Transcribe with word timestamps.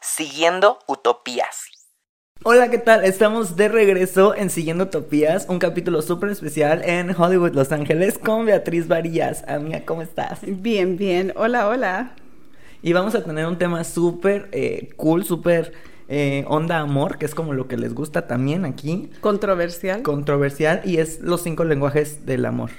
Siguiendo 0.00 0.78
Utopías. 0.86 1.64
Hola, 2.42 2.70
¿qué 2.70 2.78
tal? 2.78 3.04
Estamos 3.04 3.56
de 3.56 3.68
regreso 3.68 4.34
en 4.34 4.50
Siguiendo 4.50 4.84
Utopías, 4.84 5.46
un 5.48 5.58
capítulo 5.58 6.02
súper 6.02 6.30
especial 6.30 6.82
en 6.84 7.10
Hollywood, 7.10 7.54
Los 7.54 7.72
Ángeles, 7.72 8.18
con 8.18 8.46
Beatriz 8.46 8.88
Varillas. 8.88 9.42
Amiga, 9.48 9.82
¿cómo 9.84 10.02
estás? 10.02 10.40
Bien, 10.42 10.96
bien. 10.96 11.32
Hola, 11.34 11.66
hola. 11.68 12.14
Y 12.82 12.92
vamos 12.92 13.14
a 13.14 13.24
tener 13.24 13.46
un 13.46 13.58
tema 13.58 13.82
súper 13.84 14.48
eh, 14.52 14.90
cool, 14.96 15.24
súper 15.24 15.72
eh, 16.08 16.44
onda 16.46 16.78
amor, 16.78 17.18
que 17.18 17.26
es 17.26 17.34
como 17.34 17.52
lo 17.52 17.66
que 17.66 17.76
les 17.76 17.94
gusta 17.94 18.28
también 18.28 18.64
aquí. 18.64 19.10
Controversial. 19.20 20.02
Controversial, 20.02 20.82
y 20.84 20.98
es 20.98 21.20
los 21.20 21.42
cinco 21.42 21.64
lenguajes 21.64 22.26
del 22.26 22.44
amor. 22.44 22.70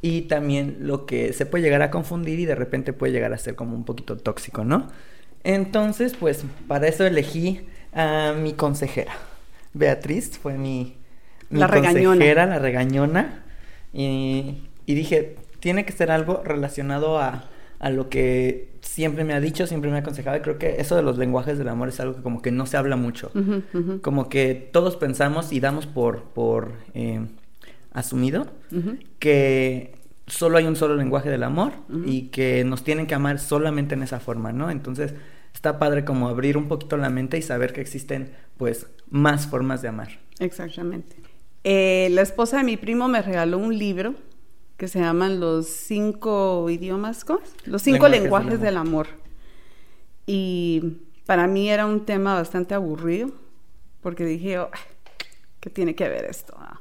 Y 0.00 0.22
también 0.22 0.78
lo 0.80 1.04
que 1.04 1.32
se 1.32 1.46
puede 1.46 1.64
llegar 1.64 1.82
a 1.82 1.90
confundir 1.90 2.40
y 2.40 2.46
de 2.46 2.54
repente 2.54 2.92
puede 2.92 3.12
llegar 3.12 3.34
a 3.34 3.38
ser 3.38 3.54
como 3.54 3.76
un 3.76 3.84
poquito 3.84 4.16
tóxico, 4.16 4.64
¿no? 4.64 4.88
Entonces, 5.44 6.14
pues 6.18 6.44
para 6.68 6.88
eso 6.88 7.04
elegí 7.04 7.66
a 7.92 8.34
mi 8.40 8.52
consejera. 8.52 9.12
Beatriz 9.74 10.38
fue 10.38 10.58
mi, 10.58 10.96
mi 11.50 11.60
La 11.60 11.66
regañona. 11.66 12.04
consejera, 12.10 12.46
la 12.46 12.58
regañona. 12.58 13.44
Y, 13.92 14.62
y 14.86 14.94
dije, 14.94 15.36
tiene 15.60 15.84
que 15.84 15.92
ser 15.92 16.10
algo 16.10 16.42
relacionado 16.44 17.18
a, 17.18 17.44
a 17.78 17.90
lo 17.90 18.08
que 18.08 18.70
siempre 18.80 19.24
me 19.24 19.32
ha 19.34 19.40
dicho, 19.40 19.66
siempre 19.66 19.90
me 19.90 19.96
ha 19.96 20.00
aconsejado. 20.00 20.36
Y 20.36 20.40
creo 20.40 20.58
que 20.58 20.76
eso 20.80 20.96
de 20.96 21.02
los 21.02 21.18
lenguajes 21.18 21.58
del 21.58 21.68
amor 21.68 21.88
es 21.88 22.00
algo 22.00 22.16
que 22.16 22.22
como 22.22 22.40
que 22.42 22.50
no 22.52 22.66
se 22.66 22.76
habla 22.76 22.96
mucho. 22.96 23.30
Como 24.02 24.28
que 24.28 24.70
todos 24.72 24.96
pensamos 24.96 25.52
y 25.52 25.60
damos 25.60 25.86
por, 25.86 26.22
por 26.24 26.72
eh, 26.94 27.20
asumido 27.92 28.46
que 29.18 29.91
solo 30.26 30.58
hay 30.58 30.66
un 30.66 30.76
solo 30.76 30.96
lenguaje 30.96 31.30
del 31.30 31.42
amor 31.42 31.72
y 32.06 32.28
que 32.28 32.64
nos 32.64 32.84
tienen 32.84 33.06
que 33.06 33.14
amar 33.14 33.38
solamente 33.38 33.94
en 33.94 34.02
esa 34.02 34.20
forma, 34.20 34.52
¿no? 34.52 34.70
Entonces 34.70 35.14
está 35.52 35.78
padre 35.78 36.04
como 36.04 36.28
abrir 36.28 36.56
un 36.56 36.68
poquito 36.68 36.96
la 36.96 37.10
mente 37.10 37.38
y 37.38 37.42
saber 37.42 37.72
que 37.72 37.80
existen 37.80 38.32
pues 38.56 38.86
más 39.10 39.46
formas 39.46 39.82
de 39.82 39.88
amar. 39.88 40.20
Exactamente. 40.38 41.16
Eh, 41.64 42.08
la 42.12 42.22
esposa 42.22 42.58
de 42.58 42.64
mi 42.64 42.76
primo 42.76 43.08
me 43.08 43.22
regaló 43.22 43.58
un 43.58 43.76
libro 43.76 44.14
que 44.76 44.88
se 44.88 45.00
llaman 45.00 45.38
Los 45.38 45.66
cinco 45.68 46.68
idiomas, 46.70 47.24
¿cómo? 47.24 47.40
Los 47.66 47.82
cinco 47.82 48.08
Lenguajes 48.08 48.22
lenguajes, 48.22 48.50
del 48.52 48.60
del 48.60 48.76
amor. 48.76 49.06
Y 50.26 50.98
para 51.26 51.46
mí 51.46 51.70
era 51.70 51.86
un 51.86 52.04
tema 52.04 52.34
bastante 52.34 52.74
aburrido, 52.74 53.30
porque 54.00 54.24
dije, 54.24 54.58
"Oh, 54.58 54.70
¿qué 55.60 55.70
tiene 55.70 55.94
que 55.94 56.08
ver 56.08 56.24
esto? 56.24 56.54
ah?". 56.58 56.80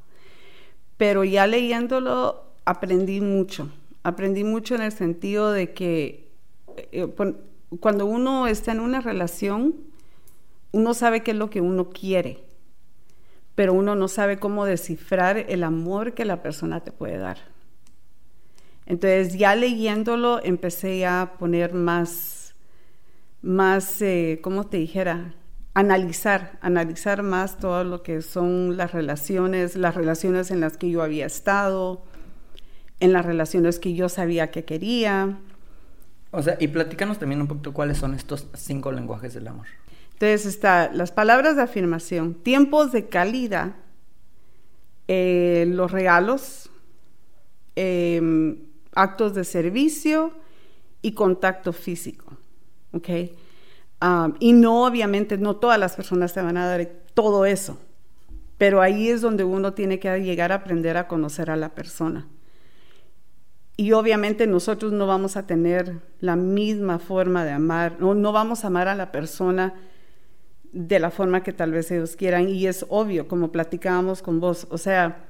Pero 0.98 1.23
ya 1.23 1.45
leyéndolo 1.48 2.51
aprendí 2.72 3.22
mucho. 3.22 3.69
Aprendí 4.03 4.44
mucho 4.44 4.75
en 4.75 4.81
el 4.81 4.91
sentido 4.91 5.52
de 5.52 5.73
que 5.73 6.31
eh, 6.91 7.08
pon- 7.08 7.38
cuando 7.80 8.05
uno 8.05 8.47
está 8.47 8.72
en 8.72 8.80
una 8.80 9.02
relación, 9.02 9.75
uno 10.72 10.94
sabe 10.94 11.22
qué 11.22 11.31
es 11.31 11.38
lo 11.38 11.49
que 11.49 11.61
uno 11.61 11.89
quiere, 11.89 12.44
pero 13.55 13.73
uno 13.73 13.95
no 13.95 14.08
sabe 14.08 14.38
cómo 14.38 14.66
descifrar 14.66 15.38
el 15.38 15.64
amor 15.64 16.14
que 16.14 16.25
la 16.25 16.42
persona 16.42 16.80
te 16.81 16.92
puede 16.92 17.17
dar. 17.17 17.38
Entonces 18.86 19.38
ya 19.38 19.55
leyéndolo 19.55 20.42
empecé 20.44 21.05
a 21.05 21.33
poner 21.38 21.73
más, 21.73 22.55
más, 23.42 24.02
eh, 24.02 24.39
¿cómo 24.42 24.66
te 24.66 24.77
dijera? 24.77 25.36
Analizar, 25.73 26.58
analizar 26.61 27.23
más 27.23 27.58
todo 27.58 27.83
lo 27.83 28.03
que 28.03 28.22
son 28.22 28.75
las 28.75 28.92
relaciones, 28.92 29.75
las 29.75 29.95
relaciones 29.95 30.52
en 30.52 30.59
las 30.59 30.77
que 30.77 30.89
yo 30.89 31.02
había 31.03 31.25
estado, 31.25 32.03
en 33.02 33.12
las 33.12 33.26
relaciones 33.26 33.80
que 33.80 33.94
yo 33.94 34.08
sabía 34.08 34.52
que 34.52 34.64
quería. 34.64 35.38
O 36.32 36.42
sea, 36.42 36.56
y 36.60 36.70
platícanos 36.70 37.20
también 37.20 37.42
un 37.42 37.48
poquito 37.48 37.74
cuáles 37.74 37.98
son 37.98 38.14
estos 38.14 38.48
cinco 38.54 38.94
lenguajes 38.94 39.34
del 39.34 39.48
amor. 39.48 39.68
Entonces 40.14 40.46
está 40.46 40.90
las 40.94 41.12
palabras 41.12 41.58
de 41.58 41.64
afirmación, 41.64 42.36
tiempos 42.36 42.94
de 42.94 43.10
calidad, 43.10 43.74
eh, 45.10 45.66
los 45.68 45.92
regalos, 45.92 46.70
eh, 47.76 48.58
actos 48.94 49.34
de 49.34 49.44
servicio 49.44 50.32
y 51.02 51.11
contacto 51.11 51.73
físico. 51.73 52.38
¿ok? 52.94 53.10
Ah, 54.00 54.34
y 54.40 54.54
no, 54.54 54.86
obviamente, 54.86 55.38
no 55.38 55.56
todas 55.56 55.80
las 55.80 55.95
personas 55.95 56.34
te 56.34 56.42
van 56.42 56.58
a 56.58 56.66
dar 56.66 56.86
todo 57.14 57.45
eso, 57.45 57.78
pero 58.58 58.82
ahí 58.82 59.10
es 59.10 59.22
donde 59.22 59.44
uno 59.44 59.73
tiene 59.73 60.00
que 60.00 60.16
llegar 60.20 60.52
a 60.52 60.56
aprender 60.56 60.98
a 60.98 61.08
conocer 61.08 61.52
a 61.52 61.56
la 61.56 61.70
persona. 61.70 62.28
Y 63.77 63.93
obviamente 63.93 64.48
nosotros 64.48 64.92
no 64.92 65.08
vamos 65.08 65.37
a 65.37 65.48
tener 65.48 66.02
la 66.20 66.36
misma 66.36 66.99
forma 66.99 67.45
de 67.45 67.52
amar, 67.52 67.98
no, 67.99 68.14
no 68.14 68.32
vamos 68.32 68.64
a 68.64 68.67
amar 68.67 68.87
a 68.87 68.95
la 68.95 69.11
persona 69.11 69.73
de 70.71 70.99
la 70.99 71.11
forma 71.11 71.43
que 71.43 71.54
tal 71.54 71.71
vez 71.71 71.92
ellos 71.92 72.15
quieran. 72.15 72.49
Y 72.49 72.67
es 72.67 72.86
obvio, 72.89 73.27
como 73.27 73.52
platicábamos 73.52 74.21
con 74.21 74.39
vos, 74.39 74.67
o 74.70 74.77
sea, 74.77 75.26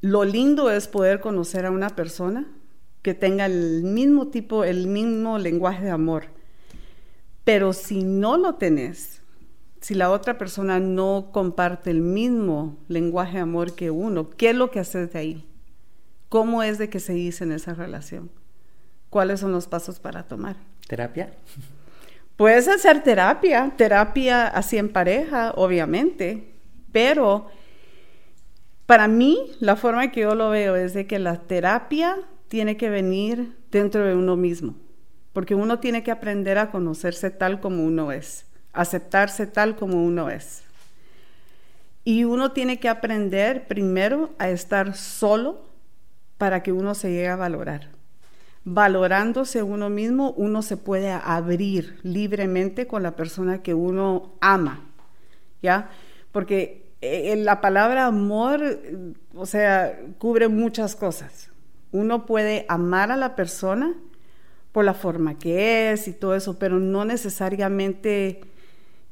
lo 0.00 0.24
lindo 0.24 0.70
es 0.70 0.88
poder 0.88 1.20
conocer 1.20 1.66
a 1.66 1.70
una 1.70 1.90
persona 1.90 2.46
que 3.02 3.14
tenga 3.14 3.46
el 3.46 3.82
mismo 3.84 4.28
tipo, 4.28 4.64
el 4.64 4.88
mismo 4.88 5.38
lenguaje 5.38 5.84
de 5.84 5.90
amor. 5.90 6.24
Pero 7.44 7.72
si 7.72 8.02
no 8.02 8.36
lo 8.36 8.56
tenés, 8.56 9.22
si 9.80 9.94
la 9.94 10.10
otra 10.10 10.36
persona 10.36 10.80
no 10.80 11.30
comparte 11.32 11.90
el 11.90 12.00
mismo 12.00 12.78
lenguaje 12.88 13.36
de 13.36 13.42
amor 13.42 13.74
que 13.74 13.90
uno, 13.90 14.30
¿qué 14.30 14.50
es 14.50 14.56
lo 14.56 14.70
que 14.70 14.80
haces 14.80 15.12
de 15.12 15.18
ahí? 15.18 15.46
¿Cómo 16.36 16.62
es 16.62 16.76
de 16.76 16.90
que 16.90 17.00
se 17.00 17.14
dice 17.14 17.44
en 17.44 17.52
esa 17.52 17.72
relación? 17.72 18.30
¿Cuáles 19.08 19.40
son 19.40 19.52
los 19.52 19.66
pasos 19.66 19.98
para 19.98 20.24
tomar? 20.24 20.56
¿Terapia? 20.86 21.32
Puedes 22.36 22.68
hacer 22.68 23.02
terapia, 23.02 23.72
terapia 23.78 24.46
así 24.46 24.76
en 24.76 24.90
pareja, 24.90 25.52
obviamente, 25.56 26.52
pero 26.92 27.50
para 28.84 29.08
mí 29.08 29.50
la 29.60 29.76
forma 29.76 30.12
que 30.12 30.20
yo 30.20 30.34
lo 30.34 30.50
veo 30.50 30.76
es 30.76 30.92
de 30.92 31.06
que 31.06 31.18
la 31.18 31.40
terapia 31.40 32.18
tiene 32.48 32.76
que 32.76 32.90
venir 32.90 33.56
dentro 33.70 34.04
de 34.04 34.14
uno 34.14 34.36
mismo, 34.36 34.74
porque 35.32 35.54
uno 35.54 35.78
tiene 35.78 36.02
que 36.02 36.10
aprender 36.10 36.58
a 36.58 36.70
conocerse 36.70 37.30
tal 37.30 37.60
como 37.60 37.82
uno 37.82 38.12
es, 38.12 38.44
aceptarse 38.74 39.46
tal 39.46 39.74
como 39.74 40.04
uno 40.04 40.28
es. 40.28 40.64
Y 42.04 42.24
uno 42.24 42.52
tiene 42.52 42.78
que 42.78 42.90
aprender 42.90 43.66
primero 43.68 44.34
a 44.36 44.50
estar 44.50 44.94
solo 44.94 45.64
para 46.38 46.62
que 46.62 46.72
uno 46.72 46.94
se 46.94 47.10
llegue 47.10 47.28
a 47.28 47.36
valorar. 47.36 47.88
Valorándose 48.64 49.62
uno 49.62 49.90
mismo, 49.90 50.32
uno 50.32 50.62
se 50.62 50.76
puede 50.76 51.10
abrir 51.10 52.00
libremente 52.02 52.86
con 52.86 53.02
la 53.02 53.14
persona 53.14 53.62
que 53.62 53.74
uno 53.74 54.32
ama, 54.40 54.80
¿ya? 55.62 55.90
Porque 56.32 56.86
eh, 57.00 57.36
la 57.36 57.60
palabra 57.60 58.06
amor, 58.06 58.80
o 59.34 59.46
sea, 59.46 59.98
cubre 60.18 60.48
muchas 60.48 60.96
cosas. 60.96 61.50
Uno 61.92 62.26
puede 62.26 62.66
amar 62.68 63.12
a 63.12 63.16
la 63.16 63.36
persona 63.36 63.94
por 64.72 64.84
la 64.84 64.94
forma 64.94 65.38
que 65.38 65.92
es 65.92 66.08
y 66.08 66.12
todo 66.12 66.34
eso, 66.34 66.58
pero 66.58 66.78
no 66.78 67.04
necesariamente 67.04 68.40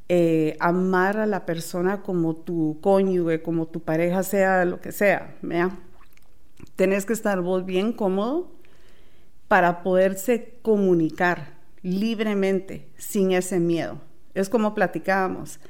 eh, 0.09 0.57
amar 0.61 1.17
a 1.17 1.27
la 1.27 1.47
persona 1.47 2.03
como 2.03 2.37
tu 2.37 2.79
cónyuge, 2.83 3.41
como 3.43 3.67
tu 3.67 3.81
pareja, 3.81 4.23
sea 4.23 4.65
lo 4.65 4.81
que 4.81 4.93
sea, 4.93 5.37
¿vea? 5.41 5.79
Tenés 6.77 7.07
que 7.07 7.13
estar 7.13 7.41
vos 7.41 7.65
bien 7.65 7.93
cómodo 7.93 8.51
para 9.49 9.83
poderse 9.83 10.59
comunicar 10.63 11.55
libremente, 11.83 12.89
sin 12.97 13.33
ese 13.33 13.61
miedo. 13.61 14.01
Es 14.35 14.49
como 14.49 14.75
platicábamos. 14.75 15.61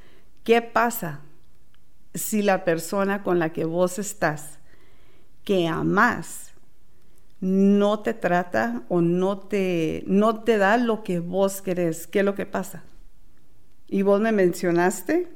¿Qué 0.45 0.63
pasa 0.63 1.21
si 2.15 2.43
la 2.43 2.65
persona 2.65 3.23
con 3.23 3.39
la 3.39 3.53
que 3.53 3.65
vos 3.65 3.99
estás, 3.99 4.59
que 5.43 5.67
amás, 5.67 6.53
no 7.41 8.01
te 8.01 8.15
trata 8.15 8.85
o 8.89 9.01
no 9.01 9.39
te, 9.39 10.05
no 10.07 10.45
te 10.45 10.57
da 10.57 10.77
lo 10.77 11.03
que 11.03 11.19
vos 11.19 11.61
querés? 11.61 12.07
¿Qué 12.07 12.21
es 12.21 12.25
lo 12.25 12.35
que 12.35 12.47
pasa? 12.47 12.85
Y 13.89 14.03
vos 14.03 14.21
me 14.21 14.33
mencionaste, 14.33 15.29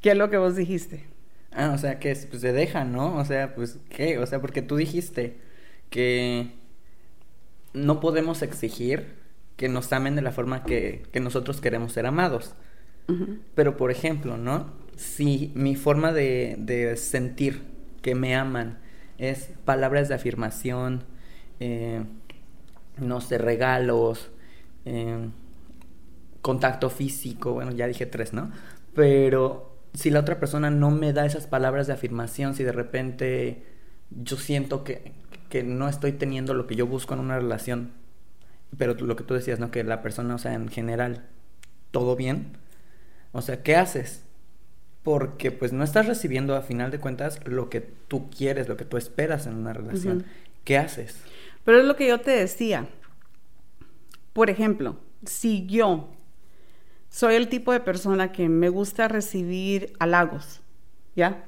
¿qué 0.00 0.10
es 0.10 0.16
lo 0.16 0.28
que 0.28 0.36
vos 0.36 0.56
dijiste? 0.56 1.13
Ah, 1.54 1.72
o 1.74 1.78
sea, 1.78 1.98
que 2.00 2.10
es- 2.10 2.26
pues, 2.26 2.42
se 2.42 2.52
deja, 2.52 2.84
¿no? 2.84 3.16
O 3.16 3.24
sea, 3.24 3.54
pues, 3.54 3.78
¿qué? 3.90 4.18
O 4.18 4.26
sea, 4.26 4.40
porque 4.40 4.62
tú 4.62 4.76
dijiste 4.76 5.38
que 5.90 6.52
no 7.72 8.00
podemos 8.00 8.42
exigir 8.42 9.14
que 9.56 9.68
nos 9.68 9.92
amen 9.92 10.16
de 10.16 10.22
la 10.22 10.32
forma 10.32 10.64
que, 10.64 11.04
que 11.12 11.20
nosotros 11.20 11.60
queremos 11.60 11.92
ser 11.92 12.06
amados. 12.06 12.54
Pero, 13.54 13.76
por 13.76 13.90
ejemplo, 13.90 14.36
¿no? 14.36 14.72
Si 14.96 15.52
mi 15.54 15.76
forma 15.76 16.12
de, 16.12 16.56
de 16.58 16.96
sentir 16.96 17.62
que 18.02 18.14
me 18.14 18.34
aman 18.36 18.78
es 19.18 19.50
palabras 19.64 20.08
de 20.08 20.14
afirmación, 20.16 21.04
eh, 21.60 22.04
no 22.98 23.20
sé, 23.20 23.38
regalos, 23.38 24.30
eh, 24.84 25.28
contacto 26.42 26.90
físico, 26.90 27.52
bueno, 27.54 27.72
ya 27.72 27.86
dije 27.86 28.06
tres, 28.06 28.32
¿no? 28.32 28.50
Pero 28.94 29.73
si 29.94 30.10
la 30.10 30.20
otra 30.20 30.38
persona 30.38 30.70
no 30.70 30.90
me 30.90 31.12
da 31.12 31.24
esas 31.24 31.46
palabras 31.46 31.86
de 31.86 31.92
afirmación, 31.92 32.54
si 32.54 32.64
de 32.64 32.72
repente 32.72 33.62
yo 34.10 34.36
siento 34.36 34.84
que, 34.84 35.12
que 35.48 35.62
no 35.62 35.88
estoy 35.88 36.12
teniendo 36.12 36.52
lo 36.52 36.66
que 36.66 36.74
yo 36.74 36.86
busco 36.86 37.14
en 37.14 37.20
una 37.20 37.38
relación, 37.38 37.92
pero 38.76 38.94
lo 38.94 39.14
que 39.16 39.24
tú 39.24 39.34
decías, 39.34 39.60
¿no? 39.60 39.70
Que 39.70 39.84
la 39.84 40.02
persona, 40.02 40.34
o 40.34 40.38
sea, 40.38 40.54
en 40.54 40.68
general, 40.68 41.24
todo 41.92 42.16
bien. 42.16 42.56
O 43.30 43.40
sea, 43.40 43.62
¿qué 43.62 43.76
haces? 43.76 44.24
Porque 45.04 45.52
pues 45.52 45.72
no 45.72 45.84
estás 45.84 46.06
recibiendo 46.06 46.56
a 46.56 46.62
final 46.62 46.90
de 46.90 46.98
cuentas 46.98 47.40
lo 47.46 47.70
que 47.70 47.80
tú 47.80 48.30
quieres, 48.30 48.68
lo 48.68 48.76
que 48.76 48.84
tú 48.84 48.96
esperas 48.96 49.46
en 49.46 49.54
una 49.54 49.72
relación. 49.72 50.24
¿Qué 50.64 50.76
haces? 50.76 51.20
Pero 51.64 51.78
es 51.78 51.84
lo 51.84 51.94
que 51.94 52.08
yo 52.08 52.20
te 52.20 52.32
decía. 52.32 52.88
Por 54.32 54.50
ejemplo, 54.50 54.96
si 55.24 55.66
yo 55.66 56.08
soy 57.14 57.36
el 57.36 57.48
tipo 57.48 57.70
de 57.70 57.78
persona 57.78 58.32
que 58.32 58.48
me 58.48 58.68
gusta 58.70 59.06
recibir 59.06 59.92
halagos, 60.00 60.62
¿ya? 61.14 61.44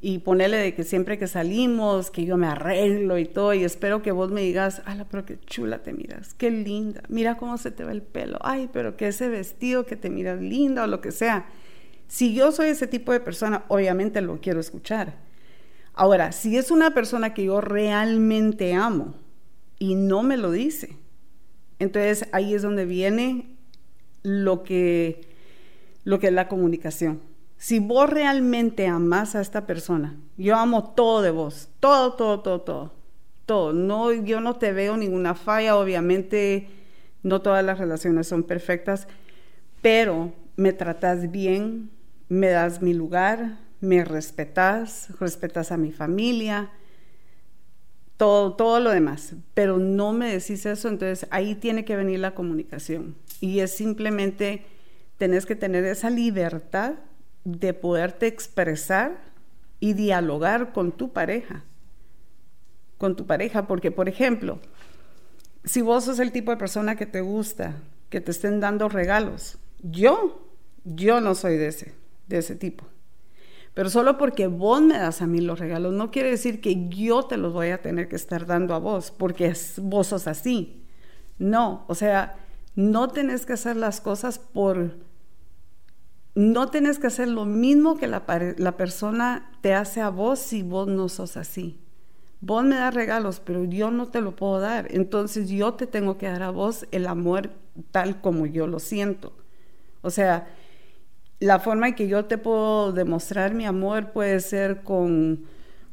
Y 0.00 0.18
ponerle 0.18 0.56
de 0.56 0.74
que 0.74 0.82
siempre 0.82 1.16
que 1.16 1.28
salimos, 1.28 2.10
que 2.10 2.24
yo 2.24 2.36
me 2.36 2.48
arreglo 2.48 3.16
y 3.18 3.24
todo, 3.24 3.54
y 3.54 3.62
espero 3.62 4.02
que 4.02 4.10
vos 4.10 4.32
me 4.32 4.40
digas, 4.40 4.82
ala, 4.84 5.04
pero 5.08 5.24
qué 5.24 5.38
chula 5.38 5.84
te 5.84 5.92
miras, 5.92 6.34
qué 6.34 6.50
linda, 6.50 7.04
mira 7.08 7.36
cómo 7.36 7.56
se 7.56 7.70
te 7.70 7.84
va 7.84 7.92
el 7.92 8.02
pelo, 8.02 8.38
ay, 8.40 8.68
pero 8.72 8.96
que 8.96 9.06
ese 9.06 9.28
vestido 9.28 9.86
que 9.86 9.94
te 9.94 10.10
miras 10.10 10.40
linda 10.40 10.82
o 10.82 10.86
lo 10.88 11.00
que 11.00 11.12
sea. 11.12 11.46
Si 12.08 12.34
yo 12.34 12.50
soy 12.50 12.70
ese 12.70 12.88
tipo 12.88 13.12
de 13.12 13.20
persona, 13.20 13.66
obviamente 13.68 14.22
lo 14.22 14.40
quiero 14.40 14.58
escuchar. 14.58 15.14
Ahora, 15.92 16.32
si 16.32 16.56
es 16.56 16.72
una 16.72 16.92
persona 16.94 17.32
que 17.32 17.44
yo 17.44 17.60
realmente 17.60 18.74
amo 18.74 19.14
y 19.78 19.94
no 19.94 20.24
me 20.24 20.36
lo 20.36 20.50
dice, 20.50 20.96
entonces 21.78 22.28
ahí 22.32 22.54
es 22.54 22.62
donde 22.62 22.86
viene 22.86 23.53
lo 24.24 24.64
que, 24.64 25.20
lo 26.02 26.18
que 26.18 26.26
es 26.26 26.32
la 26.32 26.48
comunicación. 26.48 27.20
Si 27.56 27.78
vos 27.78 28.10
realmente 28.10 28.88
amas 28.88 29.36
a 29.36 29.40
esta 29.40 29.66
persona, 29.66 30.16
yo 30.36 30.56
amo 30.56 30.92
todo 30.94 31.22
de 31.22 31.30
vos, 31.30 31.68
todo, 31.78 32.14
todo, 32.14 32.40
todo, 32.40 32.60
todo, 32.62 32.92
todo. 33.46 33.72
No, 33.72 34.12
yo 34.12 34.40
no 34.40 34.56
te 34.56 34.72
veo 34.72 34.96
ninguna 34.96 35.36
falla, 35.36 35.76
obviamente 35.76 36.68
no 37.22 37.40
todas 37.40 37.64
las 37.64 37.78
relaciones 37.78 38.26
son 38.26 38.42
perfectas, 38.42 39.06
pero 39.80 40.32
me 40.56 40.72
tratas 40.72 41.30
bien, 41.30 41.90
me 42.28 42.48
das 42.48 42.82
mi 42.82 42.92
lugar, 42.92 43.58
me 43.80 44.04
respetas, 44.04 45.08
respetas 45.20 45.72
a 45.72 45.76
mi 45.76 45.92
familia, 45.92 46.70
todo, 48.16 48.54
todo 48.54 48.80
lo 48.80 48.90
demás, 48.90 49.34
pero 49.54 49.78
no 49.78 50.12
me 50.12 50.30
decís 50.30 50.66
eso, 50.66 50.88
entonces 50.88 51.26
ahí 51.30 51.54
tiene 51.54 51.84
que 51.84 51.96
venir 51.96 52.20
la 52.20 52.34
comunicación. 52.34 53.16
Y 53.40 53.60
es 53.60 53.72
simplemente, 53.72 54.64
tenés 55.18 55.46
que 55.46 55.56
tener 55.56 55.84
esa 55.84 56.10
libertad 56.10 56.94
de 57.44 57.74
poderte 57.74 58.26
expresar 58.26 59.18
y 59.80 59.92
dialogar 59.92 60.72
con 60.72 60.92
tu 60.92 61.12
pareja. 61.12 61.64
Con 62.98 63.16
tu 63.16 63.26
pareja, 63.26 63.66
porque 63.66 63.90
por 63.90 64.08
ejemplo, 64.08 64.60
si 65.64 65.82
vos 65.82 66.04
sos 66.04 66.20
el 66.20 66.32
tipo 66.32 66.50
de 66.50 66.56
persona 66.56 66.96
que 66.96 67.06
te 67.06 67.20
gusta, 67.20 67.76
que 68.08 68.20
te 68.20 68.30
estén 68.30 68.60
dando 68.60 68.88
regalos, 68.88 69.58
yo, 69.82 70.48
yo 70.84 71.20
no 71.20 71.34
soy 71.34 71.56
de 71.56 71.68
ese, 71.68 71.94
de 72.28 72.38
ese 72.38 72.54
tipo. 72.54 72.84
Pero 73.74 73.90
solo 73.90 74.16
porque 74.16 74.46
vos 74.46 74.80
me 74.80 74.96
das 74.96 75.20
a 75.20 75.26
mí 75.26 75.40
los 75.40 75.58
regalos, 75.58 75.92
no 75.92 76.12
quiere 76.12 76.30
decir 76.30 76.60
que 76.60 76.88
yo 76.88 77.24
te 77.24 77.36
los 77.36 77.52
voy 77.52 77.70
a 77.70 77.82
tener 77.82 78.08
que 78.08 78.16
estar 78.16 78.46
dando 78.46 78.74
a 78.74 78.78
vos, 78.78 79.10
porque 79.10 79.52
vos 79.78 80.06
sos 80.06 80.28
así. 80.28 80.84
No, 81.38 81.84
o 81.88 81.96
sea, 81.96 82.36
no 82.76 83.08
tenés 83.08 83.46
que 83.46 83.54
hacer 83.54 83.76
las 83.76 84.00
cosas 84.00 84.38
por... 84.38 84.96
No 86.36 86.68
tenés 86.68 86.98
que 86.98 87.08
hacer 87.08 87.28
lo 87.28 87.44
mismo 87.44 87.96
que 87.96 88.08
la, 88.08 88.24
la 88.58 88.76
persona 88.76 89.52
te 89.60 89.74
hace 89.74 90.00
a 90.00 90.08
vos 90.08 90.40
si 90.40 90.62
vos 90.62 90.88
no 90.88 91.08
sos 91.08 91.36
así. 91.36 91.80
Vos 92.40 92.64
me 92.64 92.76
das 92.76 92.92
regalos, 92.92 93.40
pero 93.40 93.64
yo 93.64 93.90
no 93.90 94.08
te 94.08 94.20
lo 94.20 94.34
puedo 94.36 94.60
dar. 94.60 94.88
Entonces 94.90 95.48
yo 95.48 95.74
te 95.74 95.86
tengo 95.86 96.18
que 96.18 96.26
dar 96.26 96.42
a 96.42 96.50
vos 96.50 96.86
el 96.90 97.06
amor 97.06 97.50
tal 97.90 98.20
como 98.20 98.46
yo 98.46 98.66
lo 98.66 98.80
siento. 98.80 99.32
O 100.02 100.10
sea, 100.10 100.48
la 101.44 101.58
forma 101.58 101.88
en 101.88 101.94
que 101.94 102.08
yo 102.08 102.24
te 102.24 102.38
puedo 102.38 102.92
demostrar 102.92 103.52
mi 103.52 103.66
amor 103.66 104.12
puede 104.12 104.40
ser 104.40 104.82
con 104.82 105.44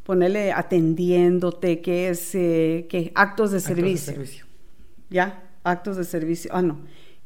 ponerle 0.03 0.53
atendiéndote, 0.53 1.81
que 1.81 2.07
es 2.07 2.33
eh, 2.35 2.87
que 2.89 3.11
actos 3.15 3.51
de 3.51 3.59
servicio. 3.59 4.45
¿Ya? 5.09 5.43
Actos 5.63 5.97
de 5.97 6.05
servicio. 6.05 6.51
Ah, 6.53 6.61
no. 6.61 6.79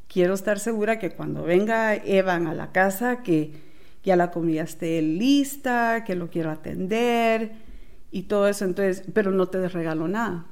Quiero 0.08 0.34
estar 0.34 0.58
segura 0.58 0.98
que 0.98 1.10
cuando 1.10 1.44
venga 1.44 1.94
Evan 1.94 2.48
a 2.48 2.54
la 2.54 2.72
casa, 2.72 3.22
que 3.22 3.52
ya 4.02 4.16
la 4.16 4.32
comida 4.32 4.62
esté 4.62 5.00
lista, 5.02 6.02
que 6.04 6.16
lo 6.16 6.28
quiero 6.28 6.50
atender 6.50 7.52
y 8.10 8.22
todo 8.24 8.48
eso. 8.48 8.64
Entonces, 8.64 9.04
pero 9.14 9.30
no 9.30 9.46
te 9.46 9.68
regalo 9.68 10.08
nada. 10.08 10.46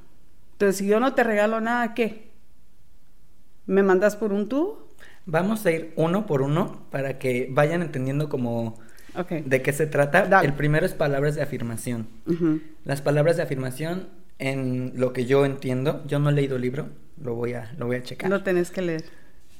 Entonces, 0.53 0.77
si 0.77 0.87
yo 0.87 1.01
no 1.01 1.13
te 1.13 1.25
regalo 1.25 1.59
nada, 1.59 1.93
¿qué? 1.93 2.31
¿Me 3.65 3.83
mandas 3.83 4.15
por 4.15 4.31
un 4.31 4.47
tubo? 4.47 4.84
Vamos 5.25 5.65
a 5.65 5.71
ir 5.71 5.93
uno 5.95 6.25
por 6.25 6.41
uno 6.41 6.85
para 6.91 7.17
que 7.17 7.47
vayan 7.51 7.81
entendiendo 7.81 8.29
como 8.29 8.77
de 9.29 9.61
qué 9.61 9.73
se 9.73 9.87
trata. 9.87 10.41
El 10.41 10.53
primero 10.53 10.85
es 10.85 10.93
palabras 10.93 11.35
de 11.35 11.41
afirmación. 11.41 12.07
Las 12.83 13.01
palabras 13.01 13.37
de 13.37 13.43
afirmación, 13.43 14.09
en 14.39 14.93
lo 14.95 15.13
que 15.13 15.25
yo 15.25 15.45
entiendo, 15.45 16.03
yo 16.05 16.19
no 16.19 16.29
he 16.29 16.33
leído 16.33 16.57
el 16.57 16.61
libro, 16.61 16.89
lo 17.21 17.35
voy 17.35 17.53
a, 17.53 17.73
lo 17.77 17.87
voy 17.87 17.97
a 17.97 18.03
checar. 18.03 18.29
Lo 18.29 18.43
tenés 18.43 18.71
que 18.71 18.81
leer. 18.81 19.05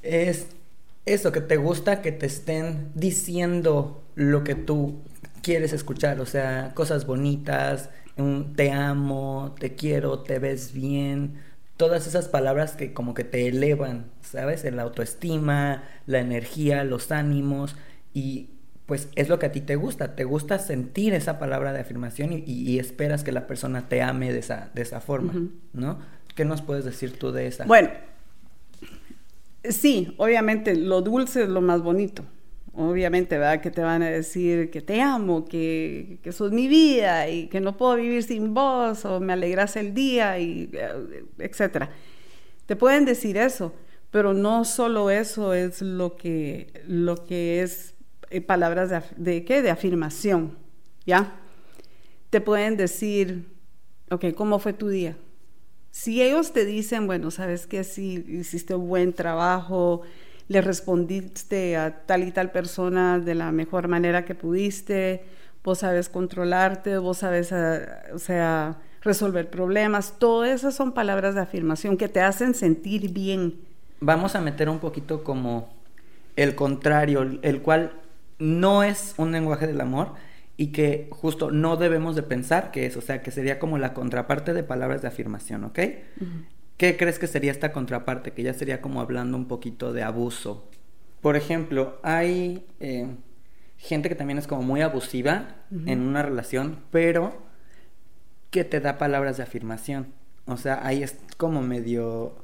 Es 0.02 0.48
eso, 1.06 1.32
que 1.32 1.40
te 1.40 1.56
gusta 1.56 2.02
que 2.02 2.12
te 2.12 2.26
estén 2.26 2.90
diciendo 2.94 4.04
lo 4.14 4.44
que 4.44 4.54
tú 4.54 5.02
quieres 5.42 5.72
escuchar, 5.72 6.20
o 6.20 6.26
sea, 6.26 6.72
cosas 6.74 7.06
bonitas, 7.06 7.90
un 8.16 8.54
te 8.54 8.72
amo, 8.72 9.54
te 9.58 9.74
quiero, 9.74 10.20
te 10.20 10.38
ves 10.38 10.72
bien, 10.72 11.40
todas 11.76 12.06
esas 12.06 12.28
palabras 12.28 12.72
que 12.72 12.92
como 12.92 13.14
que 13.14 13.24
te 13.24 13.48
elevan, 13.48 14.06
¿sabes? 14.22 14.64
La 14.72 14.82
autoestima, 14.82 15.84
la 16.06 16.20
energía, 16.20 16.84
los 16.84 17.12
ánimos 17.12 17.76
y 18.14 18.50
pues 18.86 19.08
es 19.16 19.28
lo 19.28 19.38
que 19.38 19.46
a 19.46 19.52
ti 19.52 19.60
te 19.60 19.76
gusta, 19.76 20.14
te 20.14 20.24
gusta 20.24 20.58
sentir 20.58 21.12
esa 21.12 21.38
palabra 21.38 21.72
de 21.72 21.80
afirmación 21.80 22.30
y, 22.32 22.78
esperas 22.78 23.24
que 23.24 23.32
la 23.32 23.48
persona 23.48 23.88
te 23.88 24.00
ame 24.00 24.32
de 24.32 24.38
esa, 24.38 24.70
de 24.74 24.82
esa 24.82 25.00
forma, 25.00 25.34
¿no? 25.72 25.98
¿Qué 26.36 26.44
nos 26.44 26.62
puedes 26.62 26.84
decir 26.84 27.18
tú 27.18 27.32
de 27.32 27.48
esa? 27.48 27.64
Bueno, 27.64 27.90
sí, 29.64 30.14
obviamente 30.18 30.76
lo 30.76 31.02
dulce 31.02 31.42
es 31.42 31.48
lo 31.48 31.60
más 31.60 31.82
bonito, 31.82 32.24
obviamente, 32.76 33.38
¿verdad? 33.38 33.60
Que 33.60 33.70
te 33.70 33.80
van 33.80 34.02
a 34.02 34.10
decir 34.10 34.70
que 34.70 34.80
te 34.80 35.00
amo, 35.00 35.44
que, 35.44 36.18
que 36.22 36.32
sos 36.32 36.52
mi 36.52 36.68
vida 36.68 37.28
y 37.28 37.48
que 37.48 37.60
no 37.60 37.76
puedo 37.76 37.96
vivir 37.96 38.22
sin 38.22 38.54
vos 38.54 39.04
o 39.04 39.20
me 39.20 39.32
alegras 39.32 39.76
el 39.76 39.94
día 39.94 40.38
y 40.38 40.70
eh, 40.72 41.24
etcétera. 41.38 41.90
Te 42.66 42.76
pueden 42.76 43.04
decir 43.04 43.36
eso, 43.36 43.72
pero 44.10 44.34
no 44.34 44.64
solo 44.64 45.10
eso 45.10 45.54
es 45.54 45.82
lo 45.82 46.16
que, 46.16 46.72
lo 46.86 47.24
que 47.24 47.62
es 47.62 47.94
eh, 48.30 48.40
palabras 48.40 48.90
de, 49.16 49.44
¿qué? 49.44 49.62
de 49.62 49.70
afirmación, 49.70 50.56
¿ya? 51.06 51.38
Te 52.30 52.40
pueden 52.40 52.76
decir, 52.76 53.46
ok, 54.10 54.26
¿cómo 54.34 54.58
fue 54.58 54.72
tu 54.72 54.88
día? 54.88 55.16
Si 55.92 56.22
ellos 56.22 56.52
te 56.52 56.64
dicen, 56.64 57.06
bueno, 57.06 57.30
sabes 57.30 57.66
que 57.66 57.84
si 57.84 58.24
hiciste 58.28 58.74
un 58.74 58.88
buen 58.88 59.12
trabajo, 59.12 60.02
le 60.48 60.60
respondiste 60.60 61.76
a 61.76 62.06
tal 62.06 62.22
y 62.24 62.32
tal 62.32 62.50
persona 62.50 63.18
de 63.18 63.34
la 63.34 63.52
mejor 63.52 63.88
manera 63.88 64.24
que 64.24 64.34
pudiste, 64.34 65.24
vos 65.64 65.78
sabes 65.78 66.08
controlarte, 66.08 66.98
vos 66.98 67.18
sabes, 67.18 67.52
ah, 67.52 67.80
o 68.14 68.18
sea, 68.18 68.78
resolver 69.02 69.50
problemas, 69.50 70.18
todas 70.18 70.50
esas 70.50 70.74
son 70.74 70.92
palabras 70.92 71.34
de 71.34 71.40
afirmación 71.40 71.96
que 71.96 72.08
te 72.08 72.20
hacen 72.20 72.54
sentir 72.54 73.12
bien. 73.12 73.60
Vamos 74.00 74.34
a 74.36 74.40
meter 74.40 74.68
un 74.68 74.78
poquito 74.78 75.24
como 75.24 75.68
el 76.36 76.54
contrario, 76.54 77.38
el 77.42 77.62
cual 77.62 77.92
no 78.38 78.82
es 78.82 79.14
un 79.16 79.32
lenguaje 79.32 79.66
del 79.66 79.80
amor 79.80 80.12
y 80.56 80.68
que 80.68 81.08
justo 81.10 81.50
no 81.50 81.76
debemos 81.76 82.16
de 82.16 82.22
pensar 82.22 82.70
que 82.70 82.86
es, 82.86 82.96
o 82.96 83.00
sea, 83.00 83.22
que 83.22 83.30
sería 83.30 83.58
como 83.58 83.78
la 83.78 83.94
contraparte 83.94 84.52
de 84.52 84.62
palabras 84.62 85.02
de 85.02 85.08
afirmación, 85.08 85.64
¿ok? 85.64 85.78
¿Qué 86.76 86.96
crees 86.96 87.18
que 87.18 87.26
sería 87.26 87.52
esta 87.52 87.72
contraparte? 87.72 88.32
Que 88.32 88.42
ya 88.42 88.52
sería 88.52 88.82
como 88.82 89.00
hablando 89.00 89.36
un 89.36 89.48
poquito 89.48 89.92
de 89.92 90.02
abuso. 90.02 90.68
Por 91.22 91.36
ejemplo, 91.36 91.98
hay 92.02 92.66
eh, 92.80 93.08
gente 93.78 94.08
que 94.08 94.14
también 94.14 94.38
es 94.38 94.46
como 94.46 94.62
muy 94.62 94.82
abusiva 94.82 95.56
en 95.70 96.00
una 96.02 96.22
relación, 96.22 96.80
pero 96.90 97.42
que 98.50 98.64
te 98.64 98.80
da 98.80 98.98
palabras 98.98 99.36
de 99.38 99.42
afirmación. 99.42 100.12
O 100.46 100.56
sea, 100.56 100.86
ahí 100.86 101.02
es 101.02 101.18
como 101.36 101.62
medio 101.62 102.36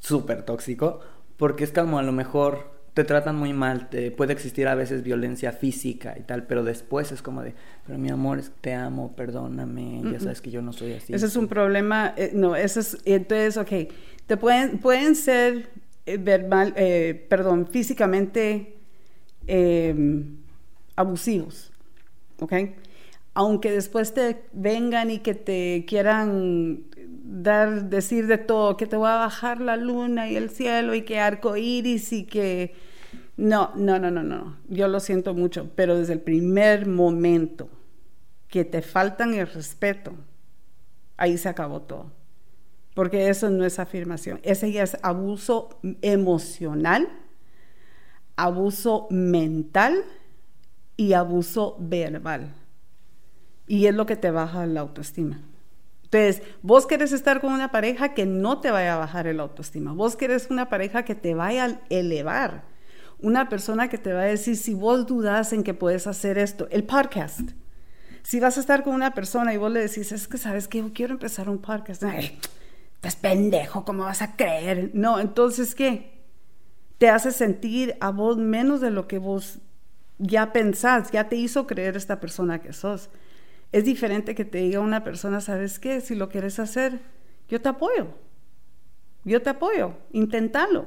súper 0.00 0.42
tóxico, 0.42 1.00
porque 1.36 1.64
es 1.64 1.72
como 1.72 1.98
a 1.98 2.02
lo 2.02 2.12
mejor 2.12 2.81
te 2.94 3.04
tratan 3.04 3.36
muy 3.36 3.52
mal, 3.54 3.88
te, 3.88 4.10
puede 4.10 4.34
existir 4.34 4.68
a 4.68 4.74
veces 4.74 5.02
violencia 5.02 5.52
física 5.52 6.14
y 6.18 6.22
tal, 6.22 6.46
pero 6.46 6.62
después 6.62 7.10
es 7.10 7.22
como 7.22 7.42
de, 7.42 7.54
pero 7.86 7.98
mi 7.98 8.10
amor, 8.10 8.42
te 8.60 8.74
amo, 8.74 9.14
perdóname, 9.16 10.02
ya 10.12 10.20
sabes 10.20 10.42
que 10.42 10.50
yo 10.50 10.60
no 10.60 10.72
soy 10.72 10.92
así. 10.94 11.14
Ese 11.14 11.26
es 11.26 11.36
un 11.36 11.48
problema, 11.48 12.12
eh, 12.16 12.32
no, 12.34 12.54
eso 12.54 12.80
es, 12.80 12.98
entonces, 13.06 13.56
ok, 13.56 13.92
te 14.26 14.36
pueden, 14.36 14.78
pueden 14.78 15.14
ser 15.14 15.70
eh, 16.04 16.18
verbal, 16.18 16.74
eh, 16.76 17.26
perdón, 17.30 17.66
físicamente 17.66 18.76
em, 19.46 20.36
abusivos, 20.94 21.72
ok. 22.40 22.52
aunque 23.32 23.70
después 23.70 24.12
te 24.12 24.42
vengan 24.52 25.10
y 25.10 25.20
que 25.20 25.34
te 25.34 25.86
quieran 25.86 26.84
dar, 27.32 27.88
decir 27.88 28.26
de 28.26 28.38
todo, 28.38 28.76
que 28.76 28.86
te 28.86 28.96
va 28.96 29.14
a 29.14 29.24
bajar 29.24 29.60
la 29.60 29.76
luna 29.76 30.28
y 30.28 30.36
el 30.36 30.50
cielo 30.50 30.94
y 30.94 31.02
que 31.02 31.18
arco 31.18 31.56
iris 31.56 32.12
y 32.12 32.24
que. 32.24 32.74
No, 33.36 33.72
no, 33.74 33.98
no, 33.98 34.10
no, 34.10 34.22
no. 34.22 34.58
Yo 34.68 34.88
lo 34.88 35.00
siento 35.00 35.34
mucho, 35.34 35.70
pero 35.74 35.98
desde 35.98 36.12
el 36.12 36.20
primer 36.20 36.86
momento 36.86 37.68
que 38.48 38.64
te 38.64 38.82
faltan 38.82 39.34
el 39.34 39.46
respeto, 39.46 40.12
ahí 41.16 41.38
se 41.38 41.48
acabó 41.48 41.80
todo. 41.82 42.12
Porque 42.94 43.30
eso 43.30 43.48
no 43.48 43.64
es 43.64 43.78
afirmación, 43.78 44.38
ese 44.42 44.70
ya 44.70 44.82
es 44.82 44.98
abuso 45.02 45.80
emocional, 46.02 47.08
abuso 48.36 49.06
mental 49.08 50.04
y 50.98 51.14
abuso 51.14 51.76
verbal. 51.80 52.54
Y 53.66 53.86
es 53.86 53.94
lo 53.94 54.04
que 54.04 54.16
te 54.16 54.30
baja 54.30 54.66
la 54.66 54.80
autoestima. 54.80 55.40
Entonces, 56.12 56.46
vos 56.60 56.86
querés 56.86 57.12
estar 57.12 57.40
con 57.40 57.54
una 57.54 57.70
pareja 57.70 58.12
que 58.12 58.26
no 58.26 58.60
te 58.60 58.70
vaya 58.70 58.94
a 58.94 58.98
bajar 58.98 59.26
el 59.26 59.40
autoestima. 59.40 59.94
Vos 59.94 60.14
querés 60.14 60.48
una 60.50 60.68
pareja 60.68 61.06
que 61.06 61.14
te 61.14 61.32
vaya 61.32 61.64
a 61.64 61.78
elevar. 61.88 62.64
Una 63.18 63.48
persona 63.48 63.88
que 63.88 63.96
te 63.96 64.12
va 64.12 64.20
a 64.20 64.24
decir, 64.24 64.56
si 64.58 64.74
vos 64.74 65.06
dudas 65.06 65.54
en 65.54 65.62
que 65.62 65.72
puedes 65.72 66.06
hacer 66.06 66.36
esto, 66.36 66.68
el 66.70 66.84
podcast. 66.84 67.52
Si 68.22 68.40
vas 68.40 68.58
a 68.58 68.60
estar 68.60 68.84
con 68.84 68.92
una 68.92 69.14
persona 69.14 69.54
y 69.54 69.56
vos 69.56 69.72
le 69.72 69.80
decís, 69.80 70.12
es 70.12 70.28
que 70.28 70.36
sabes 70.36 70.68
que 70.68 70.78
yo 70.78 70.92
quiero 70.92 71.14
empezar 71.14 71.48
un 71.48 71.62
podcast. 71.62 72.02
Ay, 72.02 72.38
estás 72.96 73.16
pendejo, 73.16 73.86
¿cómo 73.86 74.04
vas 74.04 74.20
a 74.20 74.36
creer? 74.36 74.90
No, 74.92 75.18
entonces, 75.18 75.74
¿qué? 75.74 76.20
Te 76.98 77.08
hace 77.08 77.30
sentir 77.30 77.96
a 78.00 78.10
vos 78.10 78.36
menos 78.36 78.82
de 78.82 78.90
lo 78.90 79.08
que 79.08 79.16
vos 79.16 79.60
ya 80.18 80.52
pensás, 80.52 81.10
ya 81.10 81.30
te 81.30 81.36
hizo 81.36 81.66
creer 81.66 81.96
esta 81.96 82.20
persona 82.20 82.60
que 82.60 82.74
sos. 82.74 83.08
Es 83.72 83.84
diferente 83.84 84.34
que 84.34 84.44
te 84.44 84.58
diga 84.58 84.80
una 84.80 85.02
persona, 85.02 85.40
¿sabes 85.40 85.78
qué? 85.78 86.00
Si 86.00 86.14
lo 86.14 86.28
quieres 86.28 86.58
hacer, 86.58 87.00
yo 87.48 87.60
te 87.60 87.70
apoyo. 87.70 88.08
Yo 89.24 89.40
te 89.40 89.50
apoyo, 89.50 89.94
inténtalo. 90.12 90.84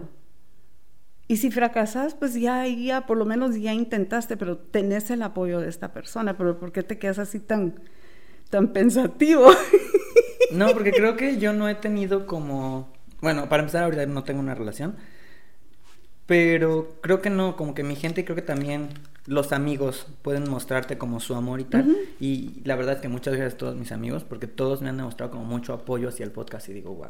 Y 1.27 1.37
si 1.37 1.49
fracasas, 1.49 2.13
pues 2.13 2.35
ya, 2.35 2.67
ya, 2.67 3.07
por 3.07 3.17
lo 3.17 3.25
menos 3.25 3.55
ya 3.55 3.73
intentaste, 3.73 4.37
pero 4.37 4.57
tenés 4.57 5.09
el 5.09 5.23
apoyo 5.23 5.59
de 5.59 5.69
esta 5.69 5.91
persona. 5.91 6.37
Pero 6.37 6.59
¿por 6.59 6.71
qué 6.71 6.83
te 6.83 6.99
quedas 6.99 7.17
así 7.17 7.39
tan, 7.39 7.79
tan 8.49 8.73
pensativo? 8.73 9.49
No, 10.51 10.71
porque 10.71 10.91
creo 10.91 11.17
que 11.17 11.37
yo 11.37 11.53
no 11.53 11.67
he 11.67 11.75
tenido 11.75 12.27
como, 12.27 12.93
bueno, 13.19 13.49
para 13.49 13.63
empezar 13.63 13.83
ahorita 13.83 14.05
no 14.05 14.23
tengo 14.23 14.39
una 14.39 14.53
relación, 14.53 14.95
pero 16.25 16.95
creo 17.01 17.21
que 17.21 17.29
no, 17.29 17.55
como 17.55 17.73
que 17.73 17.83
mi 17.83 17.95
gente, 17.95 18.25
creo 18.25 18.35
que 18.35 18.41
también 18.41 18.89
los 19.27 19.51
amigos 19.51 20.07
pueden 20.21 20.49
mostrarte 20.49 20.97
como 20.97 21.19
su 21.19 21.35
amor 21.35 21.59
y 21.59 21.65
tal. 21.65 21.95
Y 22.19 22.61
la 22.63 22.75
verdad 22.75 22.95
es 22.95 23.01
que 23.01 23.09
muchas 23.09 23.35
gracias 23.35 23.55
a 23.55 23.57
todos 23.57 23.75
mis 23.75 23.91
amigos, 23.91 24.23
porque 24.23 24.47
todos 24.47 24.81
me 24.81 24.89
han 24.89 24.97
demostrado 24.97 25.31
como 25.31 25.45
mucho 25.45 25.73
apoyo 25.73 26.09
hacia 26.09 26.23
el 26.23 26.31
podcast 26.31 26.69
y 26.69 26.73
digo, 26.73 26.93
wow. 26.93 27.09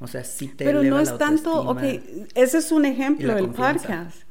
O 0.00 0.06
sea, 0.06 0.24
sí 0.24 0.48
te 0.48 0.64
Pero 0.64 0.82
no 0.82 1.00
es 1.00 1.16
tanto, 1.18 1.52
ok, 1.62 1.82
ese 2.34 2.58
es 2.58 2.70
un 2.70 2.84
ejemplo 2.84 3.34
del 3.34 3.48
podcast. 3.48 4.22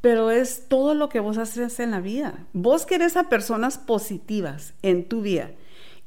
Pero 0.00 0.30
es 0.30 0.68
todo 0.68 0.94
lo 0.94 1.08
que 1.08 1.18
vos 1.18 1.38
haces 1.38 1.80
en 1.80 1.90
la 1.90 2.00
vida. 2.00 2.46
Vos 2.52 2.86
querés 2.86 3.16
a 3.16 3.28
personas 3.28 3.78
positivas 3.78 4.74
en 4.82 5.08
tu 5.08 5.22
vida. 5.22 5.50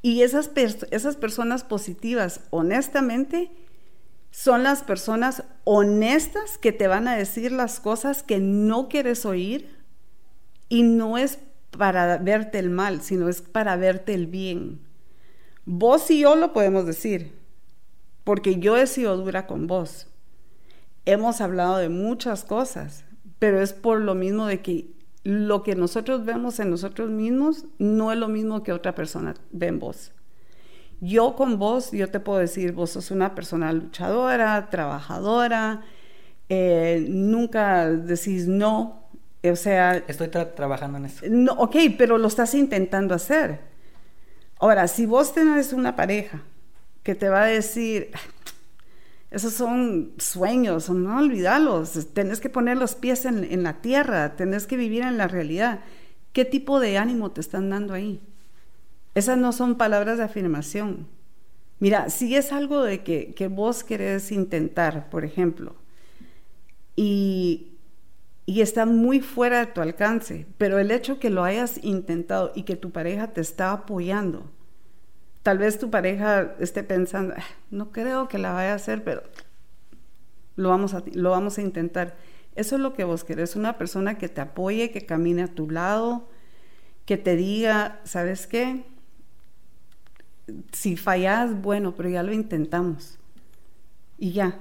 Y 0.00 0.22
esas, 0.22 0.50
esas 0.90 1.16
personas 1.16 1.62
positivas, 1.62 2.40
honestamente, 2.50 3.50
son 4.32 4.62
las 4.62 4.82
personas 4.82 5.44
honestas 5.64 6.56
que 6.58 6.72
te 6.72 6.88
van 6.88 7.06
a 7.06 7.14
decir 7.14 7.52
las 7.52 7.78
cosas 7.78 8.22
que 8.22 8.40
no 8.40 8.88
quieres 8.88 9.26
oír 9.26 9.76
y 10.70 10.82
no 10.82 11.18
es 11.18 11.38
para 11.70 12.16
verte 12.16 12.58
el 12.58 12.70
mal, 12.70 13.02
sino 13.02 13.28
es 13.28 13.42
para 13.42 13.76
verte 13.76 14.14
el 14.14 14.26
bien. 14.26 14.80
Vos 15.66 16.10
y 16.10 16.20
yo 16.20 16.34
lo 16.34 16.54
podemos 16.54 16.86
decir, 16.86 17.32
porque 18.24 18.58
yo 18.58 18.78
he 18.78 18.86
sido 18.86 19.18
dura 19.18 19.46
con 19.46 19.66
vos. 19.66 20.08
Hemos 21.04 21.42
hablado 21.42 21.76
de 21.76 21.90
muchas 21.90 22.42
cosas, 22.42 23.04
pero 23.38 23.60
es 23.60 23.74
por 23.74 24.00
lo 24.00 24.14
mismo 24.14 24.46
de 24.46 24.62
que 24.62 24.86
lo 25.24 25.62
que 25.62 25.76
nosotros 25.76 26.24
vemos 26.24 26.58
en 26.58 26.70
nosotros 26.70 27.10
mismos 27.10 27.66
no 27.78 28.10
es 28.10 28.18
lo 28.18 28.28
mismo 28.28 28.62
que 28.62 28.72
otra 28.72 28.94
persona 28.94 29.34
ve 29.50 29.66
en 29.66 29.78
vos. 29.78 30.12
Yo 31.02 31.36
con 31.36 31.58
vos, 31.58 31.90
yo 31.92 32.08
te 32.10 32.20
puedo 32.20 32.38
decir, 32.38 32.72
vos 32.72 32.90
sos 32.90 33.10
una 33.10 33.34
persona 33.34 33.72
luchadora, 33.72 34.70
trabajadora, 34.70 35.82
eh, 36.48 37.04
nunca 37.08 37.90
decís 37.90 38.46
no 38.46 39.02
o 39.50 39.56
sea... 39.56 39.96
Estoy 40.06 40.28
trabajando 40.28 40.98
en 40.98 41.06
eso. 41.06 41.24
No, 41.28 41.52
ok, 41.54 41.76
pero 41.98 42.18
lo 42.18 42.28
estás 42.28 42.54
intentando 42.54 43.14
hacer. 43.14 43.60
Ahora, 44.58 44.86
si 44.86 45.06
vos 45.06 45.34
tenés 45.34 45.72
una 45.72 45.96
pareja 45.96 46.42
que 47.02 47.16
te 47.16 47.28
va 47.28 47.42
a 47.42 47.46
decir, 47.46 48.10
esos 49.30 49.52
son 49.52 50.12
sueños, 50.18 50.88
no 50.90 51.18
olvidarlos, 51.18 52.12
tenés 52.14 52.38
que 52.38 52.48
poner 52.48 52.76
los 52.76 52.94
pies 52.94 53.24
en, 53.24 53.42
en, 53.42 53.64
la 53.64 53.80
tierra, 53.80 54.36
tenés 54.36 54.68
que 54.68 54.76
vivir 54.76 55.02
en 55.02 55.18
la 55.18 55.26
realidad. 55.26 55.80
¿Qué 56.32 56.44
tipo 56.44 56.78
de 56.78 56.96
ánimo 56.96 57.32
te 57.32 57.40
están 57.40 57.68
dando 57.70 57.94
ahí? 57.94 58.20
Esas 59.14 59.38
no 59.38 59.52
son 59.52 59.76
palabras 59.76 60.18
de 60.18 60.24
afirmación. 60.24 61.06
Mira, 61.80 62.10
si 62.10 62.36
es 62.36 62.52
algo 62.52 62.82
de 62.82 63.02
que, 63.02 63.34
que 63.34 63.48
vos 63.48 63.84
querés 63.84 64.32
intentar, 64.32 65.10
por 65.10 65.24
ejemplo, 65.24 65.74
y 66.96 67.72
y 68.44 68.60
está 68.60 68.86
muy 68.86 69.20
fuera 69.20 69.60
de 69.60 69.72
tu 69.72 69.80
alcance, 69.80 70.46
pero 70.58 70.78
el 70.78 70.90
hecho 70.90 71.18
que 71.18 71.30
lo 71.30 71.44
hayas 71.44 71.82
intentado 71.82 72.52
y 72.54 72.64
que 72.64 72.76
tu 72.76 72.90
pareja 72.90 73.28
te 73.28 73.40
está 73.40 73.72
apoyando, 73.72 74.50
tal 75.42 75.58
vez 75.58 75.78
tu 75.78 75.90
pareja 75.90 76.54
esté 76.58 76.82
pensando, 76.82 77.34
ah, 77.36 77.44
no 77.70 77.92
creo 77.92 78.28
que 78.28 78.38
la 78.38 78.52
vaya 78.52 78.72
a 78.72 78.76
hacer, 78.76 79.04
pero 79.04 79.22
lo 80.56 80.68
vamos 80.70 80.94
a, 80.94 81.02
lo 81.14 81.30
vamos 81.30 81.58
a 81.58 81.62
intentar. 81.62 82.16
Eso 82.54 82.76
es 82.76 82.82
lo 82.82 82.92
que 82.92 83.04
vos 83.04 83.24
querés, 83.24 83.56
una 83.56 83.78
persona 83.78 84.18
que 84.18 84.28
te 84.28 84.40
apoye, 84.40 84.90
que 84.90 85.06
camine 85.06 85.44
a 85.44 85.48
tu 85.48 85.70
lado, 85.70 86.28
que 87.06 87.16
te 87.16 87.36
diga, 87.36 88.00
¿sabes 88.04 88.46
qué? 88.46 88.84
Si 90.72 90.96
fallas, 90.96 91.60
bueno, 91.60 91.94
pero 91.94 92.08
ya 92.08 92.22
lo 92.22 92.32
intentamos. 92.32 93.18
Y 94.18 94.32
ya, 94.32 94.58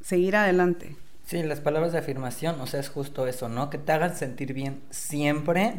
seguir 0.00 0.36
adelante. 0.36 0.96
Sí, 1.26 1.42
las 1.42 1.60
palabras 1.60 1.92
de 1.92 1.98
afirmación, 1.98 2.60
o 2.60 2.66
sea, 2.66 2.80
es 2.80 2.88
justo 2.88 3.26
eso, 3.26 3.48
¿no? 3.48 3.68
Que 3.68 3.78
te 3.78 3.92
hagan 3.92 4.16
sentir 4.16 4.52
bien 4.52 4.80
siempre, 4.90 5.74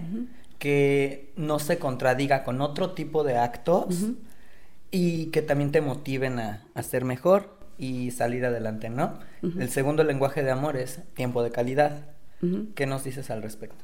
que 0.59 1.31
no 1.37 1.59
se 1.59 1.77
contradiga 1.77 2.43
con 2.43 2.59
otro 2.59 2.91
tipo 2.91 3.23
de 3.23 3.37
actos 3.37 4.07
y 4.91 5.27
que 5.27 5.41
también 5.41 5.71
te 5.71 5.79
motiven 5.79 6.39
a, 6.39 6.65
a, 6.73 6.83
ser 6.83 7.05
mejor 7.05 7.57
y 7.77 8.11
salir 8.11 8.45
adelante, 8.45 8.89
¿no? 8.89 9.19
El 9.41 9.69
segundo 9.69 10.03
lenguaje 10.03 10.43
de 10.43 10.51
amor 10.51 10.75
es 10.75 10.99
tiempo 11.13 11.43
de 11.43 11.51
calidad. 11.51 12.05
¿Qué 12.75 12.85
nos 12.85 13.03
dices 13.03 13.29
al 13.29 13.41
respecto? 13.41 13.83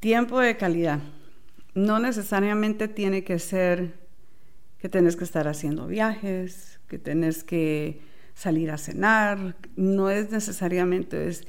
Tiempo 0.00 0.40
de 0.40 0.56
calidad. 0.56 1.00
No 1.74 1.98
necesariamente 1.98 2.86
tiene 2.88 3.24
que 3.24 3.38
ser 3.38 3.94
que 4.78 4.88
tenés 4.88 5.16
que 5.16 5.24
estar 5.24 5.48
haciendo 5.48 5.86
viajes, 5.86 6.80
que 6.88 6.98
tenés 6.98 7.44
que 7.44 8.00
salir 8.34 8.70
a 8.70 8.78
cenar, 8.78 9.56
no 9.76 10.10
es 10.10 10.30
necesariamente, 10.30 11.28
es, 11.28 11.46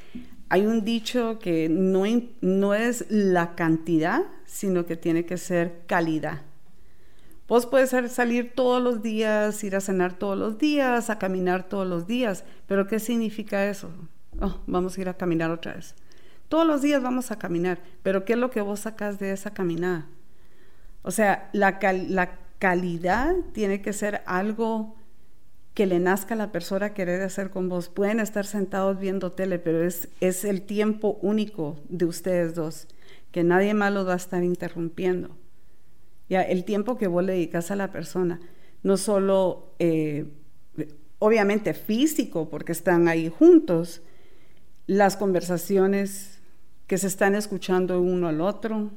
hay 0.49 0.65
un 0.65 0.85
dicho 0.85 1.37
que 1.39 1.67
no, 1.69 2.03
no 2.41 2.73
es 2.73 3.05
la 3.09 3.55
cantidad, 3.55 4.23
sino 4.45 4.85
que 4.85 4.95
tiene 4.95 5.25
que 5.25 5.37
ser 5.37 5.81
calidad. 5.85 6.41
Vos 7.47 7.65
puedes 7.65 7.91
salir 8.11 8.53
todos 8.55 8.81
los 8.81 9.01
días, 9.01 9.63
ir 9.63 9.75
a 9.75 9.81
cenar 9.81 10.17
todos 10.17 10.37
los 10.37 10.57
días, 10.57 11.09
a 11.09 11.17
caminar 11.17 11.67
todos 11.69 11.87
los 11.87 12.07
días, 12.07 12.43
pero 12.67 12.87
¿qué 12.87 12.99
significa 12.99 13.69
eso? 13.69 13.89
Oh, 14.39 14.59
vamos 14.67 14.97
a 14.97 15.01
ir 15.01 15.09
a 15.09 15.15
caminar 15.15 15.51
otra 15.51 15.73
vez. 15.73 15.95
Todos 16.49 16.65
los 16.67 16.81
días 16.81 17.01
vamos 17.01 17.31
a 17.31 17.39
caminar, 17.39 17.79
pero 18.03 18.23
¿qué 18.23 18.33
es 18.33 18.39
lo 18.39 18.49
que 18.49 18.61
vos 18.61 18.81
sacas 18.81 19.19
de 19.19 19.31
esa 19.31 19.51
caminada? 19.53 20.07
O 21.03 21.11
sea, 21.11 21.49
la, 21.53 21.79
la 22.09 22.37
calidad 22.59 23.35
tiene 23.53 23.81
que 23.81 23.93
ser 23.93 24.21
algo 24.25 24.95
que 25.73 25.85
le 25.85 25.99
nazca 25.99 26.33
a 26.33 26.37
la 26.37 26.51
persona 26.51 26.93
querer 26.93 27.21
hacer 27.21 27.51
con 27.51 27.69
vos. 27.69 27.89
Pueden 27.89 28.19
estar 28.19 28.45
sentados 28.45 28.99
viendo 28.99 29.31
tele, 29.33 29.59
pero 29.59 29.83
es, 29.83 30.09
es 30.21 30.43
el 30.43 30.63
tiempo 30.63 31.19
único 31.21 31.77
de 31.87 32.05
ustedes 32.05 32.55
dos, 32.55 32.87
que 33.31 33.43
nadie 33.43 33.75
más 33.75 33.93
los 33.93 34.07
va 34.07 34.13
a 34.13 34.17
estar 34.17 34.43
interrumpiendo. 34.43 35.37
Ya, 36.29 36.41
el 36.41 36.65
tiempo 36.65 36.97
que 36.97 37.07
vos 37.07 37.23
le 37.23 37.33
dedicas 37.33 37.69
a 37.69 37.75
la 37.75 37.91
persona, 37.91 38.39
no 38.81 38.97
solo, 38.97 39.73
eh, 39.77 40.25
obviamente 41.19 41.75
físico, 41.75 42.49
porque 42.49 42.71
están 42.71 43.07
ahí 43.07 43.29
juntos, 43.29 44.01
las 44.87 45.15
conversaciones 45.15 46.39
que 46.87 46.97
se 46.97 47.07
están 47.07 47.35
escuchando 47.35 48.01
uno 48.01 48.29
al 48.29 48.41
otro 48.41 48.91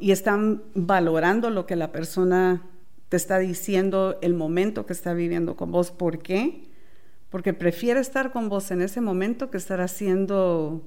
y 0.00 0.12
están 0.12 0.62
valorando 0.74 1.50
lo 1.50 1.66
que 1.66 1.76
la 1.76 1.92
persona 1.92 2.62
te 3.08 3.16
está 3.16 3.38
diciendo 3.38 4.18
el 4.22 4.32
momento 4.32 4.86
que 4.86 4.94
está 4.94 5.12
viviendo 5.12 5.56
con 5.56 5.70
vos. 5.70 5.90
¿Por 5.90 6.20
qué? 6.20 6.64
Porque 7.28 7.52
prefiere 7.52 8.00
estar 8.00 8.32
con 8.32 8.48
vos 8.48 8.70
en 8.70 8.80
ese 8.80 9.02
momento 9.02 9.50
que 9.50 9.58
estar 9.58 9.80
haciendo 9.82 10.82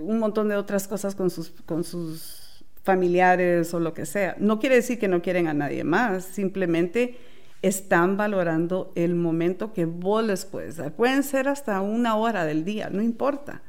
un 0.00 0.18
montón 0.18 0.48
de 0.48 0.56
otras 0.56 0.86
cosas 0.86 1.14
con 1.14 1.30
sus, 1.30 1.50
con 1.66 1.82
sus 1.82 2.64
familiares 2.82 3.74
o 3.74 3.80
lo 3.80 3.94
que 3.94 4.06
sea. 4.06 4.36
No 4.38 4.58
quiere 4.58 4.76
decir 4.76 4.98
que 4.98 5.08
no 5.08 5.22
quieren 5.22 5.48
a 5.48 5.54
nadie 5.54 5.84
más, 5.84 6.24
simplemente 6.24 7.18
están 7.62 8.16
valorando 8.16 8.92
el 8.94 9.14
momento 9.14 9.72
que 9.72 9.84
vos 9.84 10.24
les 10.24 10.44
puedes 10.44 10.76
dar. 10.76 10.92
Pueden 10.92 11.22
ser 11.22 11.48
hasta 11.48 11.80
una 11.80 12.16
hora 12.16 12.44
del 12.44 12.64
día, 12.64 12.88
no 12.90 13.02
importa, 13.02 13.62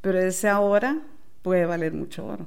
pero 0.00 0.18
esa 0.18 0.58
hora 0.60 1.02
puede 1.42 1.66
valer 1.66 1.92
mucho 1.92 2.26
oro. 2.26 2.46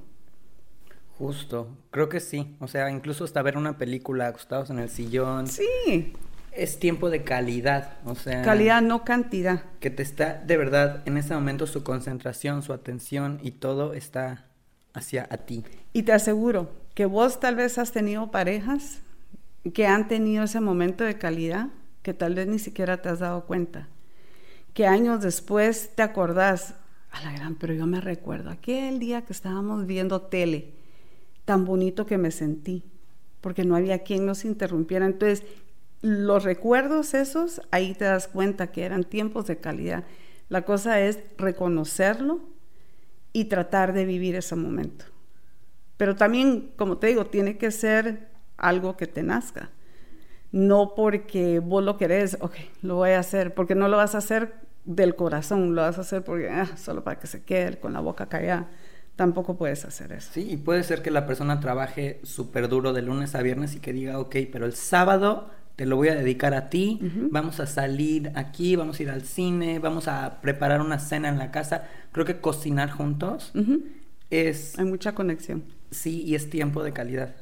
Justo, 1.17 1.67
creo 1.91 2.09
que 2.09 2.19
sí. 2.19 2.55
O 2.59 2.67
sea, 2.67 2.89
incluso 2.89 3.23
hasta 3.23 3.41
ver 3.41 3.57
una 3.57 3.77
película 3.77 4.27
acostados 4.27 4.69
en 4.69 4.79
el 4.79 4.89
sillón. 4.89 5.47
Sí. 5.47 6.13
Es 6.51 6.79
tiempo 6.79 7.09
de 7.09 7.23
calidad, 7.23 7.97
o 8.05 8.13
sea. 8.13 8.43
Calidad, 8.43 8.81
no 8.81 9.03
cantidad. 9.03 9.63
Que 9.79 9.89
te 9.89 10.03
está, 10.03 10.35
de 10.35 10.57
verdad, 10.57 11.01
en 11.05 11.17
ese 11.17 11.33
momento 11.33 11.65
su 11.65 11.83
concentración, 11.83 12.61
su 12.61 12.73
atención 12.73 13.39
y 13.41 13.51
todo 13.51 13.93
está 13.93 14.45
hacia 14.93 15.27
a 15.31 15.37
ti. 15.37 15.63
Y 15.93 16.03
te 16.03 16.13
aseguro 16.13 16.71
que 16.93 17.05
vos 17.05 17.39
tal 17.39 17.55
vez 17.55 17.77
has 17.79 17.91
tenido 17.91 18.29
parejas 18.29 18.99
que 19.73 19.87
han 19.87 20.07
tenido 20.07 20.43
ese 20.43 20.59
momento 20.59 21.03
de 21.03 21.17
calidad 21.17 21.69
que 22.01 22.13
tal 22.13 22.35
vez 22.35 22.47
ni 22.47 22.59
siquiera 22.59 23.01
te 23.01 23.09
has 23.09 23.19
dado 23.19 23.45
cuenta. 23.45 23.87
Que 24.73 24.85
años 24.85 25.21
después 25.21 25.91
te 25.95 26.03
acordás, 26.03 26.75
a 27.11 27.21
la 27.23 27.31
gran, 27.31 27.55
pero 27.55 27.73
yo 27.73 27.87
me 27.87 28.01
recuerdo 28.01 28.49
aquel 28.49 28.99
día 28.99 29.21
que 29.21 29.33
estábamos 29.33 29.85
viendo 29.85 30.21
tele, 30.21 30.73
tan 31.45 31.65
bonito 31.65 32.05
que 32.05 32.17
me 32.17 32.31
sentí, 32.31 32.83
porque 33.41 33.65
no 33.65 33.75
había 33.75 33.99
quien 33.99 34.25
nos 34.25 34.45
interrumpiera. 34.45 35.05
Entonces, 35.05 35.43
los 36.01 36.43
recuerdos 36.43 37.13
esos, 37.13 37.61
ahí 37.71 37.93
te 37.93 38.05
das 38.05 38.27
cuenta 38.27 38.71
que 38.71 38.83
eran 38.83 39.03
tiempos 39.03 39.47
de 39.47 39.57
calidad. 39.57 40.03
La 40.49 40.63
cosa 40.63 40.99
es 40.99 41.19
reconocerlo 41.37 42.41
y 43.31 43.45
tratar 43.45 43.93
de 43.93 44.05
vivir 44.05 44.35
ese 44.35 44.55
momento. 44.55 45.05
Pero 45.97 46.15
también, 46.15 46.71
como 46.75 46.97
te 46.97 47.07
digo, 47.07 47.25
tiene 47.25 47.57
que 47.57 47.71
ser 47.71 48.29
algo 48.57 48.97
que 48.97 49.07
te 49.07 49.23
nazca. 49.23 49.71
No 50.51 50.93
porque 50.95 51.59
vos 51.59 51.83
lo 51.83 51.97
querés, 51.97 52.37
ok, 52.39 52.55
lo 52.81 52.97
voy 52.97 53.11
a 53.11 53.19
hacer, 53.19 53.53
porque 53.53 53.73
no 53.73 53.87
lo 53.87 53.97
vas 53.97 54.13
a 54.13 54.19
hacer 54.19 54.53
del 54.85 55.15
corazón, 55.15 55.75
lo 55.75 55.81
vas 55.81 55.97
a 55.97 56.01
hacer 56.01 56.23
porque 56.23 56.49
ah, 56.49 56.77
solo 56.77 57.03
para 57.03 57.19
que 57.19 57.27
se 57.27 57.43
quede 57.43 57.79
con 57.79 57.93
la 57.93 58.01
boca 58.01 58.27
callada. 58.27 58.69
Tampoco 59.15 59.57
puedes 59.57 59.85
hacer 59.85 60.11
eso. 60.11 60.31
Sí, 60.33 60.47
y 60.49 60.57
puede 60.57 60.83
ser 60.83 61.01
que 61.01 61.11
la 61.11 61.27
persona 61.27 61.59
trabaje 61.59 62.19
súper 62.23 62.67
duro 62.67 62.93
de 62.93 63.03
lunes 63.03 63.35
a 63.35 63.41
viernes 63.41 63.75
y 63.75 63.79
que 63.79 63.93
diga, 63.93 64.19
ok, 64.19 64.35
pero 64.51 64.65
el 64.65 64.73
sábado 64.73 65.51
te 65.75 65.85
lo 65.85 65.95
voy 65.95 66.09
a 66.09 66.15
dedicar 66.15 66.53
a 66.53 66.69
ti, 66.69 66.99
vamos 67.31 67.59
a 67.59 67.65
salir 67.65 68.31
aquí, 68.35 68.75
vamos 68.75 68.99
a 68.99 69.03
ir 69.03 69.09
al 69.09 69.23
cine, 69.23 69.79
vamos 69.79 70.07
a 70.07 70.39
preparar 70.41 70.81
una 70.81 70.99
cena 70.99 71.29
en 71.29 71.39
la 71.39 71.51
casa. 71.51 71.87
Creo 72.11 72.25
que 72.25 72.39
cocinar 72.39 72.91
juntos 72.91 73.53
es... 74.29 74.77
Hay 74.77 74.85
mucha 74.85 75.15
conexión. 75.15 75.63
Sí, 75.89 76.23
y 76.23 76.35
es 76.35 76.49
tiempo 76.49 76.83
de 76.83 76.93
calidad. 76.93 77.35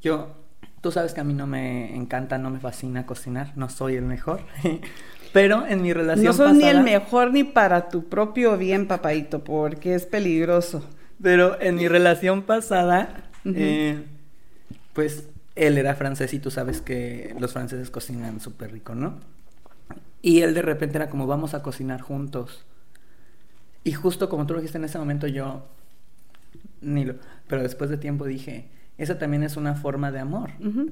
Yo, 0.00 0.36
tú 0.80 0.92
sabes 0.92 1.14
que 1.14 1.20
a 1.20 1.24
mí 1.24 1.34
no 1.34 1.46
me 1.46 1.96
encanta, 1.96 2.38
no 2.38 2.50
me 2.50 2.60
fascina 2.60 3.06
cocinar, 3.06 3.52
no 3.56 3.68
soy 3.68 3.96
el 3.96 4.04
mejor. 4.04 4.42
Pero 5.32 5.66
en 5.66 5.82
mi 5.82 5.92
relación 5.92 6.26
No 6.26 6.32
soy 6.32 6.52
ni 6.52 6.64
el 6.64 6.82
mejor 6.82 7.32
ni 7.32 7.44
para 7.44 7.88
tu 7.88 8.08
propio 8.08 8.56
bien, 8.58 8.86
papadito, 8.86 9.42
porque 9.42 9.94
es 9.94 10.06
peligroso. 10.06 10.84
Pero 11.22 11.60
en 11.60 11.76
mi 11.76 11.88
relación 11.88 12.42
pasada, 12.42 13.30
eh, 13.44 14.02
pues 14.92 15.28
él 15.54 15.78
era 15.78 15.94
francés 15.94 16.34
y 16.34 16.38
tú 16.38 16.50
sabes 16.50 16.80
que 16.80 17.34
los 17.38 17.52
franceses 17.52 17.90
cocinan 17.90 18.40
súper 18.40 18.72
rico, 18.72 18.94
¿no? 18.94 19.20
Y 20.20 20.40
él 20.40 20.54
de 20.54 20.62
repente 20.62 20.96
era 20.96 21.08
como, 21.08 21.26
vamos 21.26 21.54
a 21.54 21.62
cocinar 21.62 22.00
juntos. 22.00 22.64
Y 23.84 23.92
justo 23.92 24.28
como 24.28 24.46
tú 24.46 24.54
lo 24.54 24.60
dijiste 24.60 24.78
en 24.78 24.84
ese 24.84 24.98
momento, 24.98 25.26
yo, 25.26 25.66
ni 26.80 27.04
lo, 27.04 27.14
pero 27.48 27.62
después 27.62 27.90
de 27.90 27.96
tiempo 27.96 28.24
dije, 28.24 28.68
esa 28.98 29.18
también 29.18 29.42
es 29.42 29.56
una 29.56 29.74
forma 29.74 30.12
de 30.12 30.20
amor, 30.20 30.50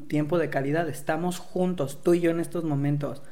tiempo 0.08 0.38
de 0.38 0.50
calidad, 0.50 0.88
estamos 0.88 1.38
juntos, 1.38 2.02
tú 2.02 2.14
y 2.14 2.20
yo 2.20 2.30
en 2.30 2.40
estos 2.40 2.64
momentos, 2.64 3.22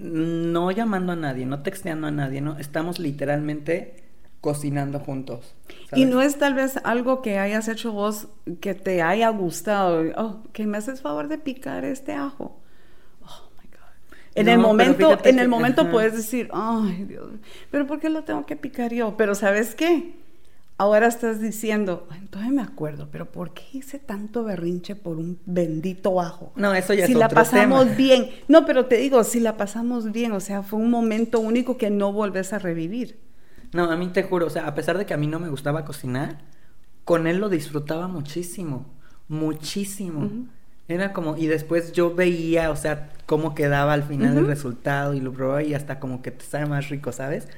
no 0.00 0.70
llamando 0.70 1.12
a 1.12 1.16
nadie, 1.16 1.46
no 1.46 1.62
texteando 1.62 2.06
a 2.06 2.10
nadie, 2.10 2.40
no, 2.40 2.58
estamos 2.58 2.98
literalmente 2.98 4.04
cocinando 4.40 5.00
juntos. 5.00 5.54
Y 5.94 6.06
no 6.06 6.22
es 6.22 6.38
tal 6.38 6.54
vez 6.54 6.78
algo 6.84 7.22
que 7.22 7.38
hayas 7.38 7.68
hecho 7.68 7.92
vos 7.92 8.28
que 8.60 8.74
te 8.74 9.02
haya 9.02 9.28
gustado, 9.30 10.02
oh, 10.16 10.42
que 10.52 10.66
me 10.66 10.78
haces 10.78 11.00
favor 11.00 11.28
de 11.28 11.38
picar 11.38 11.84
este 11.84 12.12
ajo. 12.12 12.58
Oh 13.22 13.50
my 13.58 13.68
God. 13.68 14.16
En 14.34 14.48
el 14.48 14.58
momento, 14.58 15.18
en 15.24 15.38
el 15.38 15.48
momento 15.48 15.90
puedes 15.90 16.14
decir, 16.14 16.48
ay 16.52 17.04
Dios, 17.04 17.30
pero 17.70 17.86
¿por 17.86 18.00
qué 18.00 18.08
lo 18.08 18.24
tengo 18.24 18.46
que 18.46 18.56
picar 18.56 18.92
yo? 18.92 19.16
Pero 19.16 19.34
¿sabes 19.34 19.74
qué? 19.74 20.19
Ahora 20.80 21.08
estás 21.08 21.42
diciendo, 21.42 22.08
entonces 22.16 22.50
me 22.50 22.62
acuerdo, 22.62 23.10
pero 23.12 23.30
¿por 23.30 23.52
qué 23.52 23.64
hice 23.74 23.98
tanto 23.98 24.44
berrinche 24.44 24.96
por 24.96 25.18
un 25.18 25.38
bendito 25.44 26.22
ajo? 26.22 26.54
No, 26.56 26.72
eso 26.72 26.94
ya 26.94 27.04
si 27.04 27.12
es 27.12 27.18
la 27.18 27.28
pasamos 27.28 27.94
bien. 27.98 28.30
No, 28.48 28.64
pero 28.64 28.86
te 28.86 28.96
digo, 28.96 29.22
si 29.22 29.40
la 29.40 29.58
pasamos 29.58 30.10
bien, 30.10 30.32
o 30.32 30.40
sea, 30.40 30.62
fue 30.62 30.78
un 30.78 30.90
momento 30.90 31.38
único 31.38 31.76
que 31.76 31.90
no 31.90 32.14
volvés 32.14 32.54
a 32.54 32.58
revivir. 32.58 33.20
No, 33.74 33.90
a 33.90 33.96
mí 33.98 34.08
te 34.08 34.22
juro, 34.22 34.46
o 34.46 34.48
sea, 34.48 34.66
a 34.66 34.74
pesar 34.74 34.96
de 34.96 35.04
que 35.04 35.12
a 35.12 35.18
mí 35.18 35.26
no 35.26 35.38
me 35.38 35.50
gustaba 35.50 35.84
cocinar, 35.84 36.38
con 37.04 37.26
él 37.26 37.40
lo 37.40 37.50
disfrutaba 37.50 38.08
muchísimo, 38.08 38.86
muchísimo. 39.28 40.30
Era 40.88 41.12
como, 41.12 41.36
y 41.36 41.46
después 41.46 41.92
yo 41.92 42.14
veía, 42.14 42.70
o 42.70 42.76
sea, 42.76 43.10
cómo 43.26 43.54
quedaba 43.54 43.92
al 43.92 44.04
final 44.04 44.34
el 44.38 44.46
resultado 44.46 45.12
y 45.12 45.20
lo 45.20 45.30
probaba 45.30 45.62
y 45.62 45.74
hasta 45.74 46.00
como 46.00 46.22
que 46.22 46.30
te 46.30 46.46
sabe 46.46 46.64
más 46.64 46.88
rico, 46.88 47.12
¿sabes? 47.12 47.48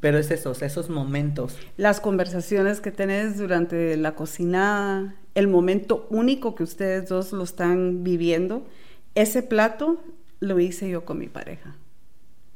Pero 0.00 0.18
es 0.18 0.30
eso, 0.30 0.52
esos 0.52 0.88
momentos. 0.88 1.58
Las 1.76 2.00
conversaciones 2.00 2.80
que 2.80 2.90
tenés 2.90 3.38
durante 3.38 3.96
la 3.96 4.14
cocinada, 4.14 5.14
el 5.34 5.46
momento 5.46 6.06
único 6.10 6.54
que 6.54 6.62
ustedes 6.62 7.08
dos 7.08 7.32
lo 7.32 7.44
están 7.44 8.02
viviendo, 8.02 8.66
ese 9.14 9.42
plato 9.42 10.02
lo 10.40 10.58
hice 10.58 10.88
yo 10.88 11.04
con 11.04 11.18
mi 11.18 11.28
pareja. 11.28 11.76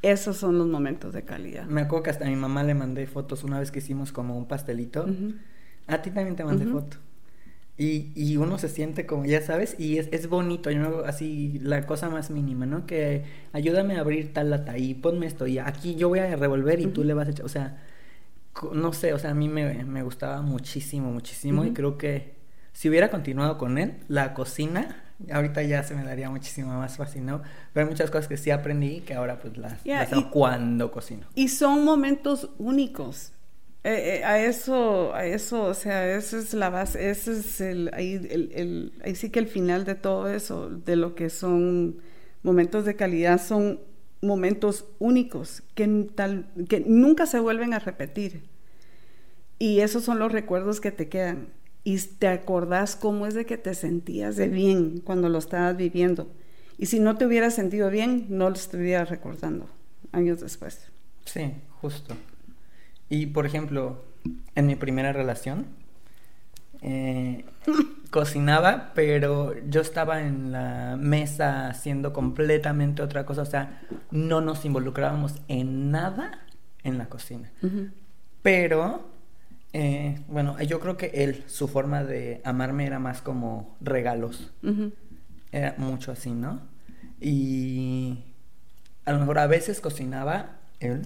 Esos 0.03 0.37
son 0.37 0.59
los 0.59 0.67
momentos 0.67 1.13
de 1.13 1.23
calidad. 1.23 1.67
Me 1.67 1.83
acuerdo 1.83 2.05
que 2.05 2.11
hasta 2.11 2.27
a 2.27 2.29
mi 2.29 2.37
mamá 2.37 2.63
le 2.63 2.75
mandé 2.75 3.07
fotos 3.07 3.45
una 3.45 3.59
vez 3.59 3.71
que 3.71 3.79
hicimos 3.79 4.13
como 4.13 4.37
un 4.37 4.47
pastelito. 4.47 5.07
A 5.87 6.03
ti 6.03 6.11
también 6.11 6.37
te 6.37 6.45
mandé 6.45 6.67
foto. 6.67 6.99
Y, 7.77 8.13
y, 8.15 8.37
uno 8.37 8.57
se 8.57 8.69
siente 8.69 9.05
como, 9.05 9.25
ya 9.25 9.43
sabes, 9.43 9.75
y 9.81 9.99
es, 9.99 10.09
es 10.13 10.29
bonito, 10.29 10.71
yo 10.71 11.05
así 11.07 11.59
la 11.61 11.85
cosa 11.87 12.09
más 12.09 12.31
mínima, 12.31 12.67
¿no? 12.67 12.87
Que 12.87 13.25
ayúdame 13.53 13.97
a 13.97 14.01
abrir 14.01 14.33
tal 14.33 14.51
lata 14.51 14.79
y 14.79 14.95
ponme 14.95 15.27
esto 15.27 15.49
y 15.49 15.59
aquí 15.59 15.97
yo 15.97 16.09
voy 16.09 16.21
a 16.21 16.37
revolver 16.37 16.79
y 16.79 16.87
tú 16.87 17.03
le 17.03 17.15
vas 17.15 17.27
a 17.27 17.33
echar, 17.33 17.45
o 17.45 17.49
sea, 17.49 17.83
no 18.73 18.93
sé, 18.93 19.13
o 19.13 19.19
sea, 19.19 19.31
a 19.31 19.35
mí 19.35 19.49
me, 19.49 19.85
me 19.85 20.05
gustaba 20.05 20.41
muchísimo, 20.41 21.11
muchísimo 21.11 21.65
y 21.65 21.73
creo 21.73 21.99
que 21.99 22.35
si 22.73 22.89
hubiera 22.89 23.11
continuado 23.11 23.59
con 23.59 23.79
él, 23.79 23.95
la 24.09 24.35
cocina, 24.35 25.03
ahorita 25.33 25.63
ya 25.63 25.83
se 25.83 25.95
me 25.95 26.05
daría 26.05 26.31
muchísimo 26.31 26.77
más 26.77 26.97
fácil, 26.97 27.25
¿no? 27.25 27.43
Pero 27.73 27.87
hay 27.87 27.91
muchas 27.91 28.11
cosas 28.11 28.29
que 28.29 28.37
sí 28.37 28.51
aprendí 28.51 29.01
que 29.01 29.15
ahora 29.15 29.39
pues 29.39 29.57
las, 29.57 29.85
las 29.87 30.13
hago 30.13 30.31
cuando 30.31 30.91
cocino. 30.91 31.27
Y 31.35 31.49
son 31.49 31.85
momentos 31.85 32.51
únicos. 32.59 33.33
Eh, 33.85 34.21
eh, 34.21 34.25
a 34.25 34.43
eso, 34.43 35.15
a 35.15 35.27
eso, 35.27 35.65
o 35.65 35.75
sea, 35.75 36.17
esa 36.17 36.39
es 36.39 36.55
la 36.55 36.71
base, 36.71 37.11
ese 37.11 37.33
es 37.33 37.61
el 37.61 37.91
ahí, 37.93 38.15
el, 38.15 38.95
ahí 39.05 39.15
sí 39.15 39.29
que 39.29 39.39
el 39.39 39.47
final 39.47 39.85
de 39.85 39.95
todo 39.95 40.27
eso, 40.29 40.71
de 40.71 40.97
lo 40.97 41.15
que 41.15 41.29
son 41.29 41.99
momentos 42.43 42.87
de 42.87 42.97
calidad, 42.97 43.39
son 43.39 43.81
momentos 44.23 44.87
únicos 44.99 45.63
que, 45.75 45.87
tal, 46.15 46.47
que 46.67 46.81
nunca 46.81 47.27
se 47.27 47.39
vuelven 47.39 47.75
a 47.75 47.79
repetir. 47.79 48.45
Y 49.59 49.81
esos 49.81 50.03
son 50.03 50.19
los 50.19 50.33
recuerdos 50.33 50.81
que 50.81 50.91
te 50.91 51.11
quedan. 51.11 51.49
Y 51.85 51.99
te 51.99 52.29
acordás 52.29 52.97
cómo 52.97 53.27
es 53.27 53.35
de 53.35 53.45
que 53.45 53.59
te 53.59 53.75
sentías 53.75 54.37
de 54.37 54.49
bien 54.49 55.01
cuando 55.05 55.29
lo 55.29 55.39
estabas 55.39 55.77
viviendo. 55.77 56.33
Y 56.79 56.87
si 56.87 57.01
no 57.01 57.19
te 57.19 57.27
hubieras 57.27 57.55
sentido 57.55 57.91
bien, 57.91 58.27
no 58.31 58.49
lo 58.49 58.57
estuvieras 58.57 59.11
recordando 59.11 59.69
años 60.13 60.41
después. 60.41 60.91
Sí, 61.27 61.53
justo. 61.81 62.17
Y 63.09 63.27
por 63.27 63.47
ejemplo, 63.47 64.05
en 64.55 64.67
mi 64.67 64.77
primera 64.77 65.13
relación, 65.13 65.67
eh, 66.83 67.45
cocinaba, 68.11 68.93
pero 68.95 69.55
yo 69.69 69.81
estaba 69.81 70.23
en 70.23 70.53
la 70.53 70.97
mesa 70.99 71.69
haciendo 71.69 72.13
completamente 72.13 73.03
otra 73.03 73.25
cosa, 73.27 73.43
o 73.43 73.47
sea, 73.47 73.83
no 74.11 74.41
nos 74.41 74.65
involucrábamos 74.65 75.41
en 75.49 75.91
nada 75.91 76.47
en 76.83 76.99
la 76.99 77.07
cocina. 77.07 77.51
Pero, 78.43 79.09
eh, 79.73 80.21
bueno, 80.29 80.61
yo 80.61 80.79
creo 80.79 80.97
que 80.97 81.07
él, 81.15 81.45
su 81.47 81.67
forma 81.67 82.05
de 82.05 82.43
amarme 82.45 82.87
era 82.87 82.99
más 82.99 83.23
como 83.23 83.75
regalos. 83.81 84.53
Era 85.51 85.75
mucho 85.79 86.13
así, 86.13 86.31
¿no? 86.31 86.61
Y 87.21 88.25
a 89.07 89.13
lo 89.13 89.19
mejor 89.19 89.39
a 89.39 89.47
veces 89.47 89.81
cocinaba 89.81 90.59
él, 90.81 91.03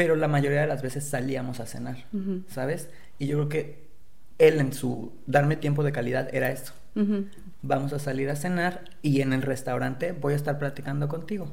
pero 0.00 0.16
la 0.16 0.28
mayoría 0.28 0.62
de 0.62 0.66
las 0.66 0.80
veces 0.80 1.04
salíamos 1.04 1.60
a 1.60 1.66
cenar, 1.66 2.06
¿sabes? 2.48 2.88
Y 3.18 3.26
yo 3.26 3.36
creo 3.36 3.48
que 3.50 3.88
él 4.38 4.58
en 4.58 4.72
su 4.72 5.12
darme 5.26 5.56
tiempo 5.56 5.84
de 5.84 5.92
calidad 5.92 6.34
era 6.34 6.50
eso. 6.50 6.72
Vamos 7.60 7.92
a 7.92 7.98
salir 7.98 8.30
a 8.30 8.34
cenar 8.34 8.84
y 9.02 9.20
en 9.20 9.34
el 9.34 9.42
restaurante 9.42 10.12
voy 10.12 10.32
a 10.32 10.36
estar 10.36 10.58
platicando 10.58 11.06
contigo. 11.06 11.52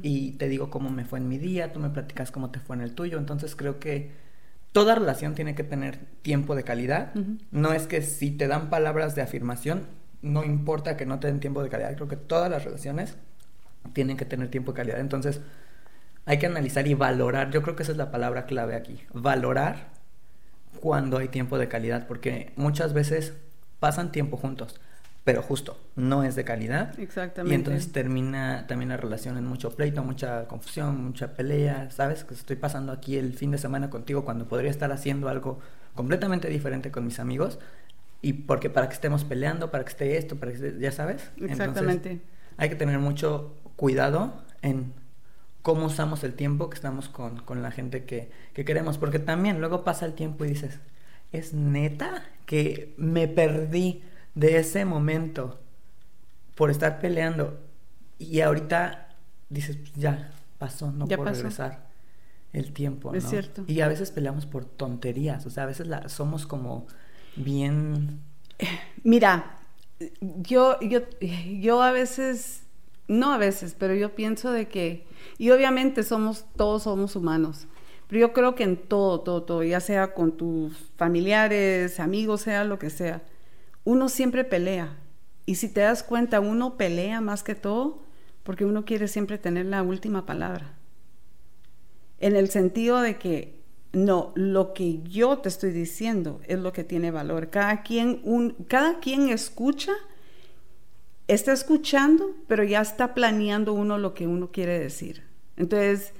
Y 0.00 0.32
te 0.38 0.48
digo 0.48 0.70
cómo 0.70 0.88
me 0.88 1.04
fue 1.04 1.18
en 1.18 1.28
mi 1.28 1.36
día, 1.36 1.74
tú 1.74 1.78
me 1.78 1.90
platicas 1.90 2.30
cómo 2.30 2.50
te 2.50 2.58
fue 2.58 2.74
en 2.74 2.80
el 2.80 2.94
tuyo. 2.94 3.18
Entonces 3.18 3.54
creo 3.54 3.78
que 3.78 4.12
toda 4.72 4.94
relación 4.94 5.34
tiene 5.34 5.54
que 5.54 5.62
tener 5.62 5.98
tiempo 6.22 6.54
de 6.54 6.62
calidad. 6.62 7.12
No 7.50 7.74
es 7.74 7.86
que 7.86 8.00
si 8.00 8.30
te 8.30 8.48
dan 8.48 8.70
palabras 8.70 9.14
de 9.14 9.20
afirmación, 9.20 9.82
no 10.22 10.42
importa 10.42 10.96
que 10.96 11.04
no 11.04 11.20
te 11.20 11.26
den 11.26 11.38
tiempo 11.38 11.62
de 11.62 11.68
calidad. 11.68 11.94
Creo 11.96 12.08
que 12.08 12.16
todas 12.16 12.50
las 12.50 12.64
relaciones 12.64 13.16
tienen 13.92 14.16
que 14.16 14.24
tener 14.24 14.48
tiempo 14.48 14.72
de 14.72 14.76
calidad. 14.76 15.00
Entonces, 15.00 15.42
hay 16.26 16.38
que 16.38 16.46
analizar 16.46 16.86
y 16.86 16.94
valorar. 16.94 17.50
Yo 17.50 17.62
creo 17.62 17.76
que 17.76 17.82
esa 17.82 17.92
es 17.92 17.98
la 17.98 18.10
palabra 18.10 18.46
clave 18.46 18.74
aquí. 18.74 19.00
Valorar 19.12 19.92
cuando 20.80 21.18
hay 21.18 21.28
tiempo 21.28 21.58
de 21.58 21.68
calidad, 21.68 22.06
porque 22.06 22.52
muchas 22.56 22.92
veces 22.92 23.34
pasan 23.78 24.12
tiempo 24.12 24.36
juntos, 24.36 24.80
pero 25.24 25.42
justo 25.42 25.78
no 25.96 26.24
es 26.24 26.34
de 26.34 26.44
calidad. 26.44 26.98
Exactamente. 26.98 27.54
Y 27.54 27.56
entonces 27.56 27.92
termina 27.92 28.66
también 28.66 28.90
la 28.90 28.96
relación 28.96 29.36
en 29.36 29.46
mucho 29.46 29.74
pleito, 29.74 30.02
mucha 30.02 30.46
confusión, 30.46 31.02
mucha 31.04 31.34
pelea. 31.34 31.90
Sabes 31.90 32.24
que 32.24 32.34
estoy 32.34 32.56
pasando 32.56 32.92
aquí 32.92 33.16
el 33.16 33.34
fin 33.34 33.50
de 33.50 33.58
semana 33.58 33.90
contigo 33.90 34.24
cuando 34.24 34.46
podría 34.46 34.70
estar 34.70 34.92
haciendo 34.92 35.28
algo 35.28 35.60
completamente 35.94 36.48
diferente 36.48 36.90
con 36.90 37.04
mis 37.04 37.18
amigos. 37.18 37.58
Y 38.20 38.32
porque 38.32 38.70
para 38.70 38.88
que 38.88 38.94
estemos 38.94 39.24
peleando, 39.24 39.70
para 39.70 39.84
que 39.84 39.90
esté 39.90 40.16
esto, 40.16 40.36
para 40.36 40.52
que 40.52 40.56
esté, 40.56 40.78
ya 40.78 40.92
sabes. 40.92 41.30
Exactamente. 41.36 42.22
hay 42.56 42.68
que 42.68 42.76
tener 42.76 42.98
mucho 42.98 43.54
cuidado 43.76 44.42
en 44.62 44.92
cómo 45.64 45.86
usamos 45.86 46.22
el 46.24 46.34
tiempo 46.34 46.68
que 46.68 46.74
estamos 46.74 47.08
con, 47.08 47.38
con 47.38 47.62
la 47.62 47.70
gente 47.70 48.04
que, 48.04 48.30
que, 48.52 48.66
queremos. 48.66 48.98
Porque 48.98 49.18
también 49.18 49.60
luego 49.60 49.82
pasa 49.82 50.04
el 50.04 50.12
tiempo 50.12 50.44
y 50.44 50.48
dices, 50.48 50.78
¿es 51.32 51.54
neta 51.54 52.22
que 52.44 52.94
me 52.98 53.28
perdí 53.28 54.02
de 54.34 54.58
ese 54.58 54.84
momento 54.84 55.58
por 56.54 56.70
estar 56.70 57.00
peleando? 57.00 57.58
Y 58.18 58.42
ahorita 58.42 59.08
dices, 59.48 59.78
pues 59.78 59.94
ya 59.94 60.32
pasó, 60.58 60.92
no 60.92 61.06
puedo 61.06 61.24
regresar 61.24 61.86
el 62.52 62.74
tiempo. 62.74 63.10
¿no? 63.10 63.16
Es 63.16 63.24
cierto. 63.24 63.64
Y 63.66 63.80
a 63.80 63.88
veces 63.88 64.10
peleamos 64.10 64.44
por 64.44 64.66
tonterías, 64.66 65.46
o 65.46 65.50
sea, 65.50 65.62
a 65.62 65.66
veces 65.66 65.86
la, 65.86 66.10
somos 66.10 66.46
como 66.46 66.86
bien... 67.36 68.20
Mira, 69.02 69.60
yo, 70.20 70.78
yo, 70.80 71.00
yo 71.58 71.82
a 71.82 71.90
veces 71.90 72.63
no 73.08 73.32
a 73.32 73.38
veces, 73.38 73.76
pero 73.78 73.94
yo 73.94 74.14
pienso 74.14 74.50
de 74.52 74.68
que, 74.68 75.06
y 75.38 75.50
obviamente 75.50 76.02
somos, 76.02 76.46
todos 76.56 76.84
somos 76.84 77.16
humanos, 77.16 77.66
pero 78.08 78.20
yo 78.20 78.32
creo 78.32 78.54
que 78.54 78.64
en 78.64 78.76
todo, 78.76 79.20
todo, 79.20 79.42
todo, 79.42 79.62
ya 79.62 79.80
sea 79.80 80.14
con 80.14 80.36
tus 80.36 80.76
familiares, 80.96 82.00
amigos, 82.00 82.42
sea 82.42 82.64
lo 82.64 82.78
que 82.78 82.90
sea, 82.90 83.22
uno 83.84 84.08
siempre 84.08 84.44
pelea. 84.44 84.96
Y 85.46 85.56
si 85.56 85.68
te 85.68 85.80
das 85.80 86.02
cuenta, 86.02 86.40
uno 86.40 86.76
pelea 86.76 87.20
más 87.20 87.42
que 87.42 87.54
todo 87.54 88.02
porque 88.44 88.64
uno 88.64 88.84
quiere 88.84 89.08
siempre 89.08 89.38
tener 89.38 89.66
la 89.66 89.82
última 89.82 90.26
palabra. 90.26 90.74
En 92.18 92.36
el 92.36 92.50
sentido 92.50 93.00
de 93.00 93.18
que 93.18 93.58
no, 93.92 94.32
lo 94.34 94.74
que 94.74 95.02
yo 95.02 95.38
te 95.38 95.48
estoy 95.48 95.70
diciendo 95.70 96.40
es 96.46 96.58
lo 96.58 96.72
que 96.72 96.84
tiene 96.84 97.10
valor. 97.10 97.50
Cada 97.50 97.82
quien, 97.82 98.20
un, 98.24 98.52
cada 98.68 99.00
quien 99.00 99.28
escucha 99.28 99.92
está 101.28 101.52
escuchando, 101.52 102.34
pero 102.46 102.64
ya 102.64 102.80
está 102.80 103.14
planeando 103.14 103.72
uno 103.72 103.98
lo 103.98 104.14
que 104.14 104.26
uno 104.26 104.50
quiere 104.50 104.78
decir. 104.78 105.22
Entonces, 105.56 106.12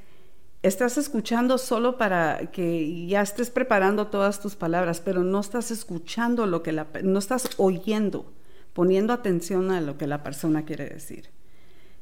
estás 0.62 0.96
escuchando 0.96 1.58
solo 1.58 1.98
para 1.98 2.50
que 2.50 3.06
ya 3.06 3.20
estés 3.20 3.50
preparando 3.50 4.06
todas 4.06 4.40
tus 4.40 4.56
palabras, 4.56 5.00
pero 5.00 5.22
no 5.22 5.40
estás 5.40 5.70
escuchando 5.70 6.46
lo 6.46 6.62
que 6.62 6.72
la, 6.72 6.86
no 7.02 7.18
estás 7.18 7.50
oyendo, 7.58 8.32
poniendo 8.72 9.12
atención 9.12 9.70
a 9.70 9.80
lo 9.80 9.98
que 9.98 10.06
la 10.06 10.22
persona 10.22 10.64
quiere 10.64 10.88
decir. 10.88 11.28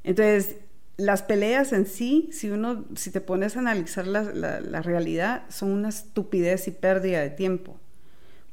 Entonces, 0.04 0.56
las 0.96 1.22
peleas 1.22 1.72
en 1.72 1.86
sí, 1.86 2.28
si 2.32 2.50
uno, 2.50 2.84
si 2.94 3.10
te 3.10 3.20
pones 3.20 3.56
a 3.56 3.60
analizar 3.60 4.06
la, 4.06 4.22
la 4.22 4.82
realidad, 4.82 5.42
son 5.48 5.70
una 5.72 5.88
estupidez 5.88 6.68
y 6.68 6.70
pérdida 6.70 7.20
de 7.20 7.30
tiempo. 7.30 7.80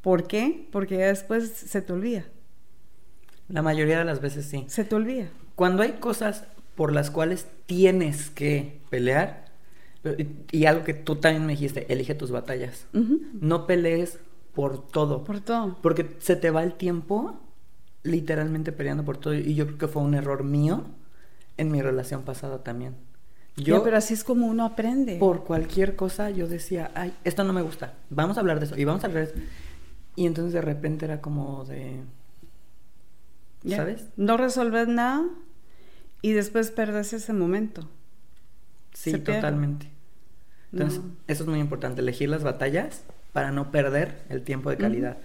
¿Por 0.02 0.26
qué? 0.26 0.68
Porque 0.72 0.98
después 0.98 1.52
se 1.52 1.82
te 1.82 1.94
olvida. 1.94 2.26
La 3.50 3.62
mayoría 3.62 4.00
de 4.00 4.06
las 4.06 4.22
veces 4.22 4.46
sí. 4.46 4.66
Se 4.68 4.84
te 4.86 4.96
olvida. 4.96 5.28
Cuando 5.56 5.84
hay 5.84 5.94
cosas 5.94 6.46
por 6.76 6.94
las 6.94 7.12
cuales 7.12 7.48
tienes 7.66 8.30
que 8.30 8.80
pelear, 8.90 9.46
y 10.52 10.66
algo 10.66 10.86
que 10.86 10.94
tú 10.94 11.18
también 11.18 11.46
me 11.46 11.54
dijiste, 11.54 11.92
elige 11.92 12.16
tus 12.16 12.32
batallas. 12.32 12.86
No 12.94 13.68
pelees 13.68 14.20
por 14.54 14.88
todo. 14.88 15.24
Por 15.24 15.42
todo. 15.42 15.78
Porque 15.82 16.16
se 16.20 16.36
te 16.36 16.52
va 16.52 16.64
el 16.64 16.74
tiempo 16.74 17.40
literalmente 18.04 18.72
peleando 18.72 19.04
por 19.04 19.18
todo. 19.18 19.34
Y 19.34 19.56
yo 19.56 19.66
creo 19.66 19.78
que 19.78 19.88
fue 19.88 20.02
un 20.02 20.14
error 20.14 20.44
mío 20.44 20.86
en 21.58 21.72
mi 21.72 21.82
relación 21.82 22.24
pasada 22.24 22.64
también. 22.64 22.96
Yo, 23.58 23.84
pero 23.84 23.98
así 23.98 24.14
es 24.14 24.24
como 24.24 24.48
uno 24.48 24.64
aprende. 24.64 25.18
Por 25.18 25.44
cualquier 25.44 25.96
cosa 25.98 26.30
yo 26.30 26.48
decía, 26.48 26.92
ay, 26.96 27.14
esto 27.26 27.44
no 27.44 27.52
me 27.52 27.62
gusta, 27.62 27.96
vamos 28.10 28.38
a 28.38 28.40
hablar 28.40 28.60
de 28.60 28.68
eso, 28.68 28.78
y 28.78 28.86
vamos 28.86 29.04
a 29.04 29.08
hablar 29.08 29.28
de 29.28 29.34
eso. 29.34 29.42
Y 30.16 30.26
entonces 30.28 30.54
de 30.54 30.62
repente 30.62 31.04
era 31.06 31.20
como 31.20 31.66
de, 31.66 32.00
¿Sabes? 33.68 34.06
No 34.16 34.38
resolves 34.38 34.88
nada 34.88 35.26
y 36.22 36.32
después 36.32 36.72
perdes 36.72 37.14
ese 37.14 37.34
momento. 37.34 37.90
Sí, 38.94 39.14
totalmente. 39.20 39.90
Entonces, 40.72 41.02
eso 41.28 41.44
es 41.44 41.50
muy 41.50 41.60
importante, 41.60 42.02
elegir 42.02 42.30
las 42.30 42.44
batallas 42.44 43.04
para 43.34 43.52
no 43.52 43.72
perder 43.72 44.22
el 44.30 44.44
tiempo 44.44 44.70
de 44.70 44.78
calidad. 44.78 45.18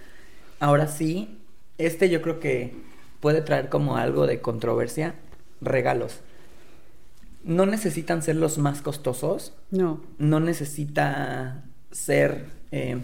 Ahora 0.59 0.87
sí, 0.87 1.39
este 1.79 2.09
yo 2.09 2.23
creo 2.23 2.41
que 2.41 2.75
puede 3.21 3.43
traer 3.43 3.69
como 3.69 3.97
algo 3.97 4.27
de 4.27 4.41
controversia, 4.41 5.15
regalos. 5.61 6.21
No 7.43 7.67
necesitan 7.67 8.23
ser 8.23 8.37
los 8.37 8.57
más 8.57 8.81
costosos. 8.81 9.53
No. 9.71 10.01
No 10.19 10.41
necesita 10.41 11.65
ser 11.91 12.47
eh, 12.71 12.99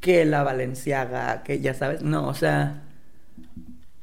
que 0.00 0.24
la 0.24 0.44
Valenciaga, 0.44 1.42
que 1.42 1.60
ya 1.60 1.74
sabes. 1.74 2.02
No, 2.02 2.28
o 2.28 2.34
sea, 2.34 2.83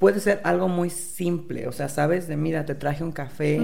puede 0.01 0.19
ser 0.19 0.41
algo 0.43 0.67
muy 0.67 0.89
simple, 0.89 1.67
o 1.67 1.71
sea, 1.71 1.87
sabes, 1.87 2.27
de 2.27 2.35
mira, 2.35 2.65
te 2.65 2.73
traje 2.73 3.03
un 3.03 3.11
café, 3.11 3.61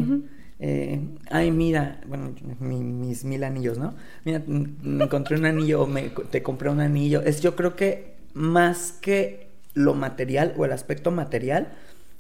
eh, 0.59 1.01
ay, 1.31 1.49
mira, 1.49 1.99
bueno, 2.05 2.31
mis 2.59 3.25
mil 3.25 3.43
anillos, 3.43 3.79
¿no? 3.79 3.95
Mira, 4.23 4.43
me 4.45 5.05
encontré 5.05 5.35
un 5.35 5.45
anillo, 5.45 5.87
me, 5.87 6.11
te 6.29 6.43
compré 6.43 6.69
un 6.69 6.79
anillo. 6.79 7.23
Es 7.23 7.41
yo 7.41 7.55
creo 7.55 7.75
que 7.75 8.17
más 8.35 8.91
que 8.91 9.49
lo 9.73 9.95
material 9.95 10.53
o 10.57 10.65
el 10.65 10.73
aspecto 10.73 11.09
material, 11.09 11.69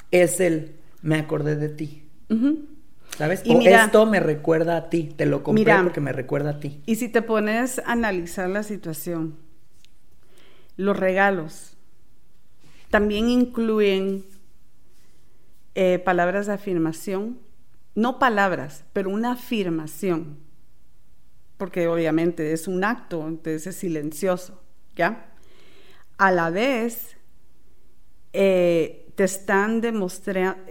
es 0.09 0.39
el, 0.39 0.77
me 1.03 1.17
acordé 1.17 1.55
de 1.55 1.69
ti. 1.69 2.07
¿Sabes? 3.19 3.43
Y 3.45 3.53
o 3.53 3.61
esto 3.61 4.07
me 4.07 4.19
recuerda 4.19 4.77
a 4.77 4.89
ti, 4.89 5.13
te 5.15 5.27
lo 5.27 5.43
compré 5.43 5.75
porque 5.83 6.01
me 6.01 6.11
recuerda 6.11 6.49
a 6.49 6.59
ti. 6.59 6.81
Y 6.87 6.95
si 6.95 7.07
te 7.07 7.21
pones 7.21 7.77
a 7.85 7.91
analizar 7.91 8.49
la 8.49 8.63
situación, 8.63 9.35
los 10.75 10.97
regalos, 10.97 11.76
también 12.89 13.29
incluyen 13.29 14.25
eh, 15.75 15.99
palabras 15.99 16.47
de 16.47 16.53
afirmación, 16.53 17.39
no 17.95 18.19
palabras, 18.19 18.83
pero 18.93 19.09
una 19.09 19.33
afirmación, 19.33 20.37
porque 21.57 21.87
obviamente 21.87 22.53
es 22.53 22.67
un 22.67 22.83
acto, 22.83 23.27
entonces 23.27 23.67
es 23.67 23.75
silencioso, 23.75 24.61
¿ya? 24.95 25.33
A 26.17 26.31
la 26.31 26.49
vez, 26.49 27.17
eh, 28.33 29.11
te 29.15 29.23
están 29.23 29.81
demostrando, 29.81 30.61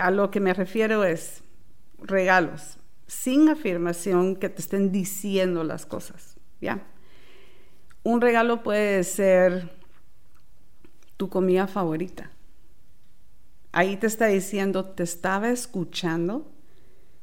a 0.00 0.10
lo 0.10 0.30
que 0.30 0.40
me 0.40 0.52
refiero 0.52 1.04
es 1.04 1.42
regalos, 1.98 2.78
sin 3.06 3.48
afirmación 3.48 4.36
que 4.36 4.48
te 4.48 4.62
estén 4.62 4.90
diciendo 4.90 5.64
las 5.64 5.86
cosas, 5.86 6.36
¿ya? 6.60 6.86
Un 8.02 8.20
regalo 8.20 8.62
puede 8.64 9.04
ser 9.04 9.81
tu 11.22 11.28
comida 11.28 11.68
favorita. 11.68 12.32
Ahí 13.70 13.96
te 13.96 14.08
está 14.08 14.26
diciendo, 14.26 14.86
te 14.86 15.04
estaba 15.04 15.50
escuchando, 15.50 16.50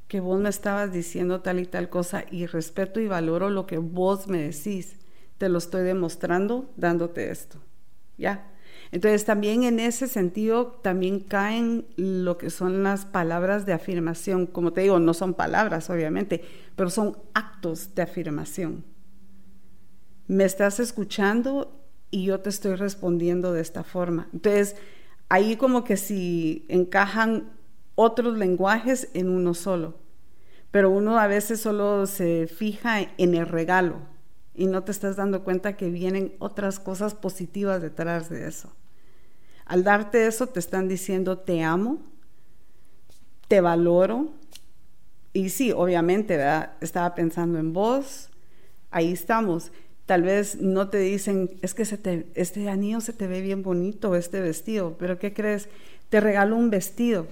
que 0.07 0.21
vos 0.21 0.39
me 0.39 0.47
estabas 0.47 0.93
diciendo 0.93 1.41
tal 1.41 1.59
y 1.59 1.65
tal 1.65 1.89
cosa 1.89 2.23
y 2.31 2.45
respeto 2.45 3.01
y 3.01 3.09
valoro 3.09 3.49
lo 3.49 3.67
que 3.67 3.77
vos 3.77 4.29
me 4.29 4.41
decís. 4.41 4.95
Te 5.37 5.49
lo 5.49 5.57
estoy 5.57 5.83
demostrando 5.83 6.71
dándote 6.77 7.29
esto. 7.29 7.57
¿Ya? 8.17 8.49
Entonces 8.93 9.25
también 9.25 9.63
en 9.63 9.81
ese 9.81 10.07
sentido 10.07 10.67
también 10.81 11.19
caen 11.19 11.85
lo 11.97 12.37
que 12.37 12.51
son 12.51 12.83
las 12.83 13.05
palabras 13.05 13.65
de 13.65 13.73
afirmación. 13.73 14.45
Como 14.45 14.71
te 14.71 14.79
digo, 14.79 14.97
no 15.01 15.13
son 15.13 15.33
palabras 15.33 15.89
obviamente, 15.89 16.41
pero 16.77 16.89
son 16.89 17.17
actos 17.33 17.95
de 17.95 18.03
afirmación. 18.03 18.85
Me 20.27 20.45
estás 20.45 20.79
escuchando 20.79 21.78
y 22.11 22.25
yo 22.25 22.39
te 22.39 22.49
estoy 22.49 22.75
respondiendo 22.75 23.53
de 23.53 23.61
esta 23.61 23.83
forma. 23.83 24.27
Entonces, 24.33 24.75
ahí 25.29 25.55
como 25.55 25.83
que 25.83 25.97
si 25.97 26.65
encajan 26.69 27.51
otros 27.95 28.37
lenguajes 28.37 29.09
en 29.13 29.29
uno 29.29 29.53
solo, 29.53 29.95
pero 30.71 30.89
uno 30.89 31.19
a 31.19 31.27
veces 31.27 31.61
solo 31.61 32.05
se 32.05 32.47
fija 32.47 33.01
en 33.17 33.35
el 33.35 33.47
regalo 33.47 33.97
y 34.55 34.67
no 34.67 34.83
te 34.83 34.91
estás 34.91 35.15
dando 35.15 35.43
cuenta 35.43 35.77
que 35.77 35.89
vienen 35.89 36.33
otras 36.39 36.79
cosas 36.79 37.13
positivas 37.15 37.81
detrás 37.81 38.29
de 38.29 38.47
eso. 38.47 38.71
Al 39.65 39.83
darte 39.83 40.27
eso 40.27 40.47
te 40.47 40.59
están 40.59 40.87
diciendo 40.87 41.37
te 41.37 41.63
amo, 41.63 42.01
te 43.47 43.61
valoro 43.61 44.33
y 45.33 45.49
sí, 45.49 45.71
obviamente, 45.71 46.37
¿verdad? 46.37 46.73
estaba 46.81 47.13
pensando 47.15 47.59
en 47.59 47.71
vos, 47.71 48.29
ahí 48.91 49.11
estamos 49.11 49.71
Tal 50.09 50.23
vez 50.23 50.59
no 50.59 50.89
te 50.89 50.97
dicen, 50.97 51.51
es 51.61 51.75
que 51.75 51.83
este 51.83 52.67
anillo 52.67 52.99
se 52.99 53.13
te 53.13 53.27
ve 53.27 53.41
bien 53.41 53.61
bonito, 53.61 54.15
este 54.15 54.41
vestido, 54.41 54.95
pero 54.97 55.19
¿qué 55.19 55.35
crees? 55.35 55.69
Te 56.09 56.19
regalo 56.19 56.55
un 56.55 56.71
vestido. 56.71 57.27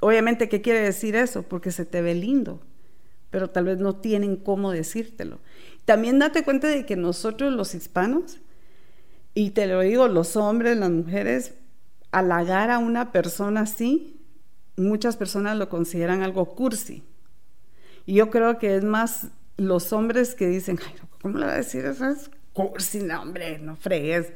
Obviamente, 0.00 0.50
¿qué 0.50 0.60
quiere 0.60 0.82
decir 0.82 1.16
eso? 1.16 1.42
Porque 1.42 1.72
se 1.72 1.86
te 1.86 2.02
ve 2.02 2.14
lindo, 2.14 2.60
pero 3.30 3.48
tal 3.48 3.64
vez 3.64 3.78
no 3.78 3.96
tienen 3.96 4.36
cómo 4.36 4.72
decírtelo. 4.72 5.38
También 5.86 6.18
date 6.18 6.44
cuenta 6.44 6.68
de 6.68 6.84
que 6.84 6.96
nosotros 6.96 7.50
los 7.50 7.74
hispanos, 7.74 8.40
y 9.32 9.52
te 9.52 9.66
lo 9.66 9.80
digo, 9.80 10.06
los 10.06 10.36
hombres, 10.36 10.76
las 10.76 10.90
mujeres, 10.90 11.54
halagar 12.10 12.70
a 12.70 12.78
una 12.78 13.10
persona 13.10 13.62
así, 13.62 14.20
muchas 14.76 15.16
personas 15.16 15.56
lo 15.56 15.70
consideran 15.70 16.20
algo 16.22 16.44
cursi. 16.54 17.04
Y 18.04 18.16
yo 18.16 18.28
creo 18.28 18.58
que 18.58 18.76
es 18.76 18.84
más 18.84 19.28
los 19.56 19.94
hombres 19.94 20.34
que 20.34 20.46
dicen, 20.46 20.78
ay, 20.86 20.92
¿cómo 21.20 21.38
le 21.38 21.46
va 21.46 21.52
a 21.52 21.56
decir 21.56 21.84
eso? 21.84 22.08
Es 22.08 22.30
cursi, 22.52 23.02
no, 23.02 23.22
hombre, 23.22 23.58
no 23.58 23.76
fregues. 23.76 24.32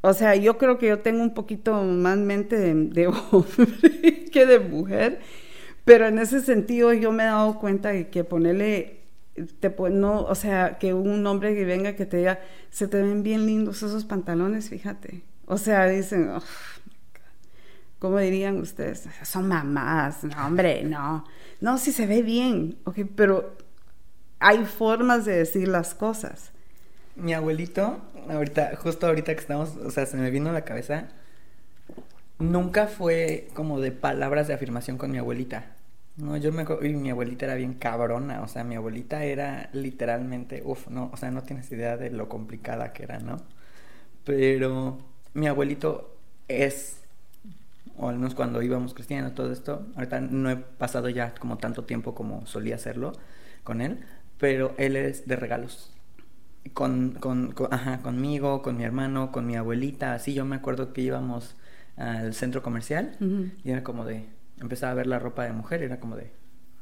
O 0.00 0.12
sea, 0.14 0.36
yo 0.36 0.58
creo 0.58 0.78
que 0.78 0.88
yo 0.88 1.00
tengo 1.00 1.22
un 1.22 1.34
poquito 1.34 1.82
más 1.82 2.16
mente 2.18 2.56
de, 2.56 3.06
hombre 3.30 4.24
que 4.32 4.46
de 4.46 4.60
mujer, 4.60 5.20
pero 5.84 6.06
en 6.06 6.18
ese 6.18 6.40
sentido 6.40 6.92
yo 6.92 7.12
me 7.12 7.24
he 7.24 7.26
dado 7.26 7.58
cuenta 7.58 8.04
que 8.10 8.24
ponerle, 8.24 9.00
te, 9.60 9.74
no, 9.90 10.22
o 10.22 10.34
sea, 10.34 10.78
que 10.78 10.94
un 10.94 11.26
hombre 11.26 11.54
que 11.54 11.64
venga 11.64 11.96
que 11.96 12.06
te 12.06 12.18
diga, 12.18 12.40
se 12.70 12.88
te 12.88 13.02
ven 13.02 13.22
bien 13.22 13.46
lindos 13.46 13.82
esos 13.82 14.04
pantalones, 14.04 14.68
fíjate. 14.68 15.22
O 15.46 15.58
sea, 15.58 15.86
dicen, 15.86 16.30
¿cómo 17.98 18.18
dirían 18.18 18.58
ustedes? 18.60 19.08
Son 19.22 19.48
mamás, 19.48 20.24
no, 20.24 20.46
hombre, 20.46 20.84
no. 20.84 21.24
No, 21.60 21.78
sí 21.78 21.92
se 21.92 22.06
ve 22.06 22.22
bien, 22.22 22.78
ok, 22.84 22.98
pero 23.14 23.56
hay 24.38 24.64
formas 24.64 25.24
de 25.24 25.36
decir 25.36 25.68
las 25.68 25.94
cosas. 25.94 26.50
Mi 27.14 27.32
abuelito, 27.32 28.00
ahorita, 28.28 28.76
justo 28.76 29.06
ahorita 29.06 29.34
que 29.34 29.40
estamos, 29.40 29.76
o 29.76 29.90
sea, 29.90 30.06
se 30.06 30.16
me 30.16 30.30
vino 30.30 30.50
a 30.50 30.52
la 30.52 30.64
cabeza, 30.64 31.08
nunca 32.38 32.86
fue 32.86 33.48
como 33.54 33.80
de 33.80 33.92
palabras 33.92 34.48
de 34.48 34.54
afirmación 34.54 34.98
con 34.98 35.10
mi 35.10 35.18
abuelita. 35.18 35.66
No, 36.16 36.36
yo 36.36 36.50
me 36.50 36.64
y 36.82 36.94
mi 36.94 37.10
abuelita 37.10 37.44
era 37.44 37.54
bien 37.56 37.74
cabrona, 37.74 38.42
o 38.42 38.48
sea, 38.48 38.64
mi 38.64 38.74
abuelita 38.74 39.24
era 39.24 39.68
literalmente, 39.72 40.62
uff, 40.64 40.88
no, 40.88 41.10
o 41.12 41.16
sea, 41.16 41.30
no 41.30 41.42
tienes 41.42 41.70
idea 41.72 41.98
de 41.98 42.10
lo 42.10 42.28
complicada 42.28 42.92
que 42.94 43.02
era, 43.02 43.18
¿no? 43.18 43.36
Pero 44.24 44.98
mi 45.34 45.46
abuelito 45.46 46.16
es, 46.48 47.02
o 47.98 48.08
al 48.08 48.16
menos 48.16 48.34
cuando 48.34 48.62
íbamos 48.62 48.94
creciendo, 48.94 49.32
todo 49.32 49.52
esto, 49.52 49.86
ahorita 49.94 50.20
no 50.20 50.50
he 50.50 50.56
pasado 50.56 51.10
ya 51.10 51.34
como 51.34 51.58
tanto 51.58 51.84
tiempo 51.84 52.14
como 52.14 52.46
solía 52.46 52.76
hacerlo 52.76 53.12
con 53.62 53.82
él, 53.82 54.00
pero 54.38 54.74
él 54.78 54.96
es 54.96 55.26
de 55.26 55.36
regalos. 55.36 55.92
Con, 56.74 57.12
con, 57.12 57.54
ajá, 57.70 57.98
conmigo, 58.02 58.60
con 58.60 58.76
mi 58.76 58.84
hermano, 58.84 59.30
con 59.32 59.46
mi 59.46 59.56
abuelita, 59.56 60.14
así 60.14 60.34
yo 60.34 60.44
me 60.44 60.56
acuerdo 60.56 60.92
que 60.92 61.00
íbamos 61.00 61.56
al 61.96 62.34
centro 62.34 62.62
comercial 62.62 63.16
y 63.64 63.70
era 63.70 63.82
como 63.82 64.04
de, 64.04 64.26
empezaba 64.60 64.92
a 64.92 64.94
ver 64.94 65.06
la 65.06 65.18
ropa 65.18 65.44
de 65.44 65.52
mujer 65.52 65.80
y 65.80 65.84
era 65.84 66.00
como 66.00 66.16
de, 66.16 66.30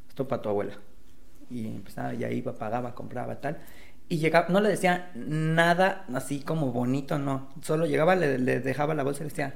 esto 0.09 0.27
para 0.27 0.43
tu 0.43 0.49
abuela. 0.49 0.75
Y 1.51 1.67
empezaba, 1.67 2.15
y 2.15 2.25
ahí 2.25 2.39
iba, 2.39 2.55
pagaba, 2.55 2.95
compraba, 2.95 3.41
tal. 3.41 3.59
Y 4.09 4.19
llegaba, 4.19 4.49
no 4.49 4.61
le 4.61 4.71
decía 4.71 5.11
nada 5.15 6.05
así 6.15 6.41
como 6.41 6.73
bonito, 6.73 7.19
no. 7.19 7.51
Solo 7.63 7.87
llegaba, 7.87 8.17
le, 8.17 8.39
dejaba 8.61 8.95
la 8.95 9.03
bolsa 9.03 9.21
y 9.21 9.25
le 9.25 9.31
decía, 9.31 9.55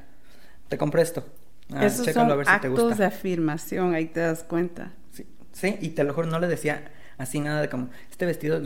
te 0.68 0.76
compré 0.78 1.02
esto. 1.02 1.24
Ah, 1.72 1.87
Esos 1.87 2.06
son 2.06 2.30
a 2.30 2.34
ver 2.34 2.46
si 2.46 2.61
te 2.61 2.68
gusta. 2.68 2.94
de 2.94 3.04
afirmación, 3.06 3.94
ahí 3.94 4.06
te 4.06 4.20
das 4.20 4.44
cuenta. 4.44 4.92
Sí, 5.12 5.26
sí, 5.52 5.76
y 5.80 5.90
te 5.90 6.04
lo 6.04 6.14
juro, 6.14 6.28
no 6.28 6.38
le 6.38 6.46
decía 6.46 6.92
así 7.18 7.40
nada 7.40 7.61
de 7.61 7.68
como, 7.68 7.90
este 8.11 8.24
vestido 8.24 8.62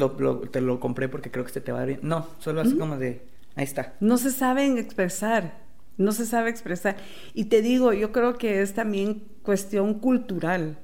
te 0.51 0.61
lo 0.61 0.81
compré 0.81 1.09
porque 1.09 1.31
creo 1.31 1.45
que 1.45 1.49
este 1.49 1.61
te 1.61 1.73
va 1.73 1.83
a 1.83 1.85
bien. 1.87 2.01
No, 2.03 2.29
solo 2.39 2.61
así 2.61 2.77
como 2.77 2.99
de, 2.99 3.27
ahí 3.57 3.65
está. 3.65 3.95
No 4.01 4.19
se 4.19 4.31
saben 4.31 4.79
expresar, 4.79 5.59
no 5.97 6.13
se 6.13 6.27
sabe 6.27 6.51
expresar. 6.51 6.97
Y 7.35 7.47
te 7.47 7.63
digo, 7.63 7.93
yo 7.93 8.13
creo 8.13 8.39
que 8.39 8.63
es 8.63 8.75
también 8.75 9.25
cuestión 9.43 9.95
cultural, 9.95 10.79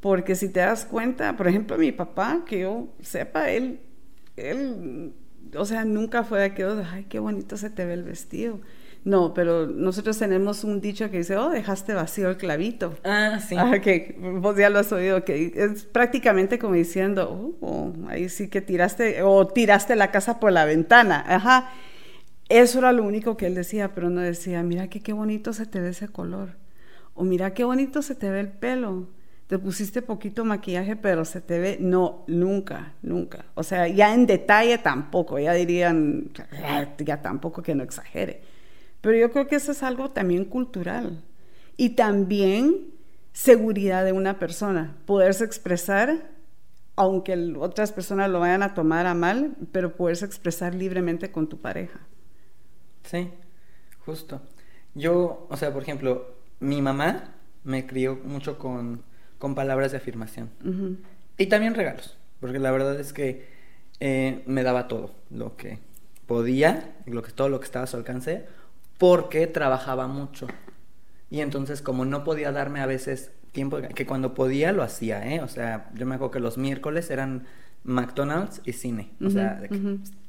porque 0.00 0.34
si 0.34 0.48
te 0.48 0.60
das 0.60 0.84
cuenta, 0.84 1.36
por 1.36 1.48
ejemplo, 1.48 1.78
mi 1.78 1.92
papá, 1.92 2.44
que 2.46 2.60
yo 2.60 2.88
sepa, 3.00 3.50
él, 3.50 3.80
él, 4.36 5.12
o 5.54 5.64
sea, 5.64 5.84
nunca 5.84 6.24
fue 6.24 6.40
de 6.40 6.44
aquello 6.46 6.76
de, 6.76 6.84
ay, 6.84 7.06
qué 7.08 7.18
bonito 7.18 7.56
se 7.56 7.70
te 7.70 7.84
ve 7.84 7.94
el 7.94 8.04
vestido. 8.04 8.60
No, 9.06 9.34
pero 9.34 9.68
nosotros 9.68 10.18
tenemos 10.18 10.64
un 10.64 10.80
dicho 10.80 11.08
que 11.12 11.18
dice, 11.18 11.36
oh, 11.36 11.48
dejaste 11.48 11.94
vacío 11.94 12.28
el 12.28 12.36
clavito. 12.36 12.96
Ah, 13.04 13.38
sí. 13.38 13.54
Ah, 13.56 13.78
que 13.80 14.16
vos 14.18 14.56
ya 14.56 14.68
lo 14.68 14.80
has 14.80 14.90
oído, 14.90 15.24
que 15.24 15.52
es 15.54 15.84
prácticamente 15.84 16.58
como 16.58 16.74
diciendo, 16.74 17.56
oh, 17.60 17.92
ahí 18.08 18.28
sí 18.28 18.48
que 18.48 18.60
tiraste, 18.60 19.22
o 19.22 19.46
tiraste 19.46 19.94
la 19.94 20.10
casa 20.10 20.40
por 20.40 20.50
la 20.50 20.64
ventana. 20.64 21.24
Ajá. 21.28 21.70
Eso 22.48 22.80
era 22.80 22.90
lo 22.90 23.04
único 23.04 23.36
que 23.36 23.46
él 23.46 23.54
decía, 23.54 23.94
pero 23.94 24.10
no 24.10 24.22
decía, 24.22 24.64
mira 24.64 24.88
que 24.88 25.00
qué 25.00 25.12
bonito 25.12 25.52
se 25.52 25.66
te 25.66 25.80
ve 25.80 25.90
ese 25.90 26.08
color. 26.08 26.56
O 27.14 27.22
mira 27.22 27.54
qué 27.54 27.62
bonito 27.62 28.02
se 28.02 28.16
te 28.16 28.28
ve 28.28 28.40
el 28.40 28.48
pelo. 28.48 29.06
Te 29.46 29.60
pusiste 29.60 30.02
poquito 30.02 30.44
maquillaje, 30.44 30.96
pero 30.96 31.24
se 31.24 31.40
te 31.40 31.60
ve. 31.60 31.76
No, 31.78 32.24
nunca, 32.26 32.94
nunca. 33.02 33.44
O 33.54 33.62
sea, 33.62 33.86
ya 33.86 34.12
en 34.12 34.26
detalle 34.26 34.78
tampoco. 34.78 35.38
Ya 35.38 35.52
dirían, 35.52 36.32
ya 36.98 37.22
tampoco 37.22 37.62
que 37.62 37.76
no 37.76 37.84
exagere 37.84 38.55
pero 39.06 39.18
yo 39.18 39.30
creo 39.30 39.46
que 39.46 39.54
eso 39.54 39.70
es 39.70 39.84
algo 39.84 40.10
también 40.10 40.44
cultural. 40.44 41.22
Y 41.76 41.90
también 41.90 42.88
seguridad 43.32 44.04
de 44.04 44.10
una 44.10 44.40
persona, 44.40 44.96
poderse 45.06 45.44
expresar, 45.44 46.28
aunque 46.96 47.54
otras 47.56 47.92
personas 47.92 48.28
lo 48.30 48.40
vayan 48.40 48.64
a 48.64 48.74
tomar 48.74 49.06
a 49.06 49.14
mal, 49.14 49.54
pero 49.70 49.94
poderse 49.94 50.24
expresar 50.24 50.74
libremente 50.74 51.30
con 51.30 51.48
tu 51.48 51.60
pareja. 51.60 52.00
Sí, 53.04 53.30
justo. 54.04 54.40
Yo, 54.96 55.46
o 55.50 55.56
sea, 55.56 55.72
por 55.72 55.84
ejemplo, 55.84 56.34
mi 56.58 56.82
mamá 56.82 57.32
me 57.62 57.86
crió 57.86 58.18
mucho 58.24 58.58
con, 58.58 59.04
con 59.38 59.54
palabras 59.54 59.92
de 59.92 59.98
afirmación. 59.98 60.50
Y 61.38 61.46
también 61.46 61.74
regalos, 61.74 62.18
porque 62.40 62.58
la 62.58 62.72
verdad 62.72 62.98
es 62.98 63.12
que 63.12 63.46
eh, 64.00 64.42
me 64.46 64.64
daba 64.64 64.88
todo 64.88 65.14
lo 65.30 65.56
que 65.56 65.78
podía, 66.26 66.96
lo 67.06 67.22
que, 67.22 67.30
todo 67.30 67.48
lo 67.48 67.60
que 67.60 67.66
estaba 67.66 67.84
a 67.84 67.86
su 67.86 67.96
alcance, 67.96 68.46
porque 68.98 69.46
trabajaba 69.46 70.06
mucho. 70.06 70.46
Y 71.30 71.40
entonces 71.40 71.82
como 71.82 72.04
no 72.04 72.24
podía 72.24 72.52
darme 72.52 72.80
a 72.80 72.86
veces 72.86 73.32
tiempo, 73.52 73.78
que 73.94 74.06
cuando 74.06 74.34
podía 74.34 74.72
lo 74.72 74.82
hacía, 74.82 75.34
¿eh? 75.34 75.40
O 75.40 75.48
sea, 75.48 75.90
yo 75.94 76.06
me 76.06 76.14
acuerdo 76.14 76.30
que 76.32 76.40
los 76.40 76.58
miércoles 76.58 77.10
eran 77.10 77.46
McDonald's 77.84 78.60
y 78.64 78.72
cine, 78.72 79.12
o 79.24 79.30
sea, 79.30 79.60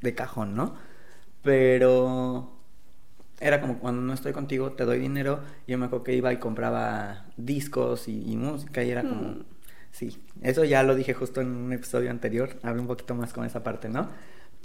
de, 0.01 0.15
cajón, 0.15 0.55
¿no? 0.55 0.75
Pero 1.41 2.53
era 3.39 3.61
como 3.61 3.79
cuando 3.79 4.01
no 4.01 4.13
estoy 4.13 4.31
contigo 4.31 4.71
te 4.71 4.85
doy 4.85 4.99
dinero, 4.99 5.41
yo 5.67 5.77
me 5.77 5.85
acuerdo 5.85 6.03
que 6.03 6.15
iba 6.15 6.31
y 6.33 6.37
compraba 6.37 7.25
discos 7.35 8.07
y, 8.07 8.35
música 8.37 8.83
y 8.83 8.91
era 8.91 9.01
como... 9.01 9.21
Mm. 9.21 9.45
Sí, 9.91 10.21
eso 10.43 10.63
ya 10.63 10.83
lo 10.83 10.93
dije 10.93 11.13
justo 11.15 11.41
en 11.41 11.47
un 11.47 11.73
episodio 11.73 12.11
anterior, 12.11 12.57
hablé 12.61 12.81
un 12.81 12.87
poquito 12.87 13.15
más 13.15 13.33
con 13.33 13.45
esa 13.45 13.63
parte, 13.63 13.89
¿no? 13.89 14.09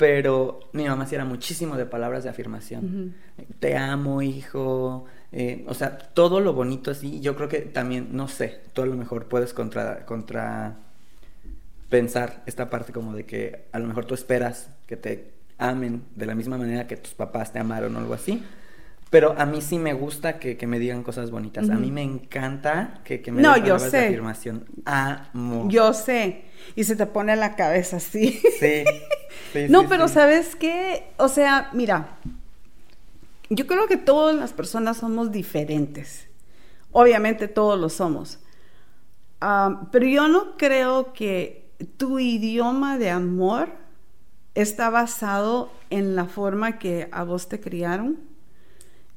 Pero 0.02 0.58
mi 0.72 0.88
mamá 0.88 1.06
sí 1.06 1.14
era 1.14 1.24
muchísimo 1.24 1.76
de 1.76 1.86
palabras 1.86 2.24
de 2.24 2.30
afirmación. 2.30 3.14
Te 3.60 3.76
amo, 3.76 4.20
hijo. 4.20 5.04
Eh, 5.30 5.64
o 5.68 5.74
sea, 5.74 5.96
todo 5.96 6.40
lo 6.40 6.54
bonito 6.54 6.90
así. 6.90 7.20
Yo 7.20 7.36
creo 7.36 7.48
que 7.48 7.60
también, 7.60 8.08
no 8.10 8.26
sé, 8.26 8.62
tú 8.72 8.82
a 8.82 8.86
lo 8.86 8.96
mejor 8.96 9.26
puedes 9.26 9.54
contra, 9.54 10.04
contra 10.04 10.74
pensar 11.88 12.42
esta 12.46 12.68
parte 12.68 12.92
como 12.92 13.14
de 13.14 13.26
que 13.26 13.66
a 13.70 13.78
lo 13.78 13.86
mejor 13.86 14.04
tú 14.04 14.14
esperas 14.14 14.70
que 14.88 14.96
te 14.96 15.30
amen 15.56 16.02
de 16.16 16.26
la 16.26 16.34
misma 16.34 16.58
manera 16.58 16.88
que 16.88 16.96
tus 16.96 17.14
papás 17.14 17.52
te 17.52 17.60
amaron 17.60 17.94
o 17.94 18.00
algo 18.00 18.14
así. 18.14 18.42
Pero 19.08 19.38
a 19.38 19.46
mí 19.46 19.60
sí 19.60 19.78
me 19.78 19.92
gusta 19.92 20.40
que, 20.40 20.66
me 20.66 20.80
digan 20.80 21.04
cosas 21.04 21.30
bonitas. 21.30 21.70
A 21.70 21.74
mí 21.74 21.92
me 21.92 22.02
encanta 22.02 23.02
que, 23.04 23.22
que 23.22 23.30
me 23.30 23.40
no, 23.40 23.54
digan 23.54 23.76
palabras 23.76 23.92
de 23.92 24.06
afirmación. 24.06 24.64
Amo. 24.84 25.68
Yo 25.68 25.92
sé. 25.92 26.46
Y 26.74 26.82
se 26.82 26.96
te 26.96 27.06
pone 27.06 27.36
la 27.36 27.54
cabeza 27.54 27.98
así. 27.98 28.40
Sí. 28.58 28.82
no, 29.68 29.88
pero 29.88 30.08
¿sabes 30.08 30.56
qué? 30.56 31.12
O 31.16 31.28
sea, 31.28 31.70
mira, 31.72 32.16
yo 33.50 33.66
creo 33.66 33.86
que 33.86 33.96
todas 33.96 34.34
las 34.34 34.52
personas 34.52 34.98
somos 34.98 35.32
diferentes. 35.32 36.26
Obviamente 36.90 37.48
todos 37.48 37.78
lo 37.78 37.88
somos. 37.88 38.38
Ah, 39.40 39.88
pero 39.90 40.06
yo 40.06 40.28
no 40.28 40.56
creo 40.56 41.12
que 41.12 41.70
tu 41.96 42.18
idioma 42.18 42.98
de 42.98 43.10
amor 43.10 43.70
está 44.54 44.90
basado 44.90 45.72
en 45.90 46.14
la 46.14 46.26
forma 46.26 46.78
que 46.78 47.08
a 47.10 47.24
vos 47.24 47.48
te 47.48 47.60
criaron 47.60 48.18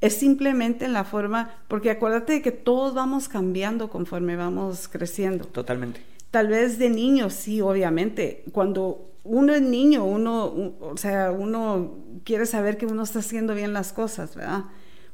es 0.02 0.16
simplemente 0.16 0.86
en 0.86 0.94
la 0.94 1.04
forma, 1.04 1.56
porque 1.68 1.90
acuérdate 1.90 2.34
de 2.34 2.42
que 2.42 2.52
todos 2.52 2.94
vamos 2.94 3.28
cambiando 3.28 3.90
conforme 3.90 4.36
vamos 4.36 4.88
creciendo. 4.88 5.46
Totalmente. 5.46 6.02
Tal 6.32 6.48
vez 6.48 6.78
de 6.78 6.90
niño, 6.90 7.30
sí, 7.30 7.62
obviamente. 7.62 8.44
Cuando 8.52 9.10
uno 9.26 9.54
es 9.54 9.62
niño, 9.62 10.06
uno, 10.06 10.76
o 10.80 10.98
sea, 10.98 11.32
uno 11.32 11.98
quiere 12.24 12.46
saber 12.46 12.78
que 12.78 12.86
uno 12.86 13.04
está 13.04 13.20
haciendo 13.20 13.56
bien 13.56 13.74
las 13.74 13.92
cosas, 13.92 14.36
¿verdad? 14.36 14.66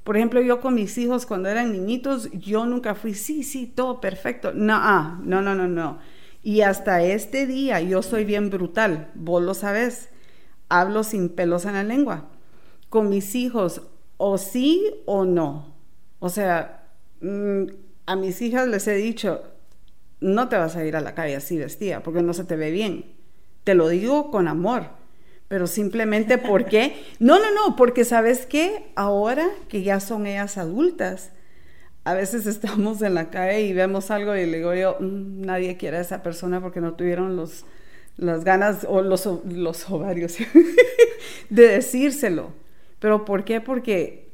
Por 0.04 0.18
ejemplo, 0.18 0.42
yo 0.42 0.60
con 0.60 0.76
mis 0.76 0.98
hijos 0.98 1.26
cuando 1.26 1.48
eran 1.50 1.72
niñitos, 1.72 2.30
yo 2.32 2.66
nunca 2.66 2.94
fui, 2.94 3.14
sí, 3.14 3.44
sí, 3.44 3.68
todo 3.68 4.02
perfecto. 4.02 4.52
No, 4.54 4.76
ah, 4.76 5.20
no, 5.24 5.42
no, 5.42 5.56
no, 5.56 5.68
no. 5.68 6.00
Y 6.44 6.62
hasta 6.62 7.04
este 7.04 7.46
día 7.46 7.80
yo 7.82 8.02
soy 8.02 8.26
bien 8.26 8.50
brutal, 8.50 9.12
vos 9.16 9.42
lo 9.42 9.54
sabes. 9.54 10.10
hablo 10.70 11.04
sin 11.04 11.30
pelos 11.30 11.66
en 11.66 11.74
la 11.74 11.84
lengua. 11.84 12.30
Con 12.90 13.10
mis 13.10 13.36
hijos, 13.36 13.84
o 14.18 14.38
sí 14.38 14.94
o 15.06 15.26
no. 15.26 15.76
O 16.20 16.30
sea, 16.30 16.90
mm, 17.22 17.64
a 18.08 18.16
mis 18.16 18.42
hijas 18.42 18.68
les 18.68 18.88
he 18.88 18.96
dicho, 18.96 19.42
no 20.20 20.50
te 20.50 20.58
vas 20.58 20.76
a 20.76 20.86
ir 20.86 20.96
a 20.96 21.02
la 21.02 21.16
calle 21.16 21.36
así 21.36 21.58
vestida, 21.58 22.04
porque 22.04 22.22
no 22.24 22.34
se 22.34 22.44
te 22.44 22.56
ve 22.56 22.72
bien. 22.72 23.21
Te 23.64 23.76
lo 23.76 23.90
digo 23.90 24.32
con 24.32 24.48
amor, 24.48 24.90
pero 25.48 25.68
simplemente 25.68 26.38
porque, 26.38 26.96
no, 27.20 27.40
no, 27.40 27.54
no, 27.54 27.76
porque 27.76 28.06
sabes 28.06 28.46
qué, 28.46 28.92
ahora 28.96 29.48
que 29.68 29.84
ya 29.84 30.00
son 30.00 30.26
ellas 30.26 30.58
adultas, 30.58 31.32
a 32.04 32.14
veces 32.14 32.48
estamos 32.48 33.02
en 33.02 33.14
la 33.14 33.30
calle 33.30 33.62
y 33.62 33.74
vemos 33.74 34.10
algo 34.10 34.36
y 34.36 34.46
le 34.46 34.58
digo 34.58 34.74
yo, 34.74 34.98
mm, 35.00 35.42
nadie 35.42 35.78
quiere 35.78 35.98
a 35.98 36.02
esa 36.02 36.24
persona 36.24 36.62
porque 36.62 36.82
no 36.82 36.96
tuvieron 36.96 37.36
los, 37.36 37.66
las 38.18 38.44
ganas 38.44 38.86
o 38.88 39.02
los, 39.02 39.28
los 39.46 39.90
ovarios 39.90 40.38
de 41.50 41.68
decírselo. 41.68 42.54
¿Pero 43.00 43.26
por 43.26 43.44
qué? 43.44 43.62
Porque 43.62 44.31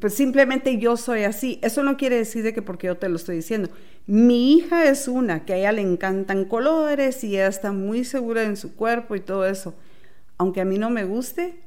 pues 0.00 0.14
simplemente 0.14 0.78
yo 0.78 0.96
soy 0.96 1.24
así. 1.24 1.58
Eso 1.62 1.82
no 1.82 1.96
quiere 1.96 2.16
decir 2.16 2.42
de 2.42 2.52
que 2.52 2.62
porque 2.62 2.86
yo 2.88 2.96
te 2.96 3.08
lo 3.08 3.16
estoy 3.16 3.36
diciendo. 3.36 3.70
Mi 4.06 4.54
hija 4.54 4.84
es 4.84 5.08
una 5.08 5.44
que 5.44 5.54
a 5.54 5.56
ella 5.56 5.72
le 5.72 5.82
encantan 5.82 6.44
colores 6.44 7.22
y 7.24 7.34
ella 7.34 7.48
está 7.48 7.72
muy 7.72 8.04
segura 8.04 8.42
en 8.42 8.56
su 8.56 8.74
cuerpo 8.74 9.16
y 9.16 9.20
todo 9.20 9.46
eso. 9.46 9.74
Aunque 10.38 10.60
a 10.60 10.64
mí 10.64 10.78
no 10.78 10.90
me 10.90 11.04
guste, 11.04 11.60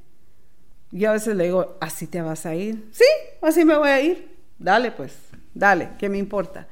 yo 0.92 1.10
a 1.10 1.14
veces 1.14 1.36
le 1.36 1.46
digo, 1.46 1.78
así 1.82 2.08
te 2.08 2.22
vas 2.22 2.46
a 2.46 2.56
ir. 2.56 2.88
Sí, 2.92 3.06
así 3.42 3.66
me 3.66 3.78
voy 3.78 3.90
a 3.90 4.02
ir. 4.02 4.34
Dale 4.60 4.92
pues, 4.92 5.18
dale, 5.54 5.90
¿qué 5.98 6.10
me 6.10 6.18
importa? 6.18 6.68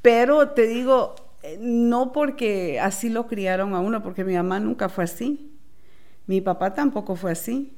Pero 0.00 0.50
te 0.50 0.66
digo, 0.66 1.14
eh, 1.42 1.58
no 1.60 2.12
porque 2.12 2.78
así 2.80 3.08
lo 3.08 3.26
criaron 3.26 3.74
a 3.74 3.80
uno, 3.80 4.02
porque 4.02 4.24
mi 4.24 4.34
mamá 4.34 4.60
nunca 4.60 4.88
fue 4.88 5.04
así. 5.04 5.52
Mi 6.26 6.40
papá 6.40 6.74
tampoco 6.74 7.16
fue 7.16 7.32
así. 7.32 7.76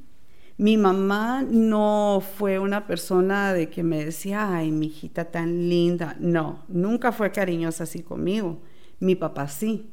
Mi 0.58 0.76
mamá 0.76 1.44
no 1.48 2.20
fue 2.36 2.58
una 2.58 2.88
persona 2.88 3.52
de 3.54 3.70
que 3.70 3.84
me 3.84 4.04
decía, 4.04 4.56
ay, 4.56 4.72
mi 4.72 4.86
hijita 4.86 5.26
tan 5.26 5.68
linda. 5.68 6.16
No, 6.18 6.64
nunca 6.66 7.12
fue 7.12 7.30
cariñosa 7.30 7.84
así 7.84 8.02
conmigo. 8.02 8.60
Mi 8.98 9.14
papá 9.14 9.46
sí. 9.46 9.92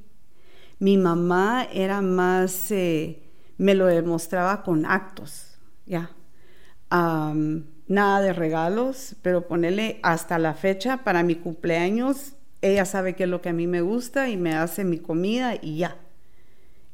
Mi 0.80 0.98
mamá 0.98 1.68
era 1.72 2.02
más, 2.02 2.72
eh, 2.72 3.22
me 3.58 3.76
lo 3.76 3.86
demostraba 3.86 4.64
con 4.64 4.88
actos, 4.88 5.60
ya. 5.86 6.10
nada 7.88 8.22
de 8.22 8.34
regalos, 8.34 9.16
pero 9.22 9.48
ponerle 9.48 10.00
hasta 10.02 10.40
la 10.40 10.56
fecha 10.56 11.04
para 11.04 11.22
mi 11.24 11.36
cumpleaños, 11.36 12.34
ella 12.62 12.86
sabe 12.86 13.16
qué 13.16 13.26
es 13.26 13.30
lo 13.30 13.42
que 13.42 13.50
a 13.50 13.54
mí 13.54 13.68
me 13.68 13.82
gusta 13.82 14.30
y 14.30 14.38
me 14.38 14.56
hace 14.56 14.84
mi 14.84 14.98
comida 14.98 15.56
y 15.62 15.78
ya. 15.78 15.98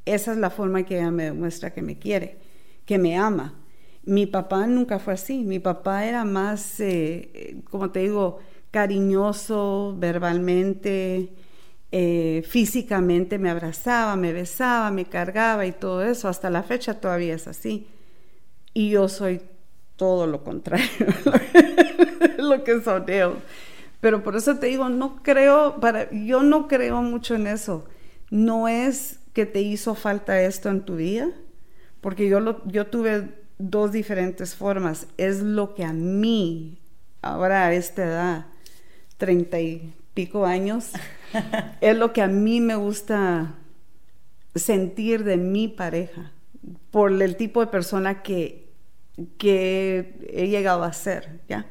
Esa 0.05 0.33
es 0.33 0.37
la 0.37 0.49
forma 0.49 0.83
que 0.83 0.97
ella 0.97 1.11
me 1.11 1.23
demuestra 1.25 1.73
que 1.73 1.81
me 1.81 1.97
quiere, 1.97 2.37
que 2.85 2.97
me 2.97 3.17
ama. 3.17 3.60
Mi 4.03 4.25
papá 4.25 4.67
nunca 4.67 4.99
fue 4.99 5.13
así. 5.13 5.43
Mi 5.43 5.59
papá 5.59 6.05
era 6.05 6.25
más, 6.25 6.79
eh, 6.79 7.57
como 7.69 7.91
te 7.91 7.99
digo, 7.99 8.39
cariñoso 8.71 9.95
verbalmente, 9.97 11.29
eh, 11.91 12.43
físicamente 12.47 13.37
me 13.37 13.49
abrazaba, 13.49 14.15
me 14.15 14.33
besaba, 14.33 14.91
me 14.91 15.05
cargaba 15.05 15.65
y 15.65 15.71
todo 15.73 16.03
eso. 16.03 16.29
Hasta 16.29 16.49
la 16.49 16.63
fecha 16.63 16.99
todavía 16.99 17.35
es 17.35 17.47
así. 17.47 17.87
Y 18.73 18.89
yo 18.91 19.09
soy 19.09 19.41
todo 19.97 20.25
lo 20.25 20.43
contrario, 20.43 20.87
lo 22.37 22.63
que 22.63 22.81
son 22.81 23.09
ellos. 23.09 23.35
Pero 23.99 24.23
por 24.23 24.35
eso 24.35 24.57
te 24.57 24.67
digo, 24.67 24.89
no 24.89 25.21
creo, 25.21 25.79
para, 25.79 26.09
yo 26.11 26.41
no 26.41 26.67
creo 26.67 27.01
mucho 27.03 27.35
en 27.35 27.45
eso. 27.47 27.85
No 28.31 28.67
es 28.67 29.19
que 29.33 29.45
te 29.45 29.61
hizo 29.61 29.93
falta 29.93 30.41
esto 30.41 30.69
en 30.69 30.81
tu 30.81 30.95
vida, 30.95 31.29
porque 32.01 32.27
yo, 32.27 32.39
lo, 32.39 32.65
yo 32.65 32.87
tuve 32.87 33.29
dos 33.69 33.91
diferentes 33.91 34.55
formas. 34.55 35.07
Es 35.17 35.41
lo 35.41 35.75
que 35.75 35.83
a 35.83 35.93
mí, 35.93 36.77
ahora 37.21 37.67
a 37.67 37.73
esta 37.73 38.03
edad, 38.03 38.45
treinta 39.17 39.59
y 39.59 39.93
pico 40.13 40.45
años, 40.45 40.91
es 41.81 41.97
lo 41.97 42.13
que 42.13 42.21
a 42.21 42.27
mí 42.27 42.59
me 42.59 42.75
gusta 42.75 43.55
sentir 44.55 45.23
de 45.23 45.37
mi 45.37 45.67
pareja, 45.67 46.31
por 46.91 47.11
el 47.21 47.35
tipo 47.37 47.61
de 47.61 47.67
persona 47.67 48.21
que, 48.21 48.69
que 49.37 50.15
he 50.31 50.47
llegado 50.47 50.83
a 50.83 50.93
ser, 50.93 51.39
¿ya? 51.47 51.65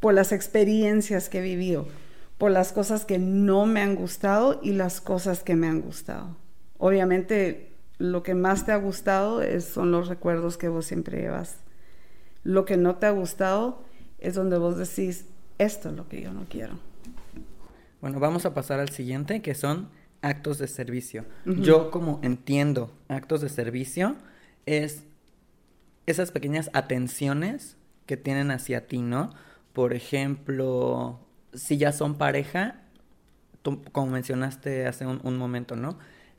Por 0.00 0.14
las 0.14 0.32
experiencias 0.32 1.28
que 1.28 1.38
he 1.38 1.42
vivido, 1.42 1.88
por 2.38 2.50
las 2.50 2.72
cosas 2.72 3.04
que 3.04 3.18
no 3.18 3.66
me 3.66 3.80
han 3.80 3.94
gustado 3.94 4.60
y 4.62 4.72
las 4.72 5.00
cosas 5.00 5.42
que 5.42 5.56
me 5.56 5.66
han 5.66 5.80
gustado. 5.80 6.36
Obviamente 6.78 7.73
lo 7.98 8.22
que 8.22 8.34
más 8.34 8.66
te 8.66 8.72
ha 8.72 8.76
gustado 8.76 9.42
es, 9.42 9.64
son 9.64 9.90
los 9.90 10.08
recuerdos 10.08 10.56
que 10.56 10.68
vos 10.68 10.86
siempre 10.86 11.20
llevas. 11.20 11.58
Lo 12.42 12.64
que 12.64 12.76
no 12.76 12.96
te 12.96 13.06
ha 13.06 13.10
gustado 13.10 13.82
es 14.18 14.34
donde 14.34 14.58
vos 14.58 14.76
decís, 14.76 15.26
esto 15.58 15.90
es 15.90 15.96
lo 15.96 16.08
que 16.08 16.20
yo 16.20 16.32
no 16.32 16.44
quiero. 16.48 16.74
Bueno, 18.00 18.20
vamos 18.20 18.44
a 18.46 18.52
pasar 18.52 18.80
al 18.80 18.90
siguiente, 18.90 19.42
que 19.42 19.54
son 19.54 19.88
actos 20.20 20.58
de 20.58 20.66
servicio. 20.66 21.24
Yo 21.44 21.90
como 21.90 22.18
entiendo 22.22 22.90
actos 23.08 23.40
de 23.40 23.48
servicio 23.48 24.16
es 24.66 25.04
esas 26.06 26.32
pequeñas 26.32 26.70
atenciones 26.72 27.76
que 28.06 28.16
tienen 28.16 28.50
hacia 28.50 28.86
ti, 28.86 29.00
¿no? 29.00 29.32
Por 29.72 29.94
ejemplo, 29.94 31.20
si 31.52 31.76
ya 31.78 31.92
son 31.92 32.16
pareja, 32.16 32.82
como 33.92 34.10
mencionaste 34.10 34.86
hace 34.86 35.06
un 35.06 35.36
momento, 35.38 35.76
¿no? 35.76 35.98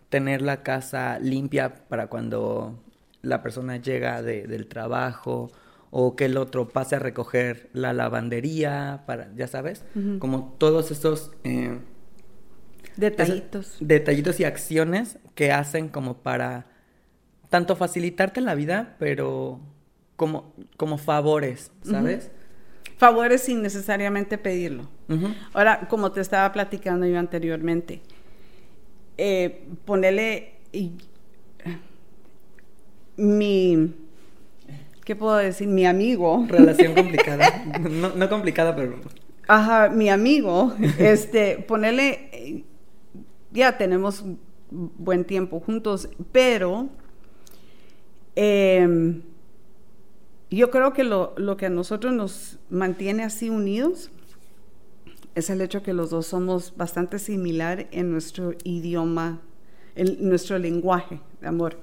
Tener 0.10 0.42
la 0.42 0.64
casa 0.64 1.20
limpia 1.20 1.88
para 1.88 2.08
cuando 2.08 2.80
la 3.22 3.42
persona 3.42 3.78
llega 3.78 4.22
del 4.22 4.68
trabajo 4.68 5.52
o 5.92 6.16
que 6.16 6.26
el 6.26 6.38
otro 6.38 6.70
pase 6.70 6.96
a 6.96 7.00
recoger 7.00 7.70
la 7.74 7.94
lavandería, 7.94 9.04
para, 9.06 9.30
ya 9.36 9.48
sabes, 9.48 9.84
como 10.20 10.56
todos 10.58 10.92
esos 10.92 11.32
eh, 11.44 11.80
detallitos. 12.98 13.78
detallitos 13.80 14.40
y 14.40 14.44
acciones 14.44 15.20
que 15.36 15.52
hacen 15.52 15.90
como 15.90 16.18
para 16.18 16.68
tanto 17.50 17.76
facilitarte 17.76 18.42
la 18.42 18.56
vida, 18.56 18.96
pero 19.00 19.62
como, 20.16 20.54
como 20.78 20.98
favores, 20.98 21.72
¿sabes? 21.84 22.32
Favores 22.98 23.42
sin 23.44 23.62
necesariamente 23.62 24.38
pedirlo. 24.38 24.90
Ahora, 25.54 25.88
como 25.88 26.12
te 26.12 26.22
estaba 26.22 26.52
platicando 26.52 27.06
yo 27.06 27.20
anteriormente, 27.20 28.02
eh, 29.18 29.64
ponerle 29.86 30.56
mi, 33.18 33.94
¿qué 35.04 35.16
puedo 35.16 35.36
decir? 35.38 35.68
Mi 35.68 35.86
amigo. 35.86 36.46
Relación 36.48 36.94
complicada. 36.96 37.66
no, 37.80 38.30
complicada, 38.30 38.76
pero... 38.76 38.96
Ajá, 39.48 39.90
mi 39.90 40.10
amigo, 40.10 40.74
este, 40.98 41.58
ponerle, 41.60 42.64
ya 43.52 43.78
tenemos 43.78 44.26
buen 44.72 45.24
tiempo 45.24 45.60
juntos, 45.60 46.10
pero 46.32 46.90
em, 48.36 49.22
yo 50.50 50.72
creo 50.72 50.94
que 50.94 51.04
lo, 51.04 51.36
lo, 51.38 51.58
que 51.58 51.68
a 51.68 51.70
nosotros 51.70 52.12
nos 52.12 52.58
mantiene 52.72 53.24
así 53.24 53.52
unidos 53.52 54.10
es 55.36 55.50
el 55.50 55.62
hecho 55.62 55.84
que 55.84 55.94
los 55.94 56.10
dos 56.10 56.28
somos 56.28 56.76
bastante 56.78 57.20
similar 57.20 57.88
en 57.92 58.12
nuestro 58.12 58.54
idioma, 58.64 59.42
en 59.96 60.28
nuestro 60.28 60.58
lenguaje 60.58 61.20
de 61.42 61.48
amor. 61.48 61.78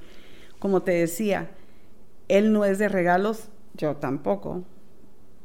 Como 0.59 0.83
te 0.83 0.93
decía, 0.93 1.51
él 2.29 2.53
no 2.53 2.65
es 2.65 2.79
de 2.79 2.88
regalos, 2.88 3.49
yo 3.75 3.97
tampoco. 3.97 4.65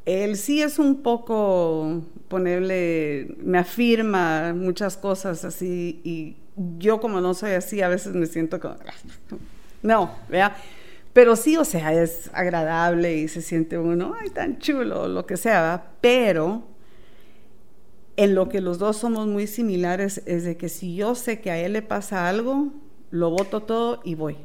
Él 0.05 0.37
sí 0.37 0.61
es 0.61 0.79
un 0.79 1.03
poco 1.03 2.01
ponerle, 2.29 3.35
me 3.39 3.57
afirma 3.57 4.53
muchas 4.53 4.95
cosas 4.95 5.43
así 5.43 5.99
y 6.05 6.37
yo 6.79 7.01
como 7.01 7.19
no 7.19 7.33
soy 7.33 7.51
así, 7.51 7.81
a 7.81 7.89
veces 7.89 8.13
me 8.13 8.25
siento 8.25 8.61
como, 8.61 8.75
no, 9.81 10.15
vea. 10.29 10.55
Pero 11.11 11.35
sí, 11.35 11.57
o 11.57 11.65
sea, 11.65 11.93
es 11.93 12.29
agradable 12.31 13.17
y 13.17 13.27
se 13.27 13.41
siente 13.41 13.77
uno, 13.77 14.15
ay, 14.17 14.29
tan 14.29 14.59
chulo, 14.59 15.09
lo 15.09 15.25
que 15.25 15.35
sea, 15.35 15.91
pero 15.99 16.76
en 18.17 18.33
lo 18.33 18.49
que 18.49 18.61
los 18.61 18.79
dos 18.79 18.97
somos 18.97 19.27
muy 19.27 19.45
similares 19.45 20.23
es 20.25 20.43
de 20.43 20.57
que 20.57 20.69
si 20.69 20.95
yo 20.95 21.13
sé 21.13 21.39
que 21.39 21.51
a 21.51 21.59
él 21.59 21.73
le 21.73 21.83
pasa 21.83 22.27
algo, 22.27 22.73
lo 23.11 23.29
voto 23.29 23.61
todo 23.61 24.01
y 24.03 24.15
voy. 24.15 24.37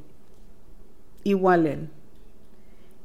Igual 1.24 1.66
él. 1.66 1.88